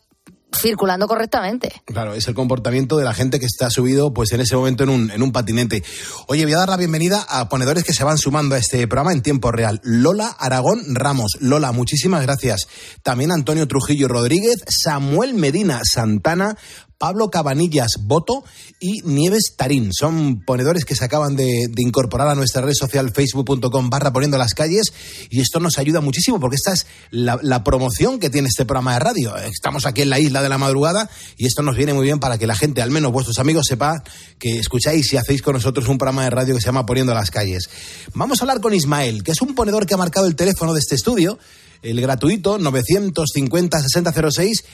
circulando 0.55 1.07
correctamente. 1.07 1.73
Claro, 1.85 2.15
es 2.15 2.27
el 2.29 2.35
comportamiento 2.35 2.97
de 2.97 3.05
la 3.05 3.15
gente 3.15 3.41
que 3.41 3.47
está 3.47 3.71
subido 3.71 4.13
pues 4.13 4.33
en 4.33 4.41
ese 4.41 4.57
momento 4.57 4.85
en 4.85 4.91
un, 4.91 5.11
en 5.11 5.23
un 5.23 5.33
patinete. 5.33 5.83
Oye, 6.29 6.45
voy 6.45 6.55
a 6.55 6.59
dar 6.59 6.69
la 6.69 6.77
bienvenida 6.77 7.25
a 7.29 7.49
ponedores 7.49 7.85
que 7.85 7.93
se 7.93 8.05
van 8.05 8.19
sumando 8.19 8.55
a 8.55 8.59
este 8.59 8.87
programa 8.87 9.13
en 9.13 9.23
tiempo 9.23 9.53
real. 9.53 9.81
Lola 9.85 10.29
Aragón 10.29 10.83
Ramos. 10.95 11.37
Lola, 11.41 11.73
muchísimas 11.73 12.23
gracias. 12.23 12.67
También 13.03 13.33
Antonio 13.33 13.67
Trujillo 13.69 14.09
Rodríguez, 14.09 14.65
Samuel 14.69 15.35
Medina 15.35 15.81
Santana, 15.85 16.57
Pablo 17.05 17.31
Cabanillas 17.31 17.99
Boto 18.01 18.45
y 18.81 19.03
Nieves 19.03 19.57
Tarín. 19.59 19.91
Son 19.93 20.41
ponedores 20.41 20.87
que 20.87 20.97
se 20.97 21.05
acaban 21.05 21.37
de, 21.37 21.71
incorporar 21.77 22.29
a 22.29 22.35
nuestra 22.35 22.63
red 22.63 22.73
social 22.73 23.11
facebook.com 23.11 23.91
barra 23.91 24.11
poniendo 24.11 24.39
las 24.39 24.55
calles 24.55 24.95
y 25.29 25.43
esto 25.43 25.61
nos 25.61 25.77
ayuda 25.77 26.01
muchísimo 26.01 26.41
porque 26.41 26.57
esta 26.57 26.73
es 26.73 26.87
la, 27.11 27.39
la 27.43 27.63
promoción 27.63 28.19
que 28.19 28.31
tiene 28.31 28.49
este 28.49 28.65
programa 28.65 28.95
de 28.95 29.01
radio. 29.01 29.37
Estamos 29.37 29.85
aquí 29.85 30.01
en 30.01 30.09
la 30.09 30.19
isla 30.19 30.41
de 30.41 30.49
la 30.49 30.57
madrugada 30.57 31.11
y 31.37 31.45
esto 31.45 31.61
nos 31.61 31.77
viene 31.77 31.93
muy 31.93 32.05
bien 32.05 32.21
para 32.21 32.39
que 32.39 32.47
la 32.47 32.57
gente, 32.57 32.81
al 32.81 32.91
menos 32.91 33.13
vuestros 33.13 33.39
amigos, 33.39 33.67
sepa 33.69 34.03
que 34.39 34.59
escucháis 34.59 35.13
y 35.13 35.19
hacéis 35.19 35.43
con 35.43 35.53
nosotros 35.53 35.87
un 35.89 35.99
programa 35.99 36.25
de 36.25 36.31
radio 36.31 36.55
que 36.55 36.63
se 36.63 36.69
llama 36.69 36.87
Poniendo 36.87 37.13
las 37.13 37.31
calles. 37.31 37.69
Vamos 38.15 38.41
a 38.41 38.45
hablar 38.45 38.63
con 38.63 38.73
Ismael, 38.73 39.25
que 39.25 39.33
es 39.33 39.43
un 39.43 39.55
ponedor 39.55 39.85
que 39.85 39.93
ha 39.93 39.99
marcado 39.99 40.27
el 40.27 40.37
teléfono 40.37 40.73
de 40.73 40.81
este 40.81 40.95
estudio, 40.95 41.39
el 41.83 42.01
gratuito 42.01 42.57
950 42.57 43.79
6006 43.79 44.65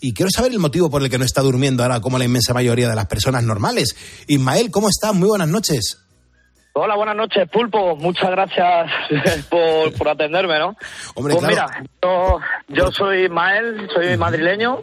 y 0.00 0.12
quiero 0.14 0.30
saber 0.30 0.52
el 0.52 0.58
motivo 0.58 0.90
por 0.90 1.02
el 1.02 1.10
que 1.10 1.18
no 1.18 1.24
está 1.24 1.40
durmiendo 1.40 1.82
ahora 1.82 2.00
como 2.00 2.18
la 2.18 2.24
inmensa 2.24 2.54
mayoría 2.54 2.88
de 2.88 2.94
las 2.94 3.06
personas 3.06 3.42
normales. 3.42 3.96
Ismael, 4.26 4.70
¿cómo 4.70 4.88
estás? 4.88 5.14
Muy 5.14 5.28
buenas 5.28 5.48
noches. 5.48 6.04
Hola, 6.76 6.96
buenas 6.96 7.14
noches, 7.14 7.48
Pulpo. 7.52 7.94
Muchas 7.94 8.30
gracias 8.32 8.90
por, 9.48 9.92
por 9.92 10.08
atenderme, 10.08 10.58
¿no? 10.58 10.76
Hombre, 11.14 11.34
pues 11.34 11.46
claro. 11.46 11.70
mira, 11.78 11.90
yo, 12.02 12.40
yo 12.66 12.90
soy 12.90 13.26
Ismael, 13.26 13.88
soy 13.94 14.16
madrileño, 14.16 14.82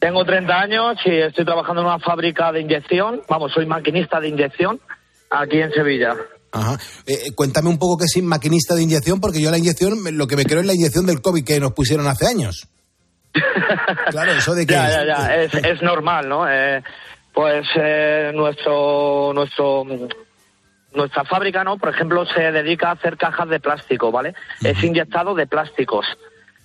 tengo 0.00 0.24
30 0.24 0.52
años 0.52 0.96
y 1.04 1.10
estoy 1.10 1.44
trabajando 1.44 1.82
en 1.82 1.86
una 1.86 2.00
fábrica 2.00 2.50
de 2.50 2.62
inyección. 2.62 3.22
Vamos, 3.28 3.52
soy 3.52 3.64
maquinista 3.64 4.18
de 4.18 4.28
inyección 4.28 4.80
aquí 5.30 5.60
en 5.60 5.70
Sevilla. 5.70 6.16
Ajá. 6.50 6.78
Eh, 7.06 7.12
eh, 7.26 7.32
cuéntame 7.32 7.68
un 7.68 7.78
poco 7.78 7.98
qué 7.98 8.06
es 8.06 8.22
maquinista 8.22 8.74
de 8.74 8.82
inyección, 8.82 9.20
porque 9.20 9.40
yo 9.40 9.52
la 9.52 9.58
inyección, 9.58 9.98
lo 10.16 10.26
que 10.26 10.36
me 10.36 10.44
creo 10.44 10.60
es 10.60 10.66
la 10.66 10.74
inyección 10.74 11.06
del 11.06 11.22
COVID 11.22 11.44
que 11.44 11.60
nos 11.60 11.74
pusieron 11.74 12.08
hace 12.08 12.26
años. 12.26 12.68
Claro, 14.10 14.32
eso 14.32 14.54
de 14.54 14.66
que... 14.66 14.74
Ya, 14.74 14.88
ya, 14.90 15.04
ya, 15.04 15.36
es, 15.36 15.54
es 15.54 15.82
normal, 15.82 16.28
¿no? 16.28 16.48
Eh, 16.48 16.82
pues 17.32 17.66
eh, 17.74 18.30
nuestro, 18.34 19.32
nuestro, 19.34 19.84
nuestra 20.94 21.24
fábrica, 21.24 21.64
¿no? 21.64 21.78
Por 21.78 21.88
ejemplo, 21.88 22.24
se 22.26 22.52
dedica 22.52 22.88
a 22.88 22.92
hacer 22.92 23.16
cajas 23.16 23.48
de 23.48 23.60
plástico, 23.60 24.12
¿vale? 24.12 24.34
Es 24.62 24.82
inyectado 24.82 25.34
de 25.34 25.46
plásticos. 25.46 26.06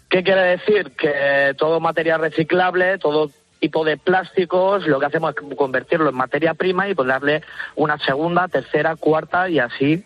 ¿Qué 0.10 0.24
quiere 0.24 0.58
decir? 0.58 0.92
Que 0.96 1.54
todo 1.58 1.80
material 1.80 2.22
reciclable, 2.22 2.98
todo 2.98 3.32
tipo 3.60 3.84
de 3.84 3.98
plásticos, 3.98 4.88
lo 4.88 5.00
que 5.00 5.08
hacemos 5.08 5.36
es 5.36 5.58
convertirlo 5.58 6.10
en 6.10 6.16
materia 6.16 6.54
prima 6.54 6.88
y 6.88 6.96
pues 6.96 7.08
darle 7.08 7.44
una 7.76 7.98
segunda, 8.00 8.48
tercera, 8.48 8.96
cuarta 8.96 9.50
y 9.50 9.60
así, 9.60 10.04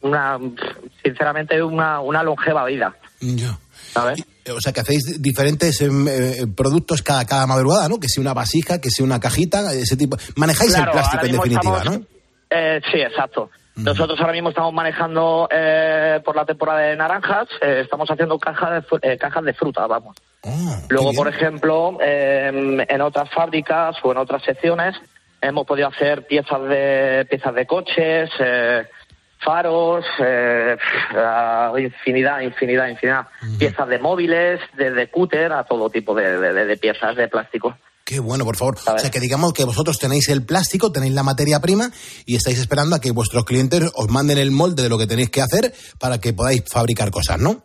una, 0.00 0.38
sinceramente, 1.02 1.62
una, 1.62 2.00
una 2.00 2.22
longeva 2.22 2.64
vida. 2.66 2.94
Ya. 3.20 3.58
O 3.96 4.60
sea, 4.60 4.72
que 4.72 4.80
hacéis 4.80 5.22
diferentes 5.22 5.80
em, 5.80 6.06
eh, 6.08 6.46
productos 6.54 7.02
cada, 7.02 7.24
cada 7.24 7.46
madrugada, 7.46 7.88
¿no? 7.88 7.98
Que 7.98 8.08
sea 8.08 8.20
una 8.20 8.34
vasija, 8.34 8.80
que 8.80 8.90
sea 8.90 9.04
una 9.04 9.18
cajita, 9.20 9.72
ese 9.72 9.96
tipo... 9.96 10.16
Manejáis 10.36 10.74
Claro, 10.74 10.90
el 10.90 10.92
plástico 10.92 11.26
en 11.26 11.32
definitiva, 11.32 11.78
estamos- 11.78 11.98
¿no? 12.00 12.06
Eh, 12.50 12.80
sí, 12.92 12.98
exacto. 13.00 13.50
Nosotros 13.76 14.20
ahora 14.20 14.32
mismo 14.32 14.50
estamos 14.50 14.72
manejando 14.72 15.48
eh, 15.50 16.20
por 16.24 16.36
la 16.36 16.44
temporada 16.44 16.78
de 16.80 16.94
naranjas, 16.96 17.48
eh, 17.60 17.80
estamos 17.82 18.08
haciendo 18.08 18.38
cajas 18.38 18.84
de, 19.02 19.12
eh, 19.14 19.18
cajas 19.18 19.42
de 19.44 19.52
fruta, 19.52 19.84
vamos. 19.88 20.14
Luego, 20.88 21.12
por 21.12 21.26
ejemplo, 21.26 21.98
eh, 22.00 22.86
en 22.88 23.00
otras 23.00 23.28
fábricas 23.30 23.96
o 24.04 24.12
en 24.12 24.18
otras 24.18 24.44
secciones 24.44 24.94
hemos 25.40 25.66
podido 25.66 25.88
hacer 25.88 26.24
piezas 26.26 26.62
de 26.68 27.26
piezas 27.28 27.52
de 27.54 27.66
coches, 27.66 28.30
eh, 28.38 28.84
faros, 29.40 30.04
eh, 30.20 30.76
infinidad, 31.78 32.40
infinidad, 32.40 32.88
infinidad. 32.88 33.26
Piezas 33.58 33.88
de 33.88 33.98
móviles, 33.98 34.60
desde 34.76 35.10
cúter 35.10 35.52
a 35.52 35.64
todo 35.64 35.90
tipo 35.90 36.14
de, 36.14 36.38
de- 36.38 36.52
de- 36.52 36.66
de 36.66 36.76
piezas 36.76 37.16
de 37.16 37.28
plástico. 37.28 37.76
Qué 38.04 38.20
bueno, 38.20 38.44
por 38.44 38.56
favor. 38.56 38.76
O 38.86 38.98
sea, 38.98 39.10
que 39.10 39.18
digamos 39.20 39.54
que 39.54 39.64
vosotros 39.64 39.98
tenéis 39.98 40.28
el 40.28 40.44
plástico, 40.44 40.92
tenéis 40.92 41.14
la 41.14 41.22
materia 41.22 41.60
prima 41.60 41.90
y 42.26 42.36
estáis 42.36 42.58
esperando 42.58 42.96
a 42.96 43.00
que 43.00 43.10
vuestros 43.12 43.44
clientes 43.46 43.90
os 43.94 44.08
manden 44.10 44.36
el 44.36 44.50
molde 44.50 44.82
de 44.82 44.88
lo 44.90 44.98
que 44.98 45.06
tenéis 45.06 45.30
que 45.30 45.40
hacer 45.40 45.72
para 45.98 46.18
que 46.18 46.34
podáis 46.34 46.64
fabricar 46.70 47.10
cosas, 47.10 47.38
¿no? 47.40 47.64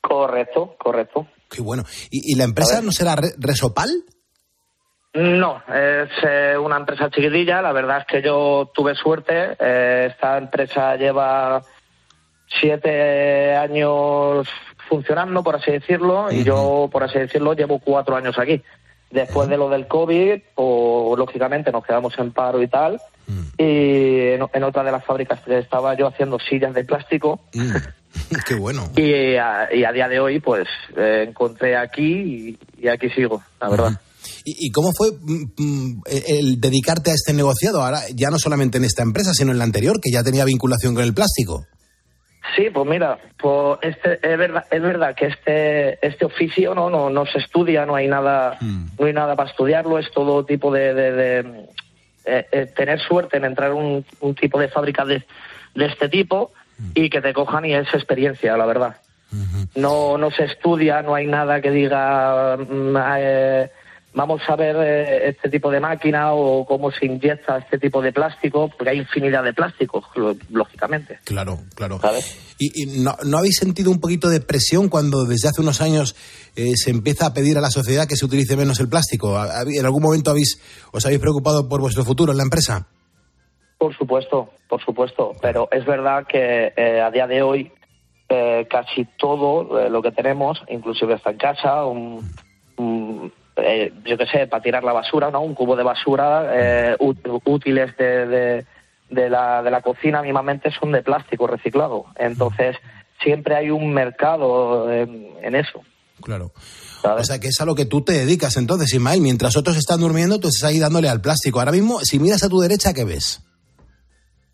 Correcto, 0.00 0.74
correcto. 0.82 1.28
Qué 1.48 1.62
bueno. 1.62 1.84
¿Y, 2.10 2.32
y 2.32 2.36
la 2.36 2.44
empresa 2.44 2.80
no 2.82 2.90
será 2.90 3.14
Re- 3.16 3.34
Resopal? 3.38 3.90
No, 5.12 5.60
es 5.68 6.10
eh, 6.22 6.56
una 6.56 6.76
empresa 6.76 7.10
chiquitilla. 7.10 7.60
La 7.60 7.72
verdad 7.72 7.98
es 7.98 8.06
que 8.06 8.22
yo 8.22 8.70
tuve 8.72 8.94
suerte. 8.94 9.56
Eh, 9.58 10.08
esta 10.10 10.38
empresa 10.38 10.96
lleva 10.96 11.62
siete 12.60 13.56
años 13.56 14.48
funcionando, 14.88 15.42
por 15.42 15.56
así 15.56 15.70
decirlo, 15.70 16.32
y 16.32 16.42
yo, 16.42 16.88
por 16.90 17.04
así 17.04 17.18
decirlo, 17.18 17.54
llevo 17.54 17.78
cuatro 17.78 18.16
años 18.16 18.38
aquí. 18.38 18.62
Después 19.10 19.48
de 19.48 19.56
lo 19.56 19.68
del 19.68 19.88
COVID, 19.88 20.40
pues 20.54 21.18
lógicamente 21.18 21.72
nos 21.72 21.84
quedamos 21.84 22.16
en 22.18 22.32
paro 22.32 22.62
y 22.62 22.68
tal. 22.68 23.00
Y 23.58 24.32
en, 24.32 24.46
en 24.52 24.64
otra 24.64 24.82
de 24.82 24.90
las 24.92 25.04
fábricas 25.04 25.46
estaba 25.46 25.94
yo 25.94 26.08
haciendo 26.08 26.38
sillas 26.38 26.74
de 26.74 26.84
plástico. 26.84 27.40
Qué 28.46 28.54
bueno. 28.54 28.90
Y 28.96 29.36
a, 29.36 29.68
y 29.72 29.84
a 29.84 29.92
día 29.92 30.08
de 30.08 30.18
hoy, 30.18 30.40
pues 30.40 30.68
eh, 30.96 31.26
encontré 31.28 31.76
aquí 31.76 32.56
y, 32.80 32.84
y 32.84 32.88
aquí 32.88 33.10
sigo, 33.10 33.42
la 33.60 33.68
verdad. 33.68 34.00
¿Y, 34.58 34.66
y 34.66 34.70
cómo 34.72 34.90
fue 34.92 35.08
mm, 35.12 35.44
mm, 35.56 36.02
el, 36.26 36.60
dedicarte 36.60 37.10
a 37.10 37.14
este 37.14 37.32
negociado? 37.32 37.82
Ahora, 37.82 38.00
ya 38.14 38.30
no 38.30 38.38
solamente 38.38 38.78
en 38.78 38.84
esta 38.84 39.02
empresa, 39.02 39.32
sino 39.34 39.52
en 39.52 39.58
la 39.58 39.64
anterior, 39.64 40.00
que 40.00 40.10
ya 40.10 40.22
tenía 40.22 40.44
vinculación 40.44 40.94
con 40.94 41.04
el 41.04 41.14
plástico. 41.14 41.66
Sí, 42.56 42.68
pues 42.72 42.88
mira, 42.88 43.18
pues 43.40 43.78
este, 43.82 44.14
es 44.14 44.38
verdad, 44.38 44.64
es 44.70 44.82
verdad 44.82 45.14
que 45.14 45.26
este, 45.26 46.04
este 46.06 46.24
oficio 46.24 46.74
no, 46.74 46.90
no, 46.90 47.08
no 47.10 47.24
se 47.26 47.38
estudia, 47.38 47.86
no 47.86 47.94
hay 47.94 48.08
nada, 48.08 48.58
no 48.98 49.06
hay 49.06 49.12
nada 49.12 49.36
para 49.36 49.50
estudiarlo, 49.50 49.98
es 49.98 50.10
todo 50.10 50.44
tipo 50.44 50.72
de, 50.72 50.92
de- 50.94 51.12
de, 51.12 51.38
eh, 52.24 52.46
eh, 52.50 52.66
tener 52.74 52.98
suerte 53.00 53.36
en 53.36 53.44
entrar 53.44 53.70
en 53.70 53.76
un, 53.76 54.04
un 54.20 54.34
tipo 54.34 54.58
de 54.58 54.68
fábrica 54.68 55.04
de, 55.04 55.22
de 55.74 55.86
este 55.86 56.08
tipo 56.08 56.50
y 56.94 57.08
que 57.10 57.20
te 57.20 57.32
cojan 57.32 57.64
y 57.66 57.74
es 57.74 57.86
experiencia, 57.94 58.56
la 58.56 58.66
verdad. 58.66 58.96
No, 59.76 60.18
no 60.18 60.30
se 60.32 60.44
estudia, 60.44 61.02
no 61.02 61.14
hay 61.14 61.26
nada 61.28 61.60
que 61.60 61.70
diga 61.70 62.56
mm, 62.56 62.96
eh, 63.18 63.70
vamos 64.12 64.40
a 64.48 64.56
ver 64.56 64.76
eh, 64.80 65.28
este 65.28 65.48
tipo 65.48 65.70
de 65.70 65.80
máquina 65.80 66.32
o 66.32 66.64
cómo 66.66 66.90
se 66.90 67.06
inyecta 67.06 67.58
este 67.58 67.78
tipo 67.78 68.02
de 68.02 68.12
plástico, 68.12 68.68
porque 68.76 68.90
hay 68.90 68.98
infinidad 68.98 69.44
de 69.44 69.52
plásticos, 69.52 70.04
lógicamente. 70.50 71.18
Claro, 71.24 71.58
claro. 71.74 72.00
¿Y, 72.58 72.82
y 72.82 73.00
no, 73.02 73.16
no 73.24 73.38
habéis 73.38 73.56
sentido 73.56 73.90
un 73.90 74.00
poquito 74.00 74.28
de 74.28 74.40
presión 74.40 74.88
cuando 74.88 75.24
desde 75.24 75.48
hace 75.48 75.60
unos 75.60 75.80
años 75.80 76.16
eh, 76.56 76.72
se 76.76 76.90
empieza 76.90 77.26
a 77.26 77.34
pedir 77.34 77.56
a 77.56 77.60
la 77.60 77.70
sociedad 77.70 78.06
que 78.08 78.16
se 78.16 78.24
utilice 78.26 78.56
menos 78.56 78.80
el 78.80 78.88
plástico? 78.88 79.36
¿Ha- 79.38 79.60
ha- 79.60 79.62
¿En 79.62 79.84
algún 79.84 80.02
momento 80.02 80.30
habéis, 80.30 80.60
os 80.92 81.04
habéis 81.06 81.20
preocupado 81.20 81.68
por 81.68 81.80
vuestro 81.80 82.04
futuro 82.04 82.32
en 82.32 82.38
la 82.38 82.44
empresa? 82.44 82.88
Por 83.78 83.96
supuesto, 83.96 84.50
por 84.68 84.84
supuesto, 84.84 85.32
pero 85.40 85.68
es 85.72 85.86
verdad 85.86 86.26
que 86.28 86.72
eh, 86.76 87.00
a 87.00 87.10
día 87.10 87.26
de 87.26 87.42
hoy 87.42 87.72
casi 88.68 89.06
todo 89.18 89.88
lo 89.88 90.02
que 90.02 90.12
tenemos, 90.12 90.62
inclusive 90.68 91.14
está 91.14 91.30
en 91.32 91.36
casa, 91.38 91.84
un, 91.84 92.30
un, 92.76 93.32
eh, 93.62 93.92
yo 94.04 94.16
qué 94.18 94.26
sé, 94.26 94.46
para 94.46 94.62
tirar 94.62 94.84
la 94.84 94.92
basura, 94.92 95.30
¿no? 95.30 95.40
Un 95.42 95.54
cubo 95.54 95.76
de 95.76 95.82
basura, 95.84 96.50
eh, 96.52 96.96
útiles 97.44 97.96
de, 97.96 98.26
de, 98.26 98.66
de 99.10 99.30
la, 99.30 99.62
de 99.62 99.70
la 99.70 99.80
cocina 99.82 100.22
mismamente 100.22 100.70
son 100.70 100.92
de 100.92 101.02
plástico 101.02 101.46
reciclado. 101.46 102.06
Entonces, 102.16 102.76
siempre 103.22 103.54
hay 103.56 103.70
un 103.70 103.92
mercado 103.92 104.90
en, 104.92 105.28
en 105.42 105.54
eso. 105.54 105.82
Claro. 106.22 106.52
O 107.02 107.24
sea, 107.24 107.38
que 107.38 107.48
es 107.48 107.58
a 107.60 107.64
lo 107.64 107.74
que 107.74 107.86
tú 107.86 108.02
te 108.04 108.12
dedicas 108.12 108.56
entonces, 108.58 108.92
Ismael. 108.92 109.20
Mientras 109.22 109.56
otros 109.56 109.76
están 109.78 110.00
durmiendo, 110.00 110.38
tú 110.38 110.48
estás 110.48 110.68
ahí 110.70 110.78
dándole 110.78 111.08
al 111.08 111.20
plástico. 111.22 111.58
Ahora 111.58 111.72
mismo, 111.72 112.00
si 112.00 112.18
miras 112.18 112.42
a 112.44 112.48
tu 112.50 112.60
derecha, 112.60 112.92
¿qué 112.92 113.04
ves? 113.04 113.42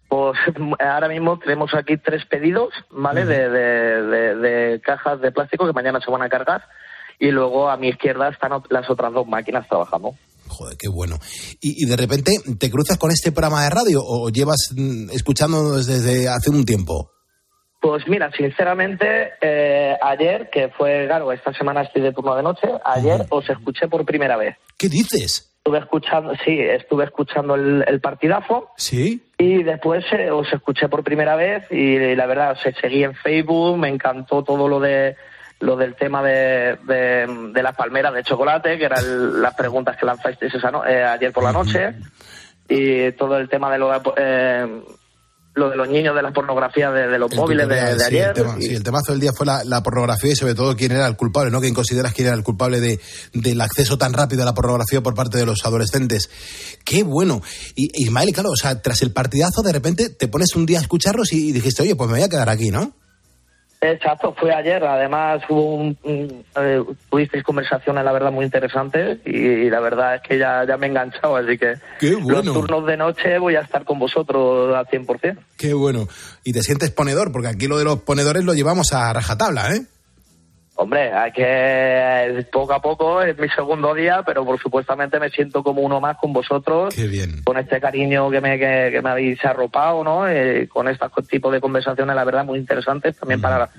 Pues 0.09 0.39
ahora 0.79 1.09
mismo 1.09 1.39
tenemos 1.41 1.75
aquí 1.75 1.97
tres 1.97 2.25
pedidos, 2.27 2.69
¿vale? 2.91 3.25
de, 3.25 3.49
de- 3.51 4.03
de- 4.03 4.35
de 4.37 4.81
cajas 4.81 5.21
de 5.21 5.33
plástico 5.33 5.67
que 5.67 5.73
mañana 5.73 6.01
se 6.01 6.11
van 6.11 6.23
a 6.23 6.29
cargar. 6.29 6.63
Y 7.19 7.31
luego 7.31 7.69
a 7.71 7.77
mi 7.77 7.89
izquierda 7.89 8.29
están 8.29 8.53
las 8.71 8.91
otras 8.91 9.12
dos 9.12 9.27
máquinas 9.27 9.67
trabajando. 9.69 10.14
Joder, 10.49 10.77
qué 10.79 10.89
bueno. 10.89 11.17
Y, 11.61 11.85
y 11.85 11.89
de 11.89 11.97
repente, 11.97 12.33
¿te 12.59 12.71
cruzas 12.71 12.99
con 12.99 13.11
este 13.11 13.33
programa 13.33 13.64
de 13.64 13.71
radio 13.71 14.01
o 14.05 14.31
llevas 14.31 14.73
mm, 14.77 15.11
escuchándonos 15.11 15.87
desde 15.87 16.29
hace 16.29 16.51
un 16.51 16.64
tiempo? 16.64 17.11
Pues 17.81 18.09
mira, 18.09 18.33
sinceramente, 18.33 19.35
eh, 19.41 19.97
ayer, 20.03 20.51
que 20.51 20.71
fue, 20.71 21.05
claro, 21.07 21.31
esta 21.31 21.53
semana 21.53 21.83
estoy 21.83 22.03
de 22.03 22.12
turno 22.12 22.35
de 22.35 22.43
noche, 22.43 22.67
ayer 22.85 23.27
os 23.29 23.49
escuché 23.49 23.87
por 23.87 24.05
primera 24.05 24.37
vez. 24.37 24.57
¿Qué 24.77 24.89
dices? 24.89 25.55
Estuve 25.59 25.79
escuchando, 25.79 26.33
sí, 26.45 26.59
estuve 26.59 27.05
escuchando 27.05 27.55
el, 27.55 27.85
el 27.87 28.01
partidazo 28.01 28.71
¿Sí? 28.77 29.23
y 29.39 29.62
después 29.62 30.05
eh, 30.12 30.31
os 30.31 30.53
escuché 30.53 30.89
por 30.89 31.05
primera 31.05 31.37
vez 31.37 31.64
y 31.71 32.14
la 32.17 32.27
verdad, 32.27 32.53
os 32.53 32.75
seguí 32.81 33.05
en 33.05 33.14
Facebook, 33.14 33.77
me 33.77 33.89
encantó 33.89 34.43
todo 34.43 34.69
lo 34.69 34.81
de 34.81 35.17
lo 35.61 35.77
del 35.77 35.95
tema 35.97 36.23
de, 36.23 36.77
de, 36.87 37.51
de 37.55 37.63
las 37.63 37.75
palmeras 37.75 38.13
de 38.15 38.23
chocolate, 38.23 38.77
que 38.79 38.85
eran 38.85 39.41
las 39.41 39.55
preguntas 39.55 39.97
que 39.99 40.05
lanzasteis 40.07 40.55
esa 40.55 40.71
no- 40.71 40.87
eh, 40.87 41.03
ayer 41.03 41.33
por 41.33 41.45
la 41.45 41.53
noche, 41.53 41.95
y 42.69 43.13
todo 43.13 43.39
el 43.39 43.49
tema 43.49 43.71
de 43.73 43.79
lo, 43.79 43.91
eh, 44.17 44.83
lo 45.55 45.71
de 45.71 45.77
los 45.77 45.89
niños 45.89 46.15
de 46.15 46.21
la 46.21 46.31
pornografía 46.33 46.91
de, 46.91 47.09
de 47.09 47.19
los 47.19 47.35
móviles 47.35 47.67
de, 47.67 47.75
tutorial, 47.75 47.99
de 47.99 48.05
sí, 48.05 48.17
ayer. 48.17 48.29
El 48.29 48.35
tema, 48.35 48.57
sí, 48.61 48.75
el 48.75 48.83
temazo 48.83 49.13
del 49.13 49.21
día 49.23 49.33
fue 49.33 49.47
la, 49.47 49.65
la 49.65 49.83
pornografía 49.83 50.33
y 50.33 50.37
sobre 50.37 50.55
todo 50.55 50.77
quién 50.77 50.93
era 50.93 51.07
el 51.07 51.17
culpable, 51.17 51.51
¿no? 51.51 51.61
¿Quién 51.63 51.73
consideras 51.73 52.13
quién 52.13 52.27
era 52.27 52.37
el 52.37 52.43
culpable 52.43 52.81
de, 52.81 53.01
del 53.33 53.59
acceso 53.63 53.97
tan 53.97 54.13
rápido 54.13 54.43
a 54.43 54.45
la 54.45 54.53
pornografía 54.53 55.01
por 55.01 55.15
parte 55.15 55.39
de 55.39 55.47
los 55.47 55.65
adolescentes? 55.65 56.29
¡Qué 56.85 57.03
bueno! 57.03 57.41
Y 57.75 57.89
Ismael, 58.05 58.33
claro, 58.35 58.51
o 58.51 58.57
sea, 58.57 58.83
tras 58.83 59.01
el 59.01 59.13
partidazo 59.13 59.63
de 59.63 59.73
repente 59.73 60.11
te 60.11 60.29
pones 60.29 60.55
un 60.55 60.67
día 60.67 60.81
a 60.81 60.83
escucharlos 60.83 61.33
y, 61.33 61.49
y 61.49 61.53
dijiste, 61.53 61.81
oye, 61.83 61.97
pues 61.97 62.11
me 62.11 62.17
voy 62.17 62.25
a 62.25 62.29
quedar 62.29 62.51
aquí, 62.51 62.69
¿no? 62.71 62.95
Exacto, 63.81 64.35
fue 64.39 64.53
ayer. 64.55 64.83
Además, 64.85 65.43
hubo 65.49 65.74
un, 65.77 65.97
un- 66.03 66.45
eh, 66.57 66.83
tuvisteis 67.11 67.45
conversaciones, 67.45 68.05
la 68.05 68.12
verdad, 68.12 68.33
muy 68.33 68.45
interesantes 68.45 69.18
y, 69.24 69.37
y 69.37 69.70
la 69.70 69.81
verdad 69.81 70.16
es 70.16 70.22
que 70.22 70.39
ya, 70.39 70.64
ya 70.66 70.77
me 70.77 70.87
he 70.87 70.91
enganchado, 70.91 71.37
así 71.37 71.59
que 71.59 71.74
Qué 72.01 72.14
bueno. 72.14 72.43
los 72.43 72.53
turnos 72.55 72.87
de 72.87 72.97
noche 72.97 73.39
voy 73.39 73.55
a 73.57 73.61
estar 73.61 73.85
con 73.85 73.99
vosotros 73.99 74.74
al 74.74 74.87
100%. 74.87 75.37
Qué 75.59 75.74
bueno. 75.74 76.09
Y 76.43 76.53
te 76.53 76.62
sientes 76.62 76.91
ponedor, 76.91 77.33
porque 77.33 77.49
aquí 77.49 77.66
lo 77.68 77.79
de 77.79 77.85
los 77.85 78.01
ponedores 78.01 78.45
lo 78.45 78.55
llevamos 78.55 78.93
a 78.93 79.12
rajatabla, 79.12 79.74
¿eh? 79.74 79.83
Hombre, 80.79 81.11
hay 81.11 81.33
que 81.33 82.45
poco 82.53 82.74
a 82.74 82.83
poco, 82.83 83.22
es 83.22 83.39
mi 83.39 83.49
segundo 83.49 83.95
día, 83.95 84.22
pero 84.27 84.45
por 84.45 84.61
supuestamente 84.61 85.18
me 85.18 85.31
siento 85.31 85.62
como 85.62 85.81
uno 85.81 86.01
más 86.01 86.18
con 86.18 86.35
vosotros. 86.35 86.95
Qué 86.95 87.07
bien. 87.07 87.43
Con 87.45 87.57
este 87.57 87.81
cariño 87.81 88.29
que 88.31 88.43
me, 88.43 88.59
que, 88.59 88.91
que 88.93 89.01
me 89.01 89.09
habéis 89.09 89.43
arropado, 89.45 90.05
¿no? 90.05 90.29
Eh, 90.29 90.68
con 90.68 90.87
este 90.89 91.07
tipo 91.31 91.51
de 91.51 91.62
conversaciones, 91.62 92.14
la 92.14 92.24
verdad, 92.24 92.45
muy 92.45 92.59
interesantes 92.59 93.16
también 93.16 93.41
para, 93.41 93.70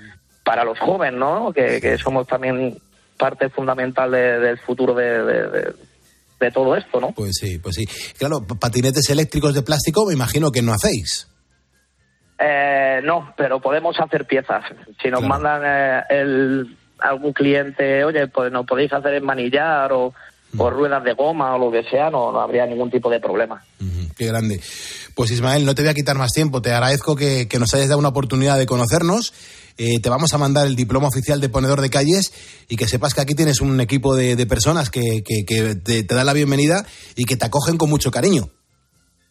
para 0.44 0.64
los 0.64 0.76
jóvenes, 0.80 1.18
¿no? 1.20 1.52
Que, 1.52 1.80
que 1.80 1.98
somos 1.98 2.26
también 2.26 2.76
parte 3.16 3.48
fundamental 3.48 4.10
de- 4.10 4.40
del 4.40 4.58
futuro 4.58 4.92
de, 4.94 5.22
de- 5.24 5.48
de- 5.50 5.74
de 6.40 6.50
todo 6.50 6.74
esto, 6.76 7.00
¿no? 7.00 7.12
Pues 7.12 7.32
sí, 7.40 7.58
pues 7.60 7.76
sí. 7.76 7.86
Claro, 8.18 8.44
patinetes 8.60 9.08
eléctricos 9.10 9.54
de 9.54 9.62
plástico 9.62 10.04
me 10.06 10.14
imagino 10.14 10.50
que 10.50 10.62
no 10.62 10.72
hacéis. 10.72 11.28
Eh, 12.40 13.00
no, 13.04 13.34
pero 13.36 13.60
podemos 13.60 13.98
hacer 13.98 14.24
piezas. 14.24 14.64
Si 15.02 15.10
nos 15.10 15.22
mandan 15.22 15.62
eh, 15.64 16.02
el, 16.10 16.76
algún 17.00 17.32
cliente, 17.32 18.04
oye, 18.04 18.26
pues 18.28 18.50
nos 18.52 18.66
podéis 18.66 18.92
hacer 18.92 19.14
en 19.14 19.24
manillar 19.24 19.92
o, 19.92 20.12
o 20.56 20.70
ruedas 20.70 21.04
de 21.04 21.12
goma 21.14 21.54
o 21.54 21.58
lo 21.58 21.70
que 21.70 21.88
sea, 21.88 22.10
no, 22.10 22.32
no 22.32 22.40
habría 22.40 22.66
ningún 22.66 22.90
tipo 22.90 23.10
de 23.10 23.20
problema. 23.20 23.62
Qué 24.16 24.26
grande. 24.26 24.60
Pues 25.14 25.30
Ismael, 25.30 25.64
no 25.64 25.74
te 25.76 25.82
voy 25.82 25.90
a 25.90 25.94
quitar 25.94 26.16
más 26.18 26.32
tiempo. 26.32 26.60
Te 26.60 26.72
agradezco 26.72 27.14
que, 27.14 27.46
que 27.48 27.58
nos 27.60 27.72
hayas 27.74 27.88
dado 27.88 28.00
una 28.00 28.08
oportunidad 28.08 28.58
de 28.58 28.66
conocernos. 28.66 29.32
Eh, 29.76 30.00
te 30.00 30.10
vamos 30.10 30.34
a 30.34 30.38
mandar 30.38 30.66
el 30.66 30.74
diploma 30.74 31.06
oficial 31.06 31.40
de 31.40 31.48
ponedor 31.48 31.80
de 31.80 31.88
calles 31.90 32.32
y 32.68 32.74
que 32.76 32.88
sepas 32.88 33.14
que 33.14 33.20
aquí 33.20 33.34
tienes 33.36 33.60
un 33.60 33.80
equipo 33.80 34.16
de, 34.16 34.34
de 34.34 34.46
personas 34.46 34.90
que, 34.90 35.22
que- 35.24 35.44
que 35.46 35.76
te, 35.76 36.02
te 36.02 36.14
dan 36.16 36.26
la 36.26 36.32
bienvenida 36.32 36.84
y 37.14 37.26
que 37.26 37.36
te 37.36 37.46
acogen 37.46 37.76
con 37.76 37.88
mucho 37.90 38.10
cariño. 38.10 38.48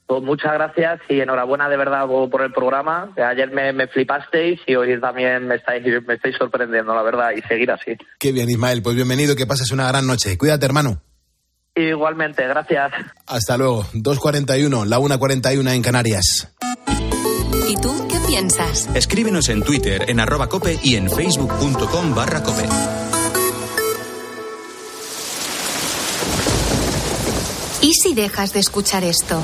Pues 0.07 0.23
muchas 0.23 0.53
gracias 0.53 1.01
y 1.09 1.19
enhorabuena 1.19 1.67
de 1.67 1.75
verdad 1.75 2.07
por 2.07 2.41
el 2.41 2.53
programa. 2.53 3.13
Ayer 3.17 3.51
me, 3.51 3.73
me 3.73 3.87
flipasteis 3.87 4.61
y 4.65 4.75
hoy 4.75 4.97
también 5.01 5.45
me 5.45 5.55
estáis, 5.55 5.83
me 6.07 6.13
estáis 6.13 6.37
sorprendiendo, 6.37 6.95
la 6.95 7.03
verdad, 7.03 7.31
y 7.35 7.41
seguir 7.41 7.69
así. 7.71 7.97
Qué 8.17 8.31
bien, 8.31 8.49
Ismael. 8.49 8.81
Pues 8.81 8.95
bienvenido 8.95 9.33
y 9.33 9.35
que 9.35 9.45
pases 9.45 9.69
una 9.71 9.89
gran 9.89 10.07
noche. 10.07 10.37
Cuídate, 10.37 10.65
hermano. 10.65 11.01
Igualmente, 11.75 12.47
gracias. 12.47 12.93
Hasta 13.27 13.57
luego. 13.57 13.83
2.41, 13.93 14.85
la 14.85 14.97
1.41 14.97 15.75
en 15.75 15.81
Canarias. 15.81 16.55
¿Y 17.67 17.75
tú 17.75 18.07
qué 18.09 18.17
piensas? 18.25 18.89
Escríbenos 18.95 19.49
en 19.49 19.61
Twitter 19.61 20.05
en 20.07 20.21
arroba 20.21 20.47
cope 20.47 20.79
y 20.81 20.95
en 20.95 21.09
facebook.com 21.09 22.15
barra 22.15 22.41
cope. 22.41 22.63
¿Y 27.81 27.93
si 27.93 28.15
dejas 28.15 28.53
de 28.53 28.59
escuchar 28.59 29.03
esto? 29.03 29.43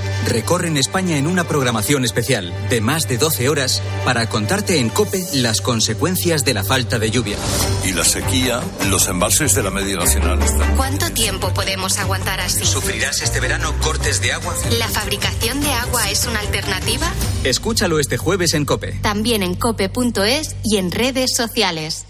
recorren 0.25 0.77
España 0.77 1.17
en 1.17 1.27
una 1.27 1.43
programación 1.43 2.05
especial 2.05 2.53
de 2.69 2.81
más 2.81 3.07
de 3.07 3.17
12 3.17 3.49
horas 3.49 3.81
para 4.05 4.27
contarte 4.29 4.79
en 4.79 4.89
COPE 4.89 5.23
las 5.33 5.61
consecuencias 5.61 6.45
de 6.45 6.53
la 6.53 6.63
falta 6.63 6.99
de 6.99 7.11
lluvia. 7.11 7.37
Y 7.83 7.93
la 7.93 8.05
sequía, 8.05 8.61
los 8.89 9.07
embalses 9.07 9.55
de 9.55 9.63
la 9.63 9.71
media 9.71 9.97
nacional 9.97 10.41
están. 10.41 10.75
¿Cuánto 10.75 11.09
tiempo 11.11 11.53
podemos 11.53 11.97
aguantar 11.97 12.39
así? 12.39 12.65
¿Sufrirás 12.65 13.21
este 13.21 13.39
verano 13.39 13.73
cortes 13.81 14.21
de 14.21 14.33
agua? 14.33 14.55
¿La 14.77 14.87
fabricación 14.87 15.61
de 15.61 15.71
agua 15.71 16.09
es 16.09 16.25
una 16.25 16.39
alternativa? 16.39 17.11
Escúchalo 17.43 17.99
este 17.99 18.17
jueves 18.17 18.53
en 18.53 18.65
COPE. 18.65 18.99
También 19.01 19.43
en 19.43 19.55
cope.es 19.55 20.55
y 20.63 20.77
en 20.77 20.91
redes 20.91 21.35
sociales. 21.35 22.05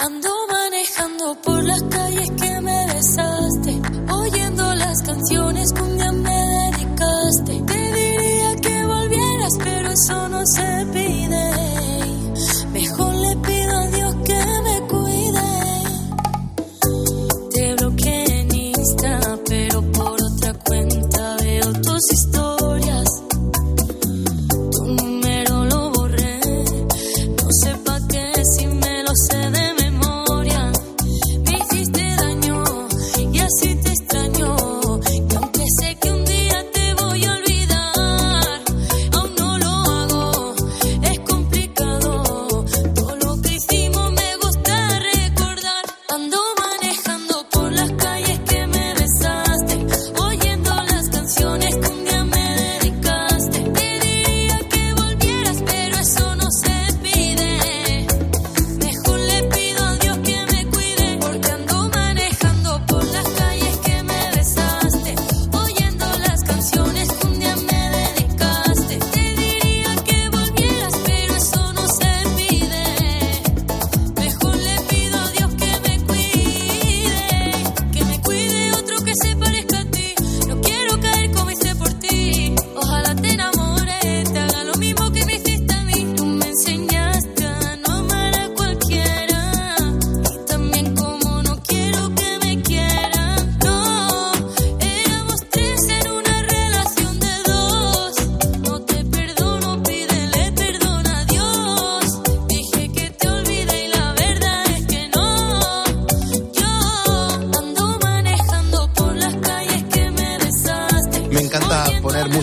Ando 0.00 0.51
manejando 0.92 1.34
por 1.42 1.64
las 1.64 1.82
calles 1.84 2.30
que 2.30 2.60
me 2.60 2.86
besaste, 2.86 3.80
oyendo 4.12 4.74
las 4.74 5.02
canciones 5.02 5.72
que 5.72 5.82
un 5.82 5.96
día 5.96 6.12
me 6.12 6.30
dedicaste. 6.30 7.62
Te 7.66 7.92
diría 7.92 8.56
que 8.56 8.84
volvieras, 8.84 9.52
pero 9.62 9.90
eso 9.90 10.28
no 10.28 10.42
se 10.46 10.86
pide. 10.92 12.21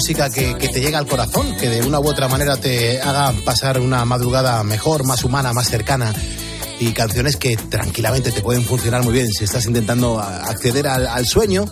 Música 0.09 0.31
que, 0.31 0.57
que 0.57 0.69
te 0.69 0.81
llega 0.81 0.97
al 0.97 1.05
corazón, 1.05 1.55
que 1.57 1.69
de 1.69 1.85
una 1.85 1.99
u 1.99 2.07
otra 2.07 2.27
manera 2.27 2.57
te 2.57 2.99
haga 2.99 3.31
pasar 3.45 3.79
una 3.79 4.03
madrugada 4.05 4.63
mejor, 4.63 5.03
más 5.03 5.23
humana, 5.23 5.53
más 5.53 5.69
cercana. 5.69 6.11
Y 6.79 6.93
canciones 6.93 7.35
que 7.35 7.55
tranquilamente 7.55 8.31
te 8.31 8.41
pueden 8.41 8.63
funcionar 8.63 9.03
muy 9.03 9.13
bien 9.13 9.31
si 9.31 9.43
estás 9.43 9.67
intentando 9.67 10.19
acceder 10.19 10.87
al, 10.87 11.05
al 11.05 11.27
sueño 11.27 11.65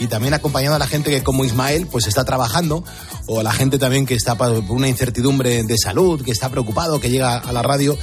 y 0.00 0.08
también 0.08 0.34
acompañando 0.34 0.74
a 0.74 0.78
la 0.80 0.88
gente 0.88 1.12
que 1.12 1.22
como 1.22 1.44
Ismael 1.44 1.86
pues 1.86 2.08
está 2.08 2.24
trabajando 2.24 2.82
o 3.26 3.38
a 3.38 3.42
la 3.44 3.52
gente 3.52 3.78
también 3.78 4.06
que 4.06 4.14
está 4.14 4.34
por 4.34 4.50
una 4.70 4.88
incertidumbre 4.88 5.62
de 5.62 5.78
salud, 5.78 6.20
que 6.22 6.32
está 6.32 6.48
preocupado, 6.48 6.98
que 6.98 7.10
llega 7.10 7.36
a 7.36 7.52
la 7.52 7.62
radio 7.62 7.96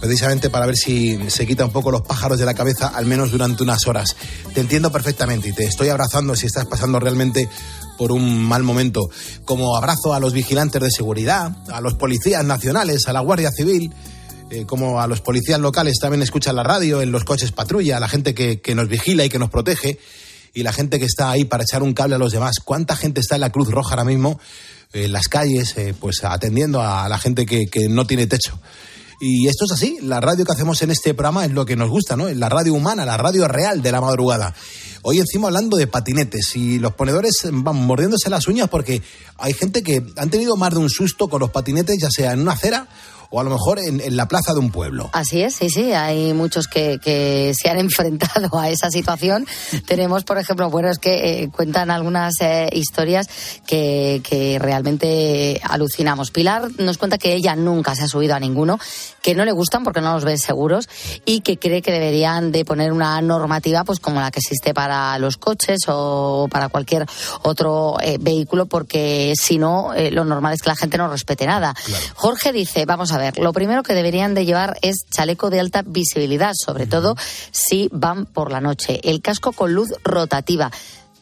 precisamente 0.00 0.50
para 0.50 0.66
ver 0.66 0.76
si 0.76 1.18
se 1.28 1.46
quita 1.46 1.66
un 1.66 1.72
poco 1.72 1.90
los 1.90 2.02
pájaros 2.02 2.38
de 2.38 2.46
la 2.46 2.54
cabeza, 2.54 2.88
al 2.88 3.06
menos 3.06 3.30
durante 3.30 3.62
unas 3.62 3.86
horas. 3.86 4.16
Te 4.54 4.60
entiendo 4.60 4.90
perfectamente 4.90 5.50
y 5.50 5.52
te 5.52 5.64
estoy 5.64 5.90
abrazando 5.90 6.34
si 6.34 6.46
estás 6.46 6.64
pasando 6.64 6.98
realmente 6.98 7.48
por 7.96 8.12
un 8.12 8.42
mal 8.42 8.62
momento. 8.62 9.08
Como 9.44 9.76
abrazo 9.76 10.14
a 10.14 10.20
los 10.20 10.32
vigilantes 10.32 10.80
de 10.80 10.90
seguridad, 10.90 11.56
a 11.72 11.80
los 11.80 11.94
policías 11.94 12.44
nacionales, 12.44 13.06
a 13.06 13.12
la 13.12 13.20
Guardia 13.20 13.50
Civil, 13.50 13.92
eh, 14.50 14.64
como 14.66 15.00
a 15.00 15.06
los 15.06 15.20
policías 15.20 15.60
locales 15.60 15.98
también 16.00 16.22
escuchan 16.22 16.56
la 16.56 16.62
radio, 16.62 17.02
en 17.02 17.12
los 17.12 17.24
coches 17.24 17.52
patrulla, 17.52 17.96
a 17.96 18.00
la 18.00 18.08
gente 18.08 18.34
que, 18.34 18.60
que 18.60 18.74
nos 18.74 18.88
vigila 18.88 19.24
y 19.24 19.28
que 19.28 19.38
nos 19.38 19.50
protege, 19.50 19.98
y 20.52 20.62
la 20.62 20.72
gente 20.72 20.98
que 20.98 21.06
está 21.06 21.30
ahí 21.30 21.44
para 21.44 21.64
echar 21.64 21.82
un 21.82 21.92
cable 21.92 22.14
a 22.14 22.18
los 22.18 22.32
demás. 22.32 22.56
¿Cuánta 22.64 22.96
gente 22.96 23.20
está 23.20 23.34
en 23.34 23.40
la 23.40 23.50
Cruz 23.50 23.68
Roja 23.70 23.90
ahora 23.90 24.04
mismo, 24.04 24.38
en 24.92 25.12
las 25.12 25.28
calles, 25.28 25.76
eh, 25.76 25.94
pues 25.98 26.22
atendiendo 26.22 26.80
a 26.80 27.08
la 27.08 27.18
gente 27.18 27.44
que, 27.46 27.66
que 27.66 27.88
no 27.88 28.06
tiene 28.06 28.26
techo? 28.26 28.58
Y 29.20 29.46
esto 29.48 29.64
es 29.64 29.72
así, 29.72 29.98
la 30.02 30.20
radio 30.20 30.44
que 30.44 30.52
hacemos 30.52 30.82
en 30.82 30.90
este 30.90 31.14
programa 31.14 31.44
es 31.44 31.52
lo 31.52 31.64
que 31.64 31.76
nos 31.76 31.88
gusta, 31.88 32.16
¿no? 32.16 32.28
La 32.28 32.48
radio 32.48 32.74
humana, 32.74 33.04
la 33.04 33.16
radio 33.16 33.48
real 33.48 33.82
de 33.82 33.92
la 33.92 34.00
madrugada. 34.00 34.54
Hoy 35.02 35.18
encima 35.18 35.48
hablando 35.48 35.76
de 35.76 35.86
patinetes 35.86 36.56
y 36.56 36.78
los 36.78 36.94
ponedores 36.94 37.46
van 37.52 37.76
mordiéndose 37.76 38.30
las 38.30 38.48
uñas 38.48 38.68
porque 38.70 39.02
hay 39.36 39.52
gente 39.52 39.82
que 39.82 40.02
han 40.16 40.30
tenido 40.30 40.56
más 40.56 40.72
de 40.72 40.78
un 40.78 40.88
susto 40.88 41.28
con 41.28 41.40
los 41.40 41.50
patinetes, 41.50 41.98
ya 42.00 42.08
sea 42.10 42.32
en 42.32 42.40
una 42.40 42.52
acera 42.52 42.88
o 43.30 43.40
a 43.40 43.44
lo 43.44 43.50
mejor 43.50 43.78
en, 43.78 44.00
en 44.00 44.16
la 44.16 44.26
plaza 44.26 44.52
de 44.52 44.60
un 44.60 44.70
pueblo. 44.70 45.10
Así 45.12 45.42
es, 45.42 45.54
sí, 45.54 45.70
sí, 45.70 45.92
hay 45.92 46.32
muchos 46.32 46.68
que, 46.68 46.98
que 47.02 47.52
se 47.54 47.70
han 47.70 47.78
enfrentado 47.84 48.58
a 48.58 48.70
esa 48.70 48.90
situación. 48.90 49.46
Tenemos, 49.86 50.24
por 50.24 50.38
ejemplo, 50.38 50.70
bueno, 50.70 50.90
es 50.90 50.98
que 50.98 51.42
eh, 51.42 51.50
cuentan 51.50 51.90
algunas 51.90 52.34
eh, 52.40 52.68
historias 52.72 53.28
que, 53.66 54.20
que 54.28 54.58
realmente 54.58 55.60
alucinamos. 55.64 56.30
Pilar 56.30 56.68
nos 56.78 56.98
cuenta 56.98 57.18
que 57.18 57.34
ella 57.34 57.56
nunca 57.56 57.94
se 57.94 58.04
ha 58.04 58.08
subido 58.08 58.34
a 58.34 58.40
ninguno, 58.40 58.78
que 59.22 59.34
no 59.34 59.44
le 59.44 59.52
gustan 59.52 59.84
porque 59.84 60.00
no 60.00 60.12
los 60.14 60.24
ven 60.24 60.38
seguros 60.38 60.88
y 61.24 61.40
que 61.40 61.58
cree 61.58 61.82
que 61.82 61.92
deberían 61.92 62.52
de 62.52 62.64
poner 62.64 62.92
una 62.92 63.20
normativa 63.20 63.84
pues 63.84 64.00
como 64.00 64.20
la 64.20 64.30
que 64.30 64.40
existe 64.40 64.74
para 64.74 65.18
los 65.18 65.36
coches 65.36 65.80
o 65.88 66.48
para 66.50 66.68
cualquier 66.68 67.06
otro 67.42 67.96
eh, 68.00 68.18
vehículo 68.20 68.66
porque 68.66 69.32
si 69.40 69.58
no, 69.58 69.92
lo 70.10 70.24
normal 70.24 70.54
es 70.54 70.62
que 70.62 70.68
la 70.68 70.76
gente 70.76 70.98
no 70.98 71.08
respete 71.08 71.46
nada. 71.46 71.74
Jorge 72.14 72.52
dice, 72.52 72.84
vamos 72.86 73.12
a 73.12 73.13
ver, 73.18 73.38
lo 73.38 73.52
primero 73.52 73.82
que 73.82 73.94
deberían 73.94 74.34
de 74.34 74.44
llevar 74.44 74.78
es 74.82 75.04
chaleco 75.10 75.50
de 75.50 75.60
alta 75.60 75.82
visibilidad, 75.84 76.52
sobre 76.54 76.86
todo 76.86 77.16
si 77.50 77.88
van 77.92 78.26
por 78.26 78.50
la 78.50 78.60
noche. 78.60 79.00
El 79.04 79.20
casco 79.22 79.52
con 79.52 79.74
luz 79.74 79.92
rotativa. 80.04 80.70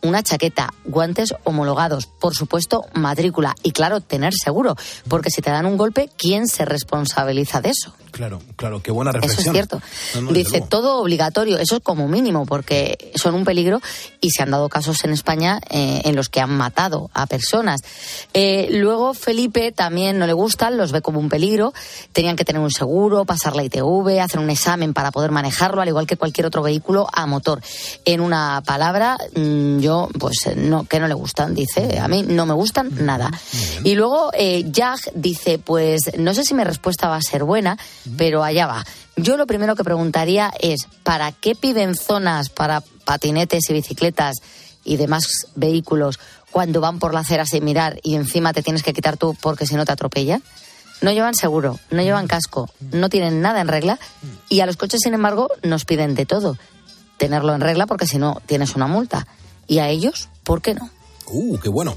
Una 0.02 0.22
chaqueta, 0.22 0.74
guantes 0.84 1.32
homologados, 1.44 2.06
por 2.06 2.34
supuesto, 2.34 2.86
matrícula 2.92 3.54
y, 3.62 3.70
claro, 3.70 4.00
tener 4.00 4.32
seguro, 4.34 4.74
porque 5.08 5.30
si 5.30 5.42
te 5.42 5.50
dan 5.50 5.64
un 5.64 5.76
golpe, 5.76 6.10
¿quién 6.16 6.48
se 6.48 6.64
responsabiliza 6.64 7.60
de 7.60 7.70
eso? 7.70 7.94
Claro, 8.12 8.40
claro, 8.56 8.82
qué 8.82 8.92
buena 8.92 9.10
Eso 9.10 9.20
reflexión. 9.20 9.56
es 9.56 9.58
cierto. 9.58 9.82
No, 10.14 10.20
no, 10.22 10.32
desde 10.32 10.42
Dice 10.58 10.66
todo 10.68 10.98
obligatorio, 10.98 11.58
eso 11.58 11.76
es 11.76 11.82
como 11.82 12.06
mínimo, 12.08 12.46
porque 12.46 13.12
son 13.14 13.34
un 13.34 13.44
peligro 13.44 13.80
y 14.20 14.30
se 14.30 14.42
han 14.42 14.50
dado 14.50 14.68
casos 14.68 15.02
en 15.04 15.12
España 15.12 15.60
eh, 15.70 16.02
en 16.04 16.14
los 16.14 16.28
que 16.28 16.40
han 16.40 16.56
matado 16.56 17.10
a 17.14 17.26
personas. 17.26 17.80
Eh, 18.34 18.68
luego 18.70 19.14
Felipe 19.14 19.72
también 19.72 20.18
no 20.18 20.26
le 20.26 20.32
gustan, 20.32 20.76
los 20.76 20.92
ve 20.92 21.00
como 21.02 21.18
un 21.18 21.28
peligro. 21.28 21.72
Tenían 22.12 22.36
que 22.36 22.44
tener 22.44 22.60
un 22.60 22.70
seguro, 22.70 23.24
pasar 23.24 23.56
la 23.56 23.64
ITV, 23.64 24.20
hacer 24.20 24.40
un 24.40 24.50
examen 24.50 24.92
para 24.94 25.10
poder 25.10 25.30
manejarlo, 25.30 25.80
al 25.80 25.88
igual 25.88 26.06
que 26.06 26.16
cualquier 26.16 26.46
otro 26.46 26.62
vehículo 26.62 27.06
a 27.12 27.26
motor. 27.26 27.62
En 28.04 28.20
una 28.20 28.62
palabra, 28.64 29.18
mm, 29.34 29.78
yo, 29.80 30.08
pues 30.18 30.36
no, 30.56 30.84
que 30.84 31.00
no 31.00 31.08
le 31.08 31.14
gustan, 31.14 31.54
dice. 31.54 31.98
A 31.98 32.08
mí 32.08 32.22
no 32.22 32.46
me 32.46 32.54
gustan 32.54 32.90
nada. 33.06 33.30
Y 33.84 33.94
luego 33.94 34.30
eh, 34.34 34.70
Jag 34.70 34.98
dice, 35.14 35.58
pues 35.58 36.02
no 36.18 36.34
sé 36.34 36.44
si 36.44 36.54
mi 36.54 36.64
respuesta 36.64 37.08
va 37.08 37.16
a 37.16 37.22
ser 37.22 37.44
buena, 37.44 37.78
pero 38.16 38.44
allá 38.44 38.66
va. 38.66 38.84
Yo 39.16 39.36
lo 39.36 39.46
primero 39.46 39.76
que 39.76 39.84
preguntaría 39.84 40.52
es, 40.60 40.86
¿para 41.02 41.32
qué 41.32 41.54
piden 41.54 41.94
zonas 41.94 42.48
para 42.48 42.82
patinetes 43.04 43.68
y 43.68 43.72
bicicletas 43.72 44.36
y 44.84 44.96
demás 44.96 45.46
vehículos 45.54 46.18
cuando 46.50 46.80
van 46.80 46.98
por 46.98 47.14
la 47.14 47.20
acera 47.20 47.44
sin 47.46 47.64
mirar 47.64 47.98
y 48.02 48.14
encima 48.14 48.52
te 48.52 48.62
tienes 48.62 48.82
que 48.82 48.92
quitar 48.92 49.16
tú 49.16 49.36
porque 49.40 49.66
si 49.66 49.74
no 49.74 49.84
te 49.84 49.92
atropellan? 49.92 50.42
No 51.00 51.10
llevan 51.10 51.34
seguro, 51.34 51.80
no 51.90 52.02
llevan 52.02 52.28
casco, 52.28 52.70
no 52.92 53.08
tienen 53.08 53.42
nada 53.42 53.60
en 53.60 53.68
regla 53.68 53.98
y 54.48 54.60
a 54.60 54.66
los 54.66 54.76
coches, 54.76 55.00
sin 55.02 55.14
embargo, 55.14 55.48
nos 55.62 55.84
piden 55.84 56.14
de 56.14 56.26
todo. 56.26 56.56
Tenerlo 57.16 57.54
en 57.54 57.60
regla 57.60 57.86
porque 57.86 58.06
si 58.06 58.18
no 58.18 58.40
tienes 58.46 58.76
una 58.76 58.86
multa. 58.86 59.26
Y 59.66 59.78
a 59.78 59.88
ellos, 59.88 60.28
¿por 60.44 60.62
qué 60.62 60.74
no? 60.74 60.90
Uh, 61.26 61.58
qué 61.58 61.68
bueno. 61.68 61.96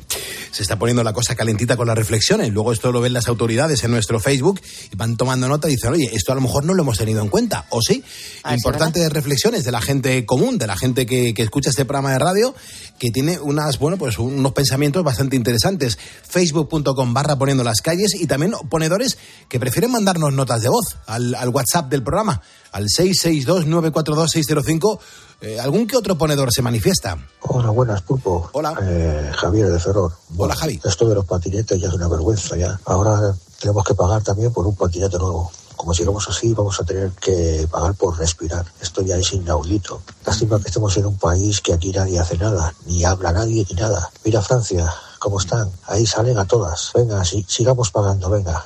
Se 0.51 0.61
está 0.61 0.77
poniendo 0.79 1.03
la 1.03 1.13
cosa 1.13 1.35
calentita 1.35 1.75
con 1.75 1.87
las 1.87 1.97
reflexiones. 1.97 2.53
Luego 2.53 2.71
esto 2.71 2.91
lo 2.91 3.01
ven 3.01 3.13
las 3.13 3.27
autoridades 3.27 3.83
en 3.83 3.89
nuestro 3.91 4.19
Facebook 4.19 4.61
y 4.91 4.95
van 4.95 5.17
tomando 5.17 5.47
nota 5.49 5.67
y 5.67 5.71
dicen, 5.71 5.91
oye, 5.91 6.09
esto 6.13 6.31
a 6.31 6.35
lo 6.35 6.41
mejor 6.41 6.63
no 6.63 6.73
lo 6.73 6.83
hemos 6.83 6.97
tenido 6.97 7.21
en 7.21 7.27
cuenta. 7.29 7.65
¿O 7.69 7.81
sí? 7.81 8.03
Ah, 8.43 8.55
Importantes 8.55 9.11
reflexiones 9.11 9.65
de 9.65 9.71
la 9.71 9.81
gente 9.81 10.25
común, 10.25 10.57
de 10.57 10.67
la 10.67 10.77
gente 10.77 11.05
que, 11.05 11.33
que 11.33 11.43
escucha 11.43 11.71
este 11.71 11.83
programa 11.83 12.13
de 12.13 12.19
radio, 12.19 12.55
que 12.97 13.11
tiene 13.11 13.37
unas, 13.39 13.79
bueno, 13.79 13.97
pues 13.97 14.17
unos 14.17 14.53
pensamientos 14.53 15.03
bastante 15.03 15.35
interesantes. 15.35 15.97
Facebook.com 16.27 17.13
barra 17.13 17.37
poniendo 17.37 17.65
las 17.65 17.81
calles 17.81 18.15
y 18.15 18.27
también 18.27 18.53
ponedores 18.69 19.17
que 19.49 19.59
prefieren 19.59 19.91
mandarnos 19.91 20.31
notas 20.33 20.61
de 20.61 20.69
voz 20.69 20.95
al, 21.05 21.35
al 21.35 21.49
WhatsApp 21.49 21.89
del 21.89 22.01
programa, 22.03 22.41
al 22.71 22.85
662-942-605. 22.85 24.99
Eh, 25.45 25.59
¿Algún 25.59 25.85
que 25.85 25.95
otro 25.95 26.17
ponedor 26.17 26.51
se 26.51 26.63
manifiesta? 26.63 27.17
Hola, 27.41 27.69
buenas, 27.69 28.01
Pulpo. 28.01 28.49
Hola. 28.53 28.75
Eh, 28.81 29.31
Javier 29.35 29.69
de 29.69 29.79
Ferrol. 29.79 30.11
Hola, 30.37 30.55
Javi. 30.55 30.81
Esto 30.83 31.07
de 31.07 31.13
los 31.13 31.25
patinetes 31.25 31.79
ya 31.79 31.87
es 31.87 31.93
una 31.93 32.07
vergüenza 32.07 32.57
ya. 32.57 32.79
Ahora 32.85 33.35
tenemos 33.59 33.83
que 33.85 33.93
pagar 33.93 34.23
también 34.23 34.51
por 34.51 34.65
un 34.65 34.75
patinete 34.75 35.19
nuevo. 35.19 35.51
Como 35.75 35.93
sigamos 35.93 36.27
así, 36.27 36.51
vamos 36.55 36.79
a 36.79 36.83
tener 36.83 37.11
que 37.11 37.67
pagar 37.69 37.93
por 37.93 38.17
respirar. 38.17 38.65
Esto 38.81 39.03
ya 39.03 39.17
es 39.17 39.33
inaudito. 39.33 40.01
Lástima 40.25 40.59
que 40.59 40.69
estemos 40.69 40.97
en 40.97 41.05
un 41.05 41.17
país 41.19 41.61
que 41.61 41.73
aquí 41.73 41.91
nadie 41.91 42.17
hace 42.17 42.37
nada, 42.39 42.73
ni 42.87 43.03
habla 43.03 43.31
nadie 43.31 43.67
ni 43.69 43.75
nada. 43.75 44.09
Mira 44.23 44.41
Francia, 44.41 44.91
cómo 45.19 45.39
están. 45.39 45.69
Ahí 45.85 46.07
salen 46.07 46.39
a 46.39 46.45
todas. 46.45 46.89
Venga, 46.95 47.23
si- 47.23 47.45
sigamos 47.47 47.91
pagando, 47.91 48.31
venga. 48.31 48.65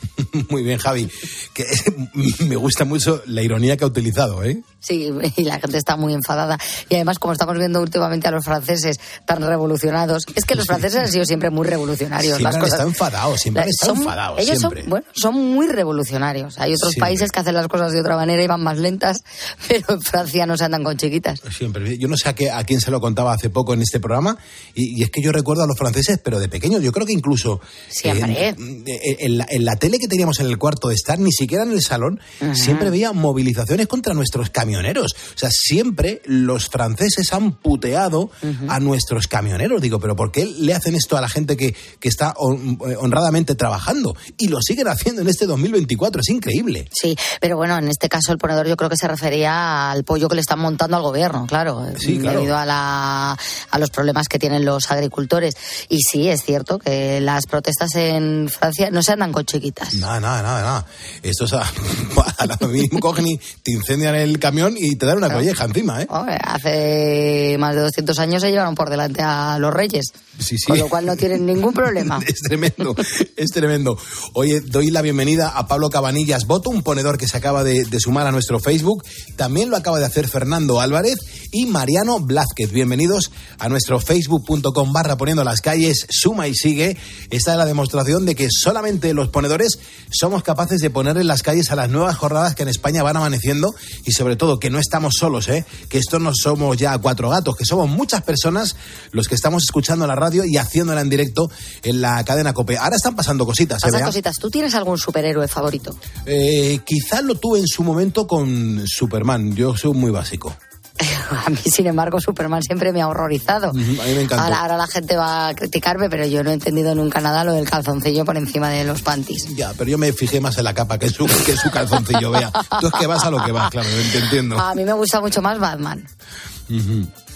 Muy 0.50 0.62
bien, 0.62 0.78
Javi. 0.78 1.10
Que 1.54 1.66
me 2.44 2.54
gusta 2.56 2.84
mucho 2.84 3.22
la 3.26 3.42
ironía 3.42 3.76
que 3.76 3.84
ha 3.84 3.88
utilizado, 3.88 4.44
¿eh? 4.44 4.62
Sí, 4.80 5.10
y 5.36 5.44
la 5.44 5.60
gente 5.60 5.76
está 5.78 5.96
muy 5.96 6.14
enfadada. 6.14 6.58
Y 6.88 6.94
además, 6.94 7.18
como 7.18 7.32
estamos 7.32 7.56
viendo 7.58 7.80
últimamente 7.80 8.26
a 8.28 8.30
los 8.30 8.44
franceses 8.44 8.98
tan 9.26 9.42
revolucionados, 9.42 10.24
es 10.34 10.44
que 10.44 10.54
los 10.54 10.66
franceses 10.66 10.98
han 11.00 11.08
sido 11.08 11.24
siempre 11.24 11.50
muy 11.50 11.66
revolucionarios. 11.66 12.36
Siempre 12.38 12.44
las 12.44 12.54
han 12.54 12.60
cosas- 12.60 12.72
estado 12.74 12.88
enfadados, 12.88 13.40
siempre 13.40 13.62
han 13.62 13.66
La- 13.68 13.70
estado 13.70 13.92
son- 13.94 14.02
enfadados, 14.02 14.38
Ellos 14.40 14.58
siempre. 14.58 14.80
son, 14.82 14.90
bueno, 14.90 15.06
son 15.12 15.34
muy 15.34 15.68
revolucionarios. 15.68 16.58
Hay 16.58 16.72
otros 16.72 16.92
Siempre. 16.92 17.00
países 17.08 17.30
que 17.30 17.40
hacen 17.40 17.54
las 17.54 17.68
cosas 17.68 17.92
de 17.92 18.00
otra 18.00 18.16
manera 18.16 18.42
y 18.42 18.46
van 18.46 18.62
más 18.62 18.78
lentas, 18.78 19.22
pero 19.68 19.94
en 19.94 20.00
Francia 20.02 20.46
no 20.46 20.56
se 20.56 20.64
andan 20.64 20.82
con 20.82 20.96
chiquitas. 20.96 21.40
Siempre. 21.56 21.98
Yo 21.98 22.08
no 22.08 22.16
sé 22.16 22.28
a, 22.30 22.34
qué- 22.34 22.50
a 22.50 22.64
quién 22.64 22.80
se 22.80 22.90
lo 22.90 23.00
contaba 23.00 23.32
hace 23.32 23.50
poco 23.50 23.74
en 23.74 23.82
este 23.82 24.00
programa, 24.00 24.38
y, 24.74 24.98
y 24.98 25.02
es 25.02 25.10
que 25.10 25.20
yo 25.22 25.30
recuerdo 25.32 25.62
a 25.62 25.66
los 25.66 25.76
franceses, 25.76 26.18
pero 26.24 26.38
de 26.38 26.48
pequeños. 26.48 26.82
Yo 26.82 26.92
creo 26.92 27.06
que 27.06 27.12
incluso 27.12 27.60
Siempre. 27.88 28.48
en, 28.48 28.84
en- 28.86 29.16
en 29.20 29.38
la, 29.38 29.46
en 29.48 29.64
la 29.64 29.76
tele 29.76 29.98
que 29.98 30.08
teníamos 30.08 30.40
en 30.40 30.46
el 30.46 30.56
cuarto 30.58 30.88
de 30.88 30.94
estar, 30.94 31.18
ni 31.18 31.32
siquiera 31.32 31.64
en 31.64 31.72
el 31.72 31.82
salón, 31.82 32.18
Ajá. 32.40 32.54
siempre 32.54 32.88
veía 32.90 33.12
movilizaciones 33.12 33.86
contra 33.86 34.14
nuestros 34.14 34.50
camioneros. 34.70 35.12
O 35.34 35.38
sea, 35.38 35.50
siempre 35.52 36.22
los 36.24 36.68
franceses 36.68 37.32
han 37.32 37.52
puteado 37.52 38.30
a 38.68 38.78
nuestros 38.80 39.26
camioneros. 39.26 39.82
Digo, 39.82 39.98
pero 39.98 40.14
¿por 40.16 40.30
qué 40.30 40.46
le 40.46 40.74
hacen 40.74 40.94
esto 40.94 41.16
a 41.16 41.20
la 41.20 41.28
gente 41.28 41.56
que, 41.56 41.74
que 41.98 42.08
está 42.08 42.34
eh, 42.38 42.96
honradamente 42.98 43.54
trabajando? 43.54 44.16
Y 44.38 44.48
lo 44.48 44.60
siguen 44.62 44.88
haciendo 44.88 45.22
en 45.22 45.28
este 45.28 45.46
2024. 45.46 46.20
Es 46.20 46.28
increíble. 46.28 46.88
Sí, 46.92 47.16
pero 47.40 47.56
bueno, 47.56 47.78
en 47.78 47.88
este 47.88 48.08
caso 48.08 48.32
el 48.32 48.38
ponedor 48.38 48.66
yo 48.68 48.76
creo 48.76 48.90
que 48.90 48.96
se 48.96 49.08
refería 49.08 49.90
al 49.90 50.04
pollo 50.04 50.28
que 50.28 50.36
le 50.36 50.40
están 50.40 50.60
montando 50.60 50.96
al 50.96 51.02
gobierno, 51.02 51.46
claro, 51.46 51.86
Sí, 51.98 52.18
claro. 52.18 52.38
debido 52.38 52.56
a, 52.56 52.64
la, 52.64 53.36
a 53.70 53.78
los 53.78 53.90
problemas 53.90 54.28
que 54.28 54.38
tienen 54.38 54.64
los 54.64 54.90
agricultores. 54.90 55.56
Y 55.88 55.98
sí, 56.02 56.28
es 56.28 56.44
cierto 56.44 56.78
que 56.78 57.20
las 57.20 57.46
protestas 57.46 57.94
en 57.96 58.48
Francia 58.48 58.90
no 58.90 59.02
se 59.02 59.12
andan 59.12 59.32
con 59.32 59.44
chiquitas. 59.44 59.94
Nada, 59.94 60.20
nada, 60.20 60.42
nada, 60.42 60.62
nada. 60.62 60.86
Esto 61.22 61.44
es 61.46 61.52
a, 61.54 61.62
a 62.38 62.46
la 62.46 62.56
mismo 62.68 63.00
cogen 63.00 63.26
y 63.26 63.38
te 63.62 63.72
incendian 63.72 64.14
el 64.14 64.38
camión 64.38 64.59
y 64.76 64.96
te 64.96 65.06
dan 65.06 65.18
una 65.18 65.32
colleja 65.32 65.64
encima, 65.64 66.02
¿eh? 66.02 66.06
Hombre, 66.10 66.36
Hace 66.42 67.56
más 67.58 67.74
de 67.74 67.80
200 67.82 68.18
años 68.18 68.42
se 68.42 68.50
llevaron 68.50 68.74
por 68.74 68.90
delante 68.90 69.22
a 69.22 69.58
los 69.58 69.72
reyes, 69.72 70.06
Sí, 70.38 70.56
sí. 70.58 70.66
con 70.66 70.78
lo 70.78 70.88
cual 70.88 71.06
no 71.06 71.16
tienen 71.16 71.46
ningún 71.46 71.72
problema. 71.72 72.18
Es 72.26 72.40
tremendo, 72.42 72.94
es 73.36 73.50
tremendo. 73.50 73.98
Oye, 74.34 74.60
doy 74.60 74.90
la 74.90 75.02
bienvenida 75.02 75.48
a 75.50 75.66
Pablo 75.66 75.90
Cabanillas 75.90 76.46
Boto, 76.46 76.70
un 76.70 76.82
ponedor 76.82 77.18
que 77.18 77.26
se 77.28 77.36
acaba 77.36 77.64
de, 77.64 77.84
de 77.84 78.00
sumar 78.00 78.26
a 78.26 78.32
nuestro 78.32 78.58
Facebook. 78.60 79.04
También 79.36 79.70
lo 79.70 79.76
acaba 79.76 79.98
de 79.98 80.06
hacer 80.06 80.28
Fernando 80.28 80.80
Álvarez 80.80 81.18
y 81.52 81.66
Mariano 81.66 82.20
Blázquez. 82.20 82.70
Bienvenidos 82.72 83.30
a 83.58 83.68
nuestro 83.68 84.00
facebook.com 84.00 84.92
barra 84.92 85.16
poniendo 85.16 85.44
las 85.44 85.60
calles, 85.60 86.06
suma 86.08 86.48
y 86.48 86.54
sigue. 86.54 86.96
Esta 87.30 87.52
es 87.52 87.58
la 87.58 87.64
demostración 87.66 88.24
de 88.26 88.34
que 88.34 88.48
solamente 88.50 89.12
los 89.14 89.28
ponedores 89.28 89.78
somos 90.10 90.42
capaces 90.42 90.80
de 90.80 90.90
poner 90.90 91.16
en 91.16 91.26
las 91.26 91.42
calles 91.42 91.70
a 91.70 91.76
las 91.76 91.90
nuevas 91.90 92.16
jornadas 92.16 92.54
que 92.54 92.62
en 92.62 92.68
España 92.68 93.02
van 93.02 93.16
amaneciendo 93.16 93.74
y 94.04 94.12
sobre 94.12 94.36
todo 94.36 94.49
que 94.58 94.70
no 94.70 94.78
estamos 94.78 95.14
solos, 95.18 95.48
¿eh? 95.48 95.64
que 95.88 95.98
esto 95.98 96.18
no 96.18 96.32
somos 96.34 96.76
ya 96.76 96.96
cuatro 96.98 97.30
gatos, 97.30 97.56
que 97.56 97.64
somos 97.64 97.88
muchas 97.88 98.22
personas 98.22 98.76
los 99.12 99.28
que 99.28 99.34
estamos 99.34 99.62
escuchando 99.64 100.06
la 100.06 100.16
radio 100.16 100.44
y 100.44 100.56
haciéndola 100.56 101.00
en 101.00 101.08
directo 101.08 101.50
en 101.82 102.00
la 102.00 102.24
cadena 102.24 102.52
COPE. 102.52 102.78
Ahora 102.78 102.96
están 102.96 103.14
pasando 103.14 103.46
cositas, 103.46 103.82
¿eh, 103.82 103.86
Pasan 103.86 104.06
cositas. 104.06 104.36
¿Tú 104.36 104.50
tienes 104.50 104.74
algún 104.74 104.98
superhéroe 104.98 105.46
favorito? 105.48 105.96
Eh, 106.26 106.80
quizá 106.84 107.22
lo 107.22 107.34
tuve 107.34 107.60
en 107.60 107.66
su 107.66 107.82
momento 107.82 108.26
con 108.26 108.84
Superman. 108.86 109.54
Yo 109.54 109.76
soy 109.76 109.92
muy 109.92 110.10
básico. 110.10 110.54
A 111.46 111.50
mí, 111.50 111.56
sin 111.56 111.86
embargo, 111.86 112.20
Superman 112.20 112.62
siempre 112.62 112.92
me 112.92 113.00
ha 113.02 113.08
horrorizado. 113.08 113.70
A 113.70 113.72
mí 113.72 113.96
me 113.96 114.22
encantó. 114.22 114.44
Ahora, 114.44 114.60
ahora 114.60 114.76
la 114.76 114.86
gente 114.86 115.16
va 115.16 115.48
a 115.48 115.54
criticarme, 115.54 116.08
pero 116.10 116.26
yo 116.26 116.42
no 116.42 116.50
he 116.50 116.54
entendido 116.54 116.94
nunca 116.94 117.20
nada 117.20 117.44
lo 117.44 117.52
del 117.52 117.68
calzoncillo 117.68 118.24
por 118.24 118.36
encima 118.36 118.68
de 118.68 118.84
los 118.84 119.02
panties. 119.02 119.54
Ya, 119.56 119.72
pero 119.76 119.90
yo 119.90 119.98
me 119.98 120.12
fijé 120.12 120.40
más 120.40 120.58
en 120.58 120.64
la 120.64 120.74
capa 120.74 120.98
que 120.98 121.08
su, 121.08 121.26
que 121.26 121.56
su 121.56 121.70
calzoncillo, 121.70 122.30
vea. 122.30 122.50
Tú 122.80 122.88
es 122.88 122.92
que 122.94 123.06
vas 123.06 123.24
a 123.24 123.30
lo 123.30 123.42
que 123.42 123.52
vas, 123.52 123.70
claro, 123.70 123.88
te 124.12 124.18
entiendo. 124.18 124.58
A 124.58 124.74
mí 124.74 124.84
me 124.84 124.92
gusta 124.92 125.20
mucho 125.20 125.40
más 125.42 125.58
Batman. 125.58 126.06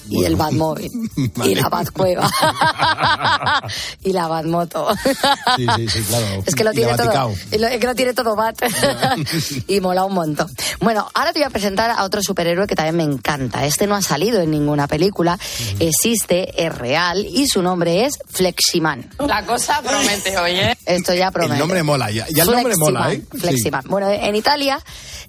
Y 0.09 0.25
el 0.25 0.37
Batmóvil 0.37 0.91
y 1.17 1.29
Vale. 1.29 1.55
la 1.57 1.69
Batcueva 1.69 2.31
y 4.05 4.13
la 4.13 4.27
Batmoto. 4.29 4.89
Sí, 5.57 5.67
sí, 5.77 5.89
sí, 5.89 6.03
claro. 6.03 6.43
Es 6.47 6.55
que 6.55 6.65
lo 6.65 6.73
Y 6.73 6.77
tiene 6.77 6.95
todo. 6.97 7.31
Y 7.51 7.63
Es 7.63 7.79
que 7.81 7.87
lo 7.87 7.95
tiene 7.95 8.15
todo 8.15 8.37
Bat. 8.37 8.57
y 9.67 9.81
mola 9.81 10.05
un 10.05 10.15
montón. 10.15 10.51
Bueno, 10.81 11.09
ahora 11.15 11.33
te 11.33 11.39
voy 11.41 11.47
a 11.47 11.51
presentar 11.51 11.91
a 11.91 12.05
otro 12.05 12.23
superhéroe 12.23 12.67
que 12.67 12.75
también 12.75 12.97
me 12.97 13.05
encanta. 13.05 13.65
Este 13.65 13.87
no 13.87 13.95
ha 13.95 14.03
salido 14.03 14.41
en 14.41 14.51
ninguna 14.51 14.87
película. 14.89 15.39
Existe, 15.79 16.65
es 16.65 16.75
real 16.75 17.25
y 17.27 17.47
su 17.49 17.63
nombre 17.63 18.05
es 18.05 18.19
Fleximan. 18.29 19.09
La 19.19 19.45
cosa 19.45 19.81
promete, 19.83 20.37
oye. 20.39 20.77
Esto 20.87 21.15
ya 21.15 21.31
promete. 21.31 21.55
El 21.55 21.61
nombre 21.61 21.83
mola, 21.83 22.11
ya, 22.11 22.27
ya 22.29 22.43
el 22.43 22.51
nombre 22.51 22.77
mola, 22.77 23.13
¿eh? 23.13 23.23
Fleximan, 23.31 23.41
Fleximan. 23.41 23.85
Bueno, 23.89 24.11
en 24.11 24.37
Italia 24.37 24.79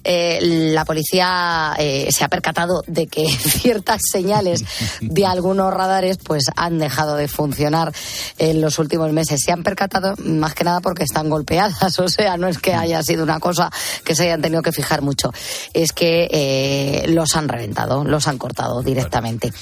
eh, 0.04 0.38
la 0.72 0.84
policía 0.84 1.74
eh, 1.78 2.08
se 2.10 2.24
ha 2.24 2.28
percatado 2.28 2.82
de 2.86 3.06
que 3.06 3.26
ciertas 3.28 4.02
señales 4.10 4.64
de 5.00 5.26
algunos 5.26 5.72
radares 5.72 6.18
pues 6.18 6.46
han 6.56 6.78
dejado 6.78 7.16
de 7.16 7.28
funcionar 7.28 7.92
en 8.38 8.60
los 8.60 8.78
últimos 8.78 9.12
meses. 9.12 9.40
Se 9.44 9.52
han 9.52 9.62
percatado 9.62 10.14
más 10.18 10.54
que 10.54 10.64
nada 10.64 10.80
porque 10.80 11.04
están 11.04 11.28
golpeadas, 11.30 11.98
o 11.98 12.08
sea, 12.08 12.36
no 12.36 12.48
es 12.48 12.58
que 12.58 12.74
haya 12.74 13.02
sido 13.02 13.22
una 13.22 13.40
cosa 13.40 13.70
que 14.04 14.14
se 14.14 14.24
hayan 14.24 14.42
tenido 14.42 14.62
que 14.62 14.72
fijar 14.72 15.02
mucho, 15.02 15.32
es 15.72 15.92
que 15.92 16.28
eh, 16.30 17.06
los 17.08 17.36
han 17.36 17.48
reventado, 17.48 18.04
los 18.04 18.28
han 18.28 18.38
cortado 18.38 18.82
directamente. 18.82 19.52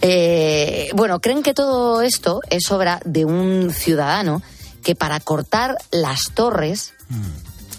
Eh, 0.00 0.90
bueno, 0.94 1.20
creen 1.20 1.42
que 1.42 1.54
todo 1.54 2.02
esto 2.02 2.40
es 2.50 2.70
obra 2.70 3.00
de 3.04 3.24
un 3.24 3.72
ciudadano 3.72 4.42
que 4.82 4.94
para 4.94 5.18
cortar 5.20 5.76
las 5.90 6.30
torres 6.34 6.92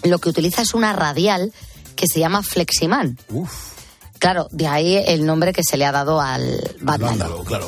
lo 0.02 0.18
que 0.18 0.28
utiliza 0.28 0.62
es 0.62 0.74
una 0.74 0.92
radial 0.92 1.52
que 1.96 2.06
se 2.06 2.20
llama 2.20 2.42
Fleximan. 2.42 3.18
Claro, 4.18 4.48
de 4.50 4.66
ahí 4.66 4.96
el 5.06 5.24
nombre 5.26 5.52
que 5.52 5.62
se 5.68 5.76
le 5.76 5.84
ha 5.86 5.92
dado 5.92 6.20
al 6.20 6.60
vándalo. 6.80 7.44
claro. 7.44 7.66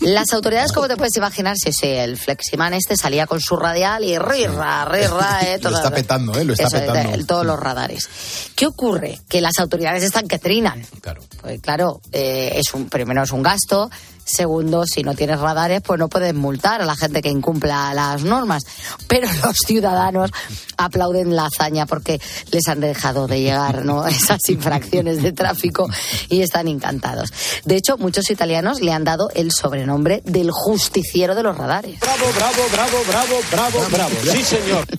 Las 0.00 0.32
autoridades, 0.32 0.72
como 0.72 0.86
te 0.86 0.96
puedes 0.96 1.16
imaginar, 1.16 1.56
sí, 1.62 1.72
sí, 1.72 1.86
el 1.88 2.16
Fleximan 2.16 2.72
este 2.72 2.96
salía 2.96 3.26
con 3.26 3.40
su 3.40 3.56
radial 3.56 4.04
y 4.04 4.16
rirra, 4.16 4.84
rirra, 4.84 5.40
eh, 5.42 5.58
Lo 5.60 5.70
está 5.76 5.90
petando, 5.90 6.38
¿eh? 6.38 6.44
Lo 6.44 6.52
está 6.52 6.68
Eso, 6.68 6.78
petando. 6.78 7.14
el- 7.14 7.26
todos 7.26 7.44
los 7.44 7.58
radares. 7.58 8.08
¿Qué 8.54 8.66
ocurre? 8.66 9.18
Que 9.28 9.40
las 9.40 9.58
autoridades 9.58 10.04
están 10.04 10.28
que 10.28 10.38
trinan. 10.38 10.86
Claro. 11.00 11.20
Pues 11.42 11.60
claro, 11.60 12.00
eh, 12.12 12.52
es 12.54 12.72
un, 12.74 12.88
primero 12.88 13.22
es 13.24 13.32
un 13.32 13.42
gasto, 13.42 13.90
segundo, 14.28 14.84
si 14.86 15.02
no 15.02 15.14
tienes 15.14 15.40
radares, 15.40 15.80
pues 15.82 15.98
no 15.98 16.08
puedes 16.08 16.34
multar 16.34 16.82
a 16.82 16.84
la 16.84 16.96
gente 16.96 17.22
que 17.22 17.30
incumpla 17.30 17.92
las 17.94 18.22
normas. 18.22 18.64
Pero 19.06 19.28
los 19.44 19.56
ciudadanos 19.66 20.30
aplauden 20.76 21.34
la 21.34 21.46
hazaña 21.46 21.86
porque 21.86 22.20
les 22.50 22.68
han 22.68 22.80
dejado 22.80 23.26
de 23.26 23.40
llegar 23.40 23.84
¿no? 23.84 24.06
esas 24.06 24.40
infracciones 24.48 25.22
de 25.22 25.32
tráfico 25.32 25.88
y 26.28 26.42
están 26.42 26.68
encantados. 26.68 27.32
De 27.64 27.76
hecho, 27.76 27.96
muchos 27.98 28.30
italianos 28.30 28.80
le 28.80 28.92
han 28.92 29.04
dado 29.04 29.30
el 29.34 29.52
sobrenombre 29.52 30.22
del 30.24 30.50
justiciero 30.50 31.34
de 31.34 31.42
los 31.42 31.56
radares. 31.56 31.98
Bravo, 32.00 32.26
bravo, 32.34 32.62
bravo, 32.72 32.96
bravo, 33.08 33.36
bravo, 33.50 33.86
bravo. 33.90 34.14
Sí, 34.32 34.44
señor. 34.44 34.86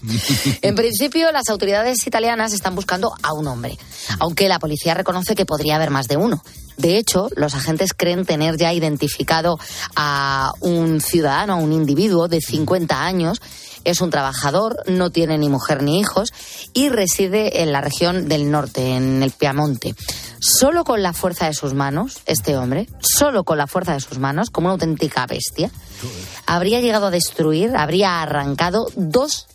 En 0.62 0.76
principio, 0.76 1.32
las 1.32 1.50
autoridades 1.50 2.06
italianas 2.06 2.54
están 2.54 2.76
buscando 2.76 3.14
a 3.22 3.34
un 3.34 3.48
hombre, 3.48 3.78
aunque 4.20 4.48
la 4.48 4.60
policía 4.60 4.94
reconoce 4.94 5.36
que 5.36 5.46
podría 5.46 5.76
haber 5.76 5.90
más 5.90 6.08
de 6.08 6.18
uno. 6.18 6.42
De 6.80 6.98
hecho, 6.98 7.28
los 7.36 7.56
agentes 7.56 7.94
creen 7.94 8.26
tener 8.26 8.56
ya 8.56 8.72
identificado 8.72 9.60
a 9.98 10.54
un 10.62 11.02
ciudadano, 11.02 11.54
a 11.54 11.58
un 11.58 11.74
individuo 11.74 12.30
de 12.30 12.40
50 12.40 13.04
años. 13.04 13.42
Es 13.84 14.00
un 14.00 14.10
trabajador, 14.10 14.82
no 14.88 15.10
tiene 15.10 15.38
ni 15.38 15.50
mujer 15.50 15.84
ni 15.84 16.00
hijos 16.00 16.30
y 16.74 16.88
reside 16.88 17.64
en 17.64 17.74
la 17.74 17.82
región 17.82 18.30
del 18.30 18.50
norte, 18.50 18.96
en 18.96 19.22
el 19.22 19.32
Piamonte. 19.32 19.94
Solo 20.40 20.86
con 20.86 21.04
la 21.04 21.12
fuerza 21.12 21.48
de 21.48 21.54
sus 21.54 21.74
manos, 21.74 22.22
este 22.26 22.56
hombre, 22.56 22.88
solo 23.02 23.44
con 23.44 23.58
la 23.58 23.68
fuerza 23.68 23.92
de 23.92 24.00
sus 24.00 24.18
manos, 24.18 24.50
como 24.50 24.68
una 24.68 24.76
auténtica 24.76 25.28
bestia, 25.28 25.70
habría 26.46 26.80
llegado 26.80 27.08
a 27.08 27.12
destruir, 27.12 27.76
habría 27.76 28.22
arrancado 28.22 28.88
dos 28.96 29.48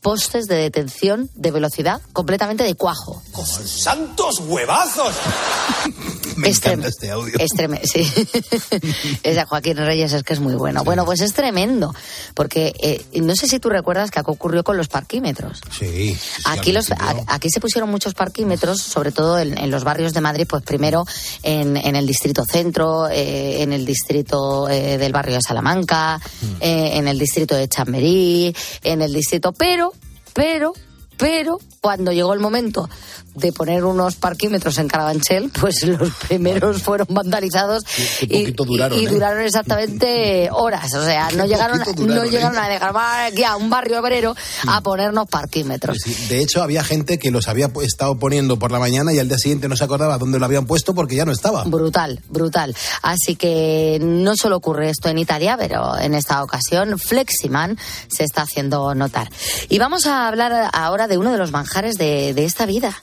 postes 0.00 0.46
de 0.46 0.56
detención 0.56 1.28
de 1.34 1.50
velocidad 1.50 2.00
completamente 2.12 2.64
de 2.64 2.74
cuajo. 2.74 3.22
¡Santos 3.64 4.40
huevazos! 4.40 5.14
Me 6.36 6.48
encanta 6.48 6.88
este 6.88 7.10
audio. 7.10 7.34
Es 7.38 7.50
tremendo, 7.54 7.86
sí. 7.86 8.00
es 9.22 9.36
de 9.36 9.44
Joaquín 9.44 9.76
Reyes, 9.76 10.12
es 10.14 10.22
que 10.22 10.32
es 10.32 10.40
muy 10.40 10.54
bueno. 10.54 10.84
Bueno, 10.84 11.04
pues 11.04 11.20
es 11.20 11.34
tremendo, 11.34 11.94
porque 12.34 12.72
eh, 12.80 13.20
no 13.20 13.34
sé 13.34 13.46
si 13.46 13.58
tú 13.60 13.68
recuerdas 13.68 14.10
que 14.10 14.20
ocurrió 14.24 14.64
con 14.64 14.78
los 14.78 14.88
parquímetros. 14.88 15.60
Sí. 15.78 16.14
sí, 16.14 16.42
Aquí, 16.46 16.72
los, 16.72 16.90
a- 16.92 17.16
aquí 17.26 17.50
se 17.50 17.60
pusieron 17.60 17.90
muchos 17.90 18.14
parquímetros, 18.14 18.80
sobre 18.80 19.12
todo 19.12 19.38
en, 19.38 19.58
en 19.58 19.70
los 19.70 19.84
barrios 19.84 20.14
de 20.14 20.22
Madrid, 20.22 20.46
pues 20.48 20.62
primero 20.62 21.04
en, 21.42 21.76
en 21.76 21.94
el 21.94 22.06
distrito 22.06 22.42
centro, 22.50 23.08
eh, 23.10 23.62
en 23.62 23.74
el 23.74 23.84
distrito 23.84 24.66
eh, 24.70 24.96
del 24.96 25.12
barrio 25.12 25.34
de 25.34 25.42
Salamanca, 25.42 26.20
Mm. 26.40 26.56
eh, 26.62 26.90
en 26.96 27.08
el 27.08 27.18
distrito 27.18 27.54
de 27.54 27.68
Chamberí, 27.68 28.54
en 28.82 29.02
el 29.02 29.12
distrito... 29.12 29.52
Pero, 29.52 29.92
pero, 30.34 30.72
pero, 31.20 31.60
cuando 31.80 32.12
llegó 32.12 32.32
el 32.32 32.40
momento 32.40 32.88
de 33.34 33.52
poner 33.52 33.84
unos 33.84 34.16
parquímetros 34.16 34.78
en 34.78 34.88
Carabanchel, 34.88 35.50
pues 35.50 35.82
los 35.84 36.10
primeros 36.28 36.82
fueron 36.82 37.06
vandalizados 37.10 37.84
y, 38.22 38.26
poquito 38.26 38.64
duraron, 38.64 38.98
y 38.98 39.04
¿eh? 39.04 39.08
duraron 39.08 39.44
exactamente 39.44 40.48
horas. 40.52 40.92
O 40.94 41.04
sea, 41.04 41.30
no 41.32 41.44
Qué 41.44 41.48
llegaron, 41.50 41.78
poquito 41.78 42.02
duraron, 42.02 42.24
no 42.24 42.30
llegaron 42.30 42.56
¿eh? 42.56 42.60
a 42.60 42.68
dejar 42.68 42.96
aquí 43.32 43.44
a 43.44 43.56
un 43.56 43.70
barrio 43.70 44.00
obrero 44.00 44.34
a 44.66 44.80
ponernos 44.80 45.28
parquímetros. 45.28 45.98
De 46.28 46.40
hecho, 46.40 46.62
había 46.62 46.82
gente 46.82 47.18
que 47.18 47.30
los 47.30 47.48
había 47.48 47.70
estado 47.82 48.18
poniendo 48.18 48.58
por 48.58 48.72
la 48.72 48.78
mañana 48.78 49.12
y 49.12 49.18
al 49.18 49.28
día 49.28 49.38
siguiente 49.38 49.68
no 49.68 49.76
se 49.76 49.84
acordaba 49.84 50.18
dónde 50.18 50.38
lo 50.38 50.44
habían 50.44 50.66
puesto 50.66 50.94
porque 50.94 51.16
ya 51.16 51.24
no 51.24 51.32
estaba. 51.32 51.64
Brutal, 51.64 52.20
brutal. 52.28 52.74
Así 53.02 53.36
que 53.36 53.98
no 54.00 54.34
solo 54.36 54.56
ocurre 54.56 54.90
esto 54.90 55.08
en 55.08 55.18
Italia, 55.18 55.56
pero 55.58 55.98
en 55.98 56.14
esta 56.14 56.42
ocasión 56.42 56.98
Fleximan 56.98 57.78
se 58.08 58.24
está 58.24 58.42
haciendo 58.42 58.94
notar. 58.94 59.30
Y 59.68 59.78
vamos 59.78 60.06
a 60.06 60.26
hablar 60.26 60.70
ahora 60.72 61.06
de 61.06 61.09
uno 61.18 61.32
de 61.32 61.38
los 61.38 61.50
manjares 61.50 61.96
de, 61.96 62.34
de 62.34 62.44
esta 62.44 62.66
vida. 62.66 63.02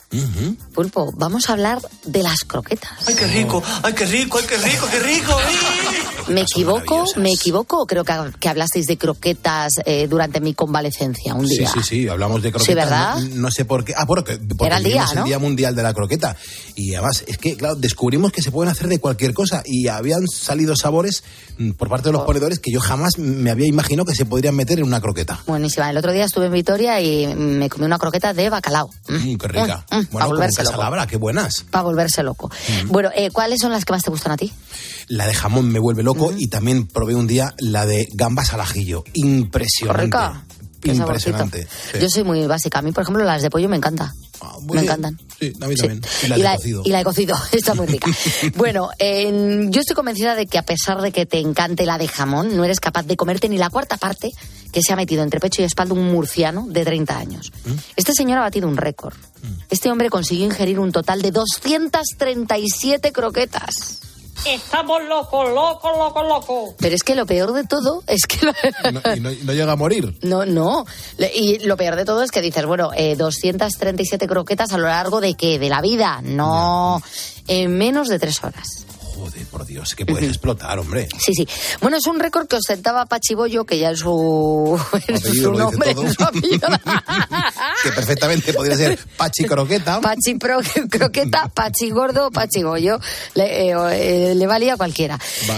Pulpo, 0.74 1.12
vamos 1.16 1.50
a 1.50 1.54
hablar 1.54 1.80
de 2.06 2.24
las 2.24 2.40
croquetas. 2.46 3.08
¡Ay, 3.08 3.16
qué 3.16 3.28
rico! 3.28 3.64
¡Ay, 3.84 3.94
qué 3.94 4.06
rico! 4.06 4.38
¡Ay, 4.40 4.46
qué 4.48 4.58
rico! 4.58 4.88
¡Qué 4.92 5.00
rico! 5.00 5.38
¿Me 6.30 6.42
equivoco? 6.42 7.06
¿Me 7.18 7.32
equivoco? 7.32 7.86
Creo 7.86 8.04
que, 8.04 8.14
que 8.40 8.50
hablasteis 8.50 8.86
de 8.88 8.98
croquetas 8.98 9.74
eh, 9.86 10.08
durante 10.10 10.40
mi 10.42 10.54
convalecencia 10.54 11.34
un 11.36 11.48
Sí, 11.48 11.60
día. 11.60 11.72
sí, 11.72 11.80
sí, 11.84 12.08
hablamos 12.08 12.42
de 12.42 12.52
croquetas. 12.52 12.66
Sí, 12.68 12.74
¿verdad? 12.76 13.18
No, 13.20 13.42
no 13.44 13.52
sé 13.52 13.66
por 13.66 13.84
qué. 13.86 13.94
Ah, 13.96 14.06
porque, 14.06 14.38
porque 14.38 14.66
Era 14.66 14.78
el 14.78 14.84
día, 14.84 15.06
¿no? 15.16 15.22
el 15.22 15.28
Día 15.28 15.40
Mundial 15.40 15.76
de 15.76 15.84
la 15.84 15.94
Croqueta. 15.94 16.36
Y 16.76 16.94
además, 16.96 17.24
es 17.28 17.38
que, 17.38 17.56
claro, 17.56 17.76
descubrimos 17.76 18.32
que 18.32 18.42
se 18.42 18.52
pueden 18.52 18.72
hacer 18.72 18.88
de 18.88 19.00
cualquier 19.00 19.34
cosa. 19.34 19.64
Y 19.66 19.88
habían 19.88 20.28
salido 20.28 20.76
sabores 20.76 21.24
mm, 21.58 21.72
por 21.72 21.90
parte 21.90 22.10
de 22.10 22.16
Oh. 22.16 22.20
los 22.20 22.26
ponedores 22.26 22.60
que 22.60 22.72
yo 22.72 22.80
jamás 22.80 23.18
me 23.18 23.50
había 23.52 23.68
imaginado 23.68 24.06
que 24.06 24.16
se 24.16 24.26
podrían 24.26 24.56
meter 24.56 24.80
en 24.80 24.86
una 24.86 25.00
croqueta. 25.02 25.42
Buenísima. 25.48 25.90
El 25.90 25.98
otro 25.98 26.12
día 26.12 26.26
estuve 26.26 26.46
en 26.48 26.54
Vitoria 26.54 27.00
y 27.02 27.28
me 27.36 27.70
comí 27.70 27.86
una 27.86 27.98
croqueta 28.00 28.34
de 28.34 28.50
bacalao. 28.50 28.90
Mm, 29.10 29.36
qué 29.36 29.48
rica. 29.48 29.86
Mm, 29.92 29.96
mm, 29.96 30.08
bueno, 30.10 30.10
como 30.12 30.28
volverse 30.28 30.64
loco. 30.64 31.08
Qué 31.08 31.18
buenas. 31.18 31.66
Para 31.70 31.84
volverse 31.84 32.24
loco. 32.24 32.50
Bueno, 32.88 33.10
eh, 33.16 33.30
¿cuáles 33.32 33.60
son 33.62 33.72
las 33.72 33.86
que 33.86 33.94
más 33.94 34.04
te 34.04 34.10
gustan 34.10 34.32
a 34.34 34.38
ti? 34.38 34.52
La 35.10 35.26
de 35.28 35.34
jamón 35.34 35.70
me 35.70 35.80
vuelve 35.80 36.04
loco 36.04 36.17
y 36.38 36.48
también 36.48 36.88
probé 36.88 37.16
un 37.16 37.28
día 37.28 37.54
la 37.60 37.86
de 37.86 38.08
gambas 38.14 38.54
al 38.54 38.62
ajillo. 38.62 39.04
Impresionante. 39.14 40.04
Rica. 40.06 40.44
Qué 40.82 40.92
Impresionante. 40.94 41.68
Sí. 41.92 41.98
Yo 42.00 42.08
soy 42.10 42.24
muy 42.24 42.46
básica. 42.46 42.80
A 42.80 42.82
mí, 42.84 42.92
por 42.92 43.02
ejemplo, 43.02 43.24
las 43.24 43.42
de 43.42 43.50
pollo 43.50 43.68
me 43.68 43.78
encantan. 43.78 44.12
muy 44.62 44.76
me 44.78 44.82
bien. 44.82 44.84
encantan. 44.84 45.20
Sí, 45.40 45.52
a 45.60 45.68
mí 45.68 45.76
Sí. 45.76 45.82
también. 45.88 46.02
Y 46.24 46.28
la 46.28 46.36
y, 46.36 46.40
de 46.40 46.44
la, 46.44 46.56
cocido. 46.56 46.82
y 46.86 46.90
la 46.92 46.98
de 47.00 47.04
cocido, 47.04 47.36
está 47.52 47.74
muy 47.74 47.88
rica. 47.88 48.10
bueno, 48.56 48.90
en- 49.00 49.72
yo 49.72 49.82
estoy 49.82 49.96
convencida 49.96 50.36
de 50.36 50.46
que 50.46 50.58
a 50.60 50.64
pesar 50.64 51.02
de 51.02 51.12
que 51.12 51.26
te 51.26 51.40
encante 51.40 51.86
la 51.86 51.98
de 51.98 52.08
jamón, 52.08 52.56
no 52.56 52.64
eres 52.64 52.80
capaz 52.80 53.04
de 53.08 53.16
comerte 53.18 53.50
ni 53.50 53.58
la 53.58 53.70
cuarta 53.72 53.98
parte 53.98 54.30
que 54.72 54.82
se 54.84 54.94
ha 54.94 54.96
metido 54.96 55.24
entre 55.24 55.40
pecho 55.40 55.62
y 55.64 55.66
espalda 55.66 55.94
un 55.96 56.06
murciano 56.12 56.68
de 56.70 56.86
30 56.86 57.18
años. 57.18 57.52
¿Mm? 57.66 57.72
Este 57.96 58.14
señor 58.14 58.38
ha 58.38 58.42
batido 58.42 58.68
un 58.68 58.78
récord. 58.78 59.16
Este 59.70 59.90
hombre 59.90 60.10
consiguió 60.12 60.46
ingerir 60.46 60.80
un 60.80 60.92
total 60.92 61.22
de 61.24 61.32
237 61.32 63.12
croquetas. 63.12 64.02
Estamos 64.46 65.04
locos, 65.06 65.54
locos, 65.54 65.98
locos, 65.98 66.28
locos. 66.28 66.76
Pero 66.78 66.96
es 66.96 67.04
que 67.04 67.16
lo 67.16 67.26
peor 67.26 67.54
de 67.54 67.64
todo 67.66 68.04
es 68.08 68.26
que... 68.26 68.38
No, 68.92 69.02
y 69.16 69.20
no, 69.20 69.30
no 69.44 69.54
llega 69.54 69.74
a 69.74 69.76
morir. 69.76 70.18
No, 70.22 70.46
no. 70.46 70.86
Y 71.36 71.60
lo 71.60 71.78
peor 71.78 71.96
de 71.96 72.06
todo 72.06 72.24
es 72.24 72.32
que 72.32 72.42
dices, 72.42 72.66
bueno, 72.66 72.92
eh, 72.96 73.16
237 73.16 74.28
croquetas 74.28 74.72
a 74.72 74.78
lo 74.78 74.88
largo 74.88 75.20
de 75.20 75.36
qué? 75.36 75.60
De 75.60 75.70
la 75.70 75.82
vida. 75.82 76.22
No, 76.24 77.02
en 77.48 77.78
menos 77.78 78.08
de 78.08 78.20
tres 78.20 78.44
horas. 78.44 78.87
Joder, 79.18 79.46
por 79.48 79.66
Dios, 79.66 79.96
que 79.96 80.06
puedes 80.06 80.28
explotar, 80.30 80.78
hombre. 80.80 81.08
Sí, 81.20 81.34
sí. 81.34 81.48
Bueno, 81.82 81.98
es 81.98 82.06
un 82.06 82.20
récord 82.20 82.48
que 82.48 82.56
ostentaba 82.58 83.06
Pachibollo, 83.06 83.66
que 83.66 83.80
ya 83.80 83.90
en 83.90 83.98
su, 83.98 84.80
apellido 84.94 85.52
nombre, 85.54 85.96
su 86.16 86.24
apellido. 86.24 86.68
que 87.84 87.92
perfectamente 87.92 88.54
podría 88.54 88.78
ser 88.78 89.00
Pachi 89.18 89.46
Croqueta. 89.46 90.00
Pachi 90.02 90.36
pro- 90.36 90.60
croqueta, 90.90 91.50
Pachi 91.54 91.90
gordo, 91.90 92.30
Pachi. 92.32 92.58
Le, 93.34 93.70
eh, 93.72 93.74
eh, 94.32 94.36
le 94.36 94.48
valía 94.48 94.74
a 94.74 94.78
cualquiera. 94.78 95.18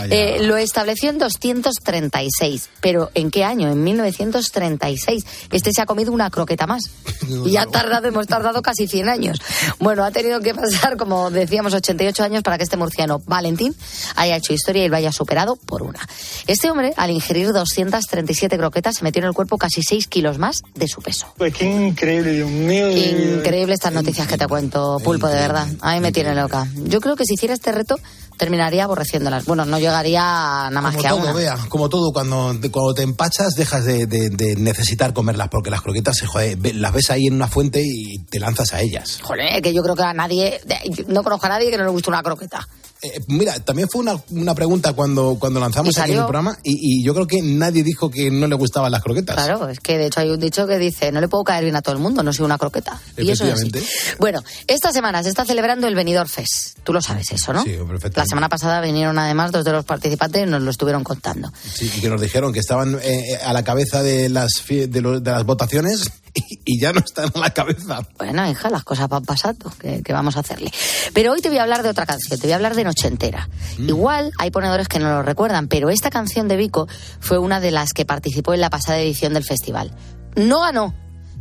Eh, 0.10 0.38
lo 0.42 0.56
estableció 0.58 1.10
en 1.10 1.18
236. 1.20 2.70
¿Pero 2.82 3.10
en 3.14 3.30
qué 3.32 3.44
año? 3.44 3.70
En 3.70 3.84
1936. 3.84 5.26
Este 5.52 5.72
se 5.74 5.82
ha 5.82 5.86
comido 5.86 6.12
una 6.14 6.30
croqueta 6.30 6.66
más. 6.68 6.84
Y 7.46 7.58
ha 7.58 7.66
tardado, 7.68 8.08
hemos 8.08 8.26
tardado 8.28 8.62
casi 8.62 8.88
100 8.88 9.08
años. 9.10 9.38
Bueno, 9.80 10.04
ha 10.04 10.12
tenido 10.12 10.40
que 10.40 10.54
pasar, 10.56 10.98
como 10.98 11.30
decíamos, 11.30 11.74
88 11.74 12.24
años 12.24 12.42
para 12.44 12.58
que 12.58 12.64
este 12.64 12.76
murciano, 12.78 13.22
vale 13.26 13.49
Valentín 13.50 13.76
haya 14.16 14.36
hecho 14.38 14.54
historia 14.54 14.86
y 14.86 14.90
lo 14.90 14.96
haya 14.96 15.12
superado 15.12 15.56
por 15.56 15.82
una. 15.82 16.00
Este 16.48 16.70
hombre, 16.70 16.94
al 16.98 17.10
ingerir 17.10 17.52
237 17.52 18.58
croquetas, 18.58 18.98
se 18.98 19.04
metió 19.04 19.22
en 19.22 19.28
el 19.28 19.34
cuerpo 19.34 19.58
casi 19.58 19.82
6 19.82 20.08
kilos 20.08 20.38
más 20.38 20.62
de 20.76 20.88
su 20.88 21.02
peso. 21.02 21.34
Pues 21.38 21.54
qué 21.56 21.66
increíble, 21.66 22.34
Dios 22.34 22.50
mío. 22.50 22.90
Increíble 23.38 23.74
estas 23.74 23.94
noticias 23.94 24.28
que 24.28 24.38
te 24.38 24.48
cuento, 24.48 24.98
Pulpo, 25.04 25.28
de 25.28 25.36
verdad. 25.36 25.68
A 25.82 25.94
mí 25.96 26.00
me 26.00 26.12
tiene 26.12 26.36
loca. 26.36 26.68
Yo 26.76 27.02
creo 27.02 27.16
que 27.16 27.26
si 27.26 27.34
hiciera 27.34 27.54
este 27.56 27.72
reto, 27.72 27.98
terminaría 28.38 28.84
aborreciéndolas. 28.86 29.46
Bueno, 29.46 29.66
no 29.66 29.80
llegaría 29.80 30.22
nada 30.22 30.82
más 30.82 30.92
Como 30.96 31.02
que 31.02 31.08
a 31.08 31.12
todo, 31.12 31.22
una. 31.24 31.34
vea, 31.34 31.58
como 31.70 31.90
todo, 31.90 32.12
cuando, 32.14 32.56
cuando 32.72 32.94
te 32.94 33.02
empachas 33.04 33.56
dejas 33.56 33.84
de, 33.86 34.06
de- 34.06 34.30
de 34.30 34.56
necesitar 34.56 35.14
comerlas 35.14 35.50
porque 35.50 35.70
las 35.70 35.82
croquetas 35.82 36.18
se 36.18 36.26
joder, 36.28 36.58
las 36.76 36.94
ves 36.94 37.10
ahí 37.10 37.28
en 37.28 37.34
una 37.34 37.48
fuente 37.48 37.82
y 37.84 38.20
te 38.30 38.40
lanzas 38.40 38.74
a 38.74 38.82
ellas. 38.82 39.20
Joder, 39.24 39.62
que 39.62 39.74
yo 39.74 39.82
creo 39.84 39.96
que 39.96 40.04
a 40.04 40.14
nadie, 40.14 40.62
no 41.08 41.24
conozco 41.24 41.48
a 41.48 41.50
nadie 41.50 41.70
que 41.72 41.78
no 41.78 41.84
le 41.84 41.90
guste 41.90 42.10
una 42.10 42.22
croqueta. 42.24 42.68
Eh, 43.02 43.22
mira, 43.28 43.58
también 43.62 43.88
fue 43.90 44.02
una, 44.02 44.22
una 44.32 44.54
pregunta 44.54 44.92
cuando, 44.92 45.38
cuando 45.40 45.60
lanzamos 45.62 45.98
aquí 45.98 46.12
en 46.12 46.18
el 46.18 46.24
programa 46.26 46.58
y, 46.64 47.00
y 47.00 47.04
yo 47.04 47.14
creo 47.14 47.28
que 47.28 47.42
nadie 47.42 47.82
dijo 47.82 48.12
que 48.12 48.30
no 48.30 48.46
le 48.48 48.56
gustaban 48.56 48.92
las 48.92 49.02
croquetas. 49.02 49.36
Claro, 49.38 49.70
es 49.70 49.80
que 49.80 49.98
de 49.98 50.08
hecho 50.08 50.20
hay 50.20 50.30
un 50.32 50.40
dicho 50.40 50.68
que 50.68 50.78
dice, 50.78 51.10
no 51.14 51.22
le 51.22 51.30
puedo 51.30 51.46
caer 51.46 51.64
bien 51.64 51.78
a 51.78 51.82
todo 51.82 51.96
el 51.96 52.02
mundo, 52.02 52.24
no 52.24 52.34
soy 52.34 52.44
una 52.46 52.58
croqueta. 52.58 53.00
Y 53.18 53.30
eso 53.32 53.46
es 53.46 53.54
así. 53.54 53.68
Efectivamente. 53.70 53.84
Bueno, 54.20 54.44
esta 54.68 54.92
semana 54.92 55.24
se 55.24 55.30
está 55.30 55.46
celebrando 55.46 55.88
el 55.88 55.96
Benidorm 55.96 56.28
Fest. 56.28 56.80
Tú 56.84 56.92
lo 56.92 57.02
sabes 57.02 57.32
eso, 57.32 57.54
¿no? 57.54 57.64
Sí, 57.64 57.70
perfectamente. 57.70 58.20
La 58.20 58.26
semana 58.26 58.50
pasada 58.50 58.82
vinieron 58.82 59.18
además 59.18 59.52
dos 59.54 59.64
de 59.64 59.72
los 59.72 59.86
participantes 59.86 60.46
y 60.46 60.50
nos 60.50 60.62
lo 60.62 60.70
estuvieron 60.72 61.04
contando. 61.06 61.52
Sí, 61.74 61.90
y 61.98 62.02
que 62.02 62.10
nos 62.10 62.20
dijeron 62.20 62.52
que 62.52 62.60
estaban 62.60 63.00
eh, 63.02 63.38
a 63.46 63.54
la 63.54 63.64
cabeza 63.64 64.04
de 64.04 64.28
las, 64.28 64.50
de, 64.68 65.02
lo- 65.02 65.20
de 65.22 65.32
las 65.32 65.46
votaciones 65.46 66.10
y, 66.34 66.62
y 66.66 66.80
ya 66.80 66.94
no 66.94 67.00
están 67.00 67.32
a 67.34 67.40
la 67.40 67.50
cabeza. 67.52 68.02
Bueno, 68.18 68.50
hija, 68.50 68.70
las 68.70 68.84
cosas 68.84 69.08
van 69.10 69.24
pasando, 69.24 69.72
¿qué, 69.80 70.02
qué 70.04 70.14
vamos 70.14 70.38
a 70.38 70.42
hacerle? 70.42 70.72
Pero 71.14 71.32
hoy 71.32 71.42
te 71.42 71.50
voy 71.50 71.58
a 71.58 71.64
hablar 71.64 71.84
de 71.84 71.90
otra 71.90 72.06
canción, 72.06 72.40
te 72.40 72.48
voy 72.48 72.54
a 72.54 72.56
hablar 72.56 72.76
de 72.76 72.84
Nochentera. 72.84 73.50
Igual 73.78 74.32
hay 74.38 74.52
ponedores 74.52 74.88
que 74.88 75.00
no 75.00 75.10
lo 75.10 75.24
recuerdan, 75.24 75.68
pero 75.68 75.90
esta 75.90 76.10
canción 76.10 76.48
de 76.48 76.58
Vico 76.58 76.88
fue 77.20 77.38
una 77.38 77.60
de 77.60 77.72
las 77.72 77.94
que 77.94 78.06
participó 78.06 78.54
en 78.54 78.62
la 78.62 78.70
pasada 78.70 79.00
edición 79.00 79.34
del 79.34 79.44
festival. 79.44 79.96
No 80.36 80.62
ganó, 80.62 80.94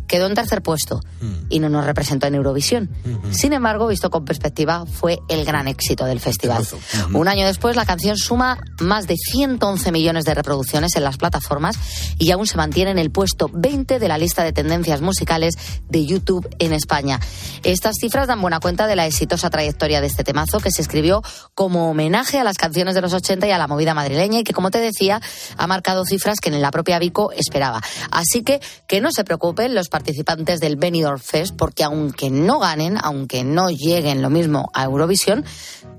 quedó 0.09 0.27
en 0.27 0.35
tercer 0.35 0.63
puesto 0.63 1.01
y 1.49 1.61
no 1.61 1.69
nos 1.69 1.85
representó 1.85 2.27
en 2.27 2.35
Eurovisión. 2.35 2.91
Sin 3.31 3.53
embargo, 3.53 3.87
visto 3.87 4.11
con 4.11 4.25
perspectiva, 4.25 4.87
fue 4.87 5.19
el 5.29 5.45
gran 5.45 5.69
éxito 5.69 6.05
del 6.05 6.19
festival. 6.19 6.67
Un 7.13 7.29
año 7.29 7.47
después, 7.47 7.77
la 7.77 7.87
canción 7.87 8.17
suma 8.17 8.59
más 8.81 9.07
de 9.07 9.17
111 9.17 9.93
millones 9.93 10.25
de 10.25 10.35
reproducciones 10.35 10.97
en 10.97 11.05
las 11.05 11.17
plataformas 11.17 11.77
y 12.19 12.31
aún 12.31 12.47
se 12.47 12.57
mantiene 12.57 12.91
en 12.91 12.99
el 12.99 13.11
puesto 13.11 13.51
20 13.53 13.99
de 13.99 14.09
la 14.09 14.19
lista 14.19 14.43
de 14.43 14.53
tendencias 14.53 15.01
musicales 15.01 15.57
de 15.89 16.05
YouTube 16.05 16.49
en 16.59 16.73
España. 16.73 17.21
Estas 17.63 17.97
cifras 18.01 18.27
dan 18.27 18.41
buena 18.41 18.61
cuenta 18.61 18.87
de 18.87 18.97
la 18.97 19.07
exitosa 19.07 19.51
trayectoria 19.51 20.01
de 20.01 20.07
este 20.07 20.25
temazo 20.25 20.61
que 20.61 20.71
se 20.71 20.83
escribió 20.83 21.23
como 21.55 21.91
homenaje 21.91 22.39
a 22.39 22.45
las 22.45 22.57
canciones 22.57 22.95
de 22.95 23.03
los 23.03 23.13
80 23.13 23.47
y 23.47 23.51
a 23.51 23.59
la 23.59 23.67
movida 23.67 23.95
madrileña 23.95 24.41
y 24.41 24.45
que, 24.45 24.55
como 24.55 24.71
te 24.71 24.79
decía, 24.79 25.21
ha 25.57 25.67
marcado 25.67 26.05
cifras 26.07 26.41
que 26.41 26.49
en 26.49 26.63
la 26.63 26.71
propia 26.71 26.99
Vico 26.99 27.31
esperaba. 27.33 27.83
Así 28.11 28.43
que 28.43 28.61
que 28.87 29.01
no 29.01 29.11
se 29.13 29.25
preocupen 29.25 29.75
los 29.75 29.89
participantes 29.99 30.61
del 30.61 30.77
Benidorm 30.77 31.19
Fest 31.19 31.57
porque 31.57 31.83
aunque 31.83 32.31
no 32.31 32.61
ganen, 32.61 32.99
aunque 33.03 33.43
no 33.43 33.69
lleguen 33.69 34.23
lo 34.23 34.31
mismo 34.31 34.71
a 34.73 34.85
Eurovisión, 34.85 35.45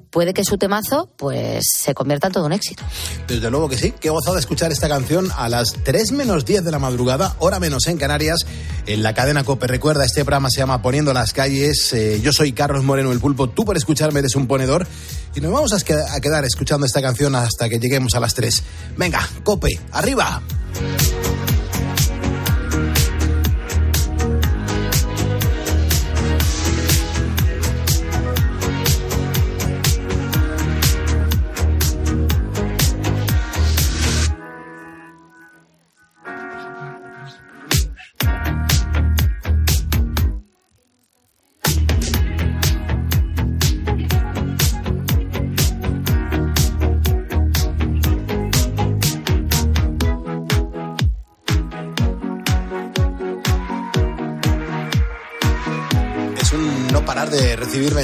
puede 0.10 0.34
que 0.34 0.46
su 0.46 0.58
temazo 0.58 1.10
pues 1.18 1.66
se 1.78 1.94
convierta 1.94 2.28
en 2.28 2.34
todo 2.34 2.46
un 2.46 2.54
éxito. 2.54 2.82
Desde 3.28 3.52
luego 3.52 3.68
que 3.68 3.78
sí, 3.78 3.94
qué 4.00 4.10
gozado 4.10 4.36
de 4.36 4.40
escuchar 4.40 4.72
esta 4.72 4.88
canción 4.88 5.28
a 5.36 5.50
las 5.50 5.74
3 5.84 6.14
menos 6.14 6.46
10 6.46 6.64
de 6.64 6.72
la 6.72 6.80
madrugada, 6.80 7.36
hora 7.40 7.60
menos 7.60 7.88
en 7.88 7.98
Canarias, 7.98 8.46
en 8.86 9.04
la 9.04 9.14
cadena 9.14 9.44
COPE. 9.44 9.68
Recuerda, 9.68 10.06
este 10.06 10.24
programa 10.24 10.50
se 10.50 10.60
llama 10.60 10.82
Poniendo 10.82 11.12
las 11.12 11.34
calles. 11.34 11.92
Eh, 11.92 12.22
yo 12.22 12.32
soy 12.32 12.54
Carlos 12.54 12.86
Moreno, 12.86 13.12
el 13.12 13.20
pulpo. 13.20 13.50
Tú 13.50 13.66
por 13.66 13.76
escucharme 13.76 14.20
eres 14.20 14.38
un 14.38 14.48
ponedor. 14.48 14.88
Y 15.36 15.42
nos 15.42 15.52
vamos 15.52 15.74
a 15.74 16.22
quedar 16.22 16.46
escuchando 16.46 16.86
esta 16.86 17.02
canción 17.02 17.36
hasta 17.36 17.68
que 17.68 17.80
lleguemos 17.80 18.16
a 18.16 18.22
las 18.22 18.34
3. 18.34 18.64
Venga, 18.98 19.28
COPE, 19.44 19.78
arriba. 19.92 20.42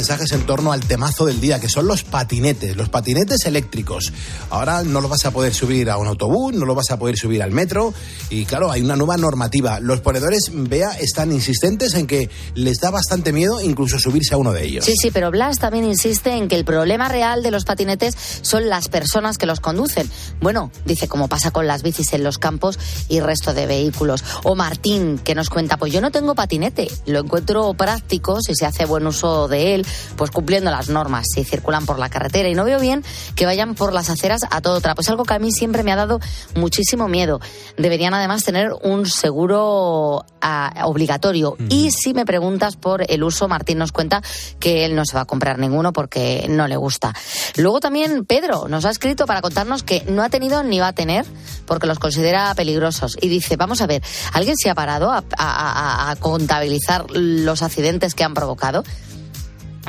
Mensajes 0.05 0.33
en 0.33 0.45
torno 0.45 0.71
al 0.71 0.81
temazo 0.81 1.25
del 1.25 1.41
día, 1.41 1.59
que 1.59 1.67
son 1.67 1.87
los 1.87 2.03
patinetes, 2.03 2.75
los 2.75 2.89
patinetes 2.89 3.43
eléctricos. 3.47 4.13
Ahora 4.51 4.83
no 4.83 5.01
lo 5.01 5.09
vas 5.09 5.25
a 5.25 5.31
poder 5.31 5.51
subir 5.51 5.89
a 5.89 5.97
un 5.97 6.05
autobús, 6.05 6.53
no 6.53 6.67
lo 6.67 6.75
vas 6.75 6.91
a 6.91 6.99
poder 6.99 7.17
subir 7.17 7.41
al 7.41 7.49
metro. 7.49 7.91
Y 8.29 8.45
claro, 8.45 8.69
hay 8.69 8.83
una 8.83 8.95
nueva 8.95 9.17
normativa. 9.17 9.79
Los 9.79 10.01
ponedores, 10.01 10.51
vea, 10.53 10.91
están 10.91 11.31
insistentes 11.31 11.95
en 11.95 12.05
que 12.05 12.29
les 12.53 12.77
da 12.77 12.91
bastante 12.91 13.33
miedo 13.33 13.61
incluso 13.61 13.97
subirse 13.97 14.35
a 14.35 14.37
uno 14.37 14.53
de 14.53 14.65
ellos. 14.65 14.85
Sí, 14.85 14.93
sí, 14.95 15.09
pero 15.09 15.31
Blas 15.31 15.57
también 15.57 15.85
insiste 15.85 16.33
en 16.33 16.49
que 16.49 16.55
el 16.55 16.65
problema 16.65 17.09
real 17.09 17.41
de 17.41 17.49
los 17.49 17.65
patinetes 17.65 18.15
son 18.43 18.69
las 18.69 18.89
personas 18.89 19.39
que 19.39 19.47
los 19.47 19.59
conducen. 19.59 20.07
Bueno, 20.39 20.69
dice 20.85 21.07
como 21.07 21.29
pasa 21.29 21.49
con 21.49 21.65
las 21.65 21.81
bicis 21.81 22.13
en 22.13 22.23
los 22.23 22.37
campos 22.37 22.77
y 23.09 23.21
resto 23.21 23.55
de 23.55 23.65
vehículos. 23.65 24.23
O 24.43 24.53
Martín, 24.53 25.17
que 25.17 25.33
nos 25.33 25.49
cuenta, 25.49 25.77
pues 25.77 25.91
yo 25.91 25.99
no 25.99 26.11
tengo 26.11 26.35
patinete, 26.35 26.91
lo 27.07 27.21
encuentro 27.21 27.73
práctico 27.73 28.37
si 28.39 28.53
se 28.53 28.67
hace 28.67 28.85
buen 28.85 29.07
uso 29.07 29.47
de 29.47 29.73
él, 29.73 29.87
pues 30.15 30.31
cumpliendo 30.31 30.71
las 30.71 30.89
normas, 30.89 31.25
si 31.33 31.43
circulan 31.43 31.85
por 31.85 31.99
la 31.99 32.09
carretera. 32.09 32.49
Y 32.49 32.53
no 32.55 32.63
veo 32.65 32.79
bien 32.79 33.03
que 33.35 33.45
vayan 33.45 33.75
por 33.75 33.93
las 33.93 34.09
aceras 34.09 34.41
a 34.49 34.61
todo 34.61 34.81
trapo. 34.81 35.01
Es 35.01 35.09
algo 35.09 35.23
que 35.25 35.33
a 35.33 35.39
mí 35.39 35.51
siempre 35.51 35.83
me 35.83 35.91
ha 35.91 35.95
dado 35.95 36.19
muchísimo 36.55 37.07
miedo. 37.07 37.39
Deberían 37.77 38.13
además 38.13 38.43
tener 38.43 38.71
un 38.83 39.05
seguro 39.05 40.25
ah, 40.41 40.73
obligatorio. 40.85 41.55
Y 41.69 41.91
si 41.91 42.13
me 42.13 42.25
preguntas 42.25 42.75
por 42.75 43.09
el 43.09 43.23
uso, 43.23 43.47
Martín 43.47 43.77
nos 43.77 43.91
cuenta 43.91 44.21
que 44.59 44.85
él 44.85 44.95
no 44.95 45.05
se 45.05 45.15
va 45.15 45.21
a 45.21 45.25
comprar 45.25 45.59
ninguno 45.59 45.93
porque 45.93 46.45
no 46.49 46.67
le 46.67 46.77
gusta. 46.77 47.13
Luego 47.57 47.79
también 47.79 48.25
Pedro 48.25 48.67
nos 48.67 48.85
ha 48.85 48.89
escrito 48.89 49.25
para 49.25 49.41
contarnos 49.41 49.83
que 49.83 50.03
no 50.07 50.23
ha 50.23 50.29
tenido 50.29 50.63
ni 50.63 50.79
va 50.79 50.89
a 50.89 50.93
tener 50.93 51.25
porque 51.65 51.87
los 51.87 51.99
considera 51.99 52.53
peligrosos. 52.55 53.17
Y 53.21 53.27
dice, 53.27 53.55
vamos 53.57 53.81
a 53.81 53.87
ver, 53.87 54.01
¿alguien 54.33 54.55
se 54.57 54.69
ha 54.69 54.75
parado 54.75 55.11
a, 55.11 55.17
a- 55.37 56.05
a- 56.07 56.11
a 56.11 56.15
contabilizar 56.17 57.05
los 57.11 57.61
accidentes 57.61 58.13
que 58.15 58.23
han 58.23 58.33
provocado? 58.33 58.83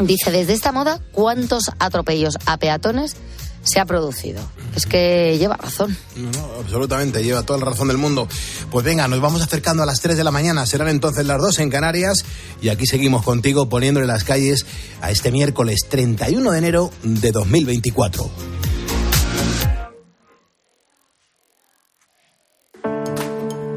Dice, 0.00 0.30
desde 0.30 0.52
esta 0.52 0.72
moda, 0.72 1.00
¿cuántos 1.12 1.70
atropellos 1.78 2.36
a 2.46 2.58
peatones 2.58 3.16
se 3.62 3.80
ha 3.80 3.86
producido? 3.86 4.42
Es 4.74 4.84
que 4.86 5.36
lleva 5.38 5.56
razón. 5.56 5.96
No, 6.16 6.30
no, 6.30 6.48
absolutamente, 6.60 7.24
lleva 7.24 7.42
toda 7.44 7.58
la 7.58 7.64
razón 7.64 7.88
del 7.88 7.96
mundo. 7.96 8.28
Pues 8.70 8.84
venga, 8.84 9.08
nos 9.08 9.20
vamos 9.20 9.42
acercando 9.42 9.82
a 9.82 9.86
las 9.86 10.00
3 10.00 10.16
de 10.16 10.24
la 10.24 10.30
mañana, 10.30 10.66
serán 10.66 10.88
entonces 10.88 11.26
las 11.26 11.40
2 11.40 11.60
en 11.60 11.70
Canarias 11.70 12.24
y 12.60 12.68
aquí 12.68 12.86
seguimos 12.86 13.24
contigo 13.24 13.68
poniéndole 13.68 14.06
las 14.06 14.24
calles 14.24 14.66
a 15.00 15.10
este 15.10 15.32
miércoles 15.32 15.86
31 15.88 16.50
de 16.50 16.58
enero 16.58 16.90
de 17.02 17.32
2024. 17.32 18.30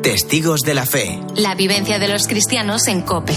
Testigos 0.04 0.62
de 0.62 0.74
la 0.74 0.86
fe. 0.86 1.20
La 1.36 1.56
vivencia 1.56 2.00
de 2.00 2.08
los 2.08 2.28
cristianos 2.28 2.88
en 2.88 3.02
Cope. 3.02 3.34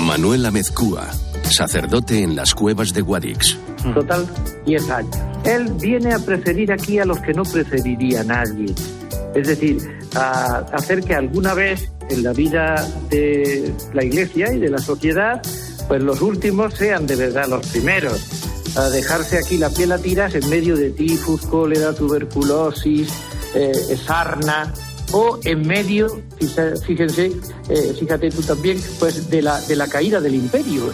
Manuel 0.00 0.44
Amezcúa, 0.46 1.10
sacerdote 1.52 2.22
en 2.22 2.36
las 2.36 2.54
cuevas 2.54 2.92
de 2.92 3.00
Guadix. 3.00 3.58
Total, 3.94 4.26
10 4.66 4.90
años. 4.90 5.16
Él 5.44 5.72
viene 5.80 6.12
a 6.12 6.18
preferir 6.18 6.72
aquí 6.72 6.98
a 6.98 7.04
los 7.04 7.20
que 7.20 7.32
no 7.32 7.42
preferiría 7.44 8.24
nadie. 8.24 8.74
Es 9.34 9.46
decir, 9.46 9.78
a 10.14 10.58
hacer 10.72 11.02
que 11.02 11.14
alguna 11.14 11.54
vez 11.54 11.90
en 12.10 12.22
la 12.22 12.32
vida 12.32 12.86
de 13.10 13.72
la 13.92 14.04
iglesia 14.04 14.52
y 14.52 14.58
de 14.58 14.70
la 14.70 14.78
sociedad, 14.78 15.40
pues 15.86 16.02
los 16.02 16.20
últimos 16.20 16.74
sean 16.74 17.06
de 17.06 17.16
verdad 17.16 17.46
los 17.48 17.66
primeros. 17.66 18.20
A 18.76 18.88
dejarse 18.90 19.38
aquí 19.38 19.58
la 19.58 19.70
piel 19.70 19.92
a 19.92 19.98
tiras 19.98 20.34
en 20.34 20.48
medio 20.48 20.76
de 20.76 20.90
tifus, 20.90 21.42
cólera, 21.42 21.94
tuberculosis, 21.94 23.08
eh, 23.54 23.96
sarna, 24.04 24.72
o 25.12 25.38
en 25.44 25.66
medio, 25.66 26.22
fíjense, 26.86 27.32
eh, 27.68 27.94
fíjate 27.98 28.30
tú 28.30 28.42
también, 28.42 28.78
pues 28.98 29.30
de 29.30 29.42
la, 29.42 29.60
de 29.62 29.76
la 29.76 29.88
caída 29.88 30.20
del 30.20 30.34
imperio. 30.34 30.92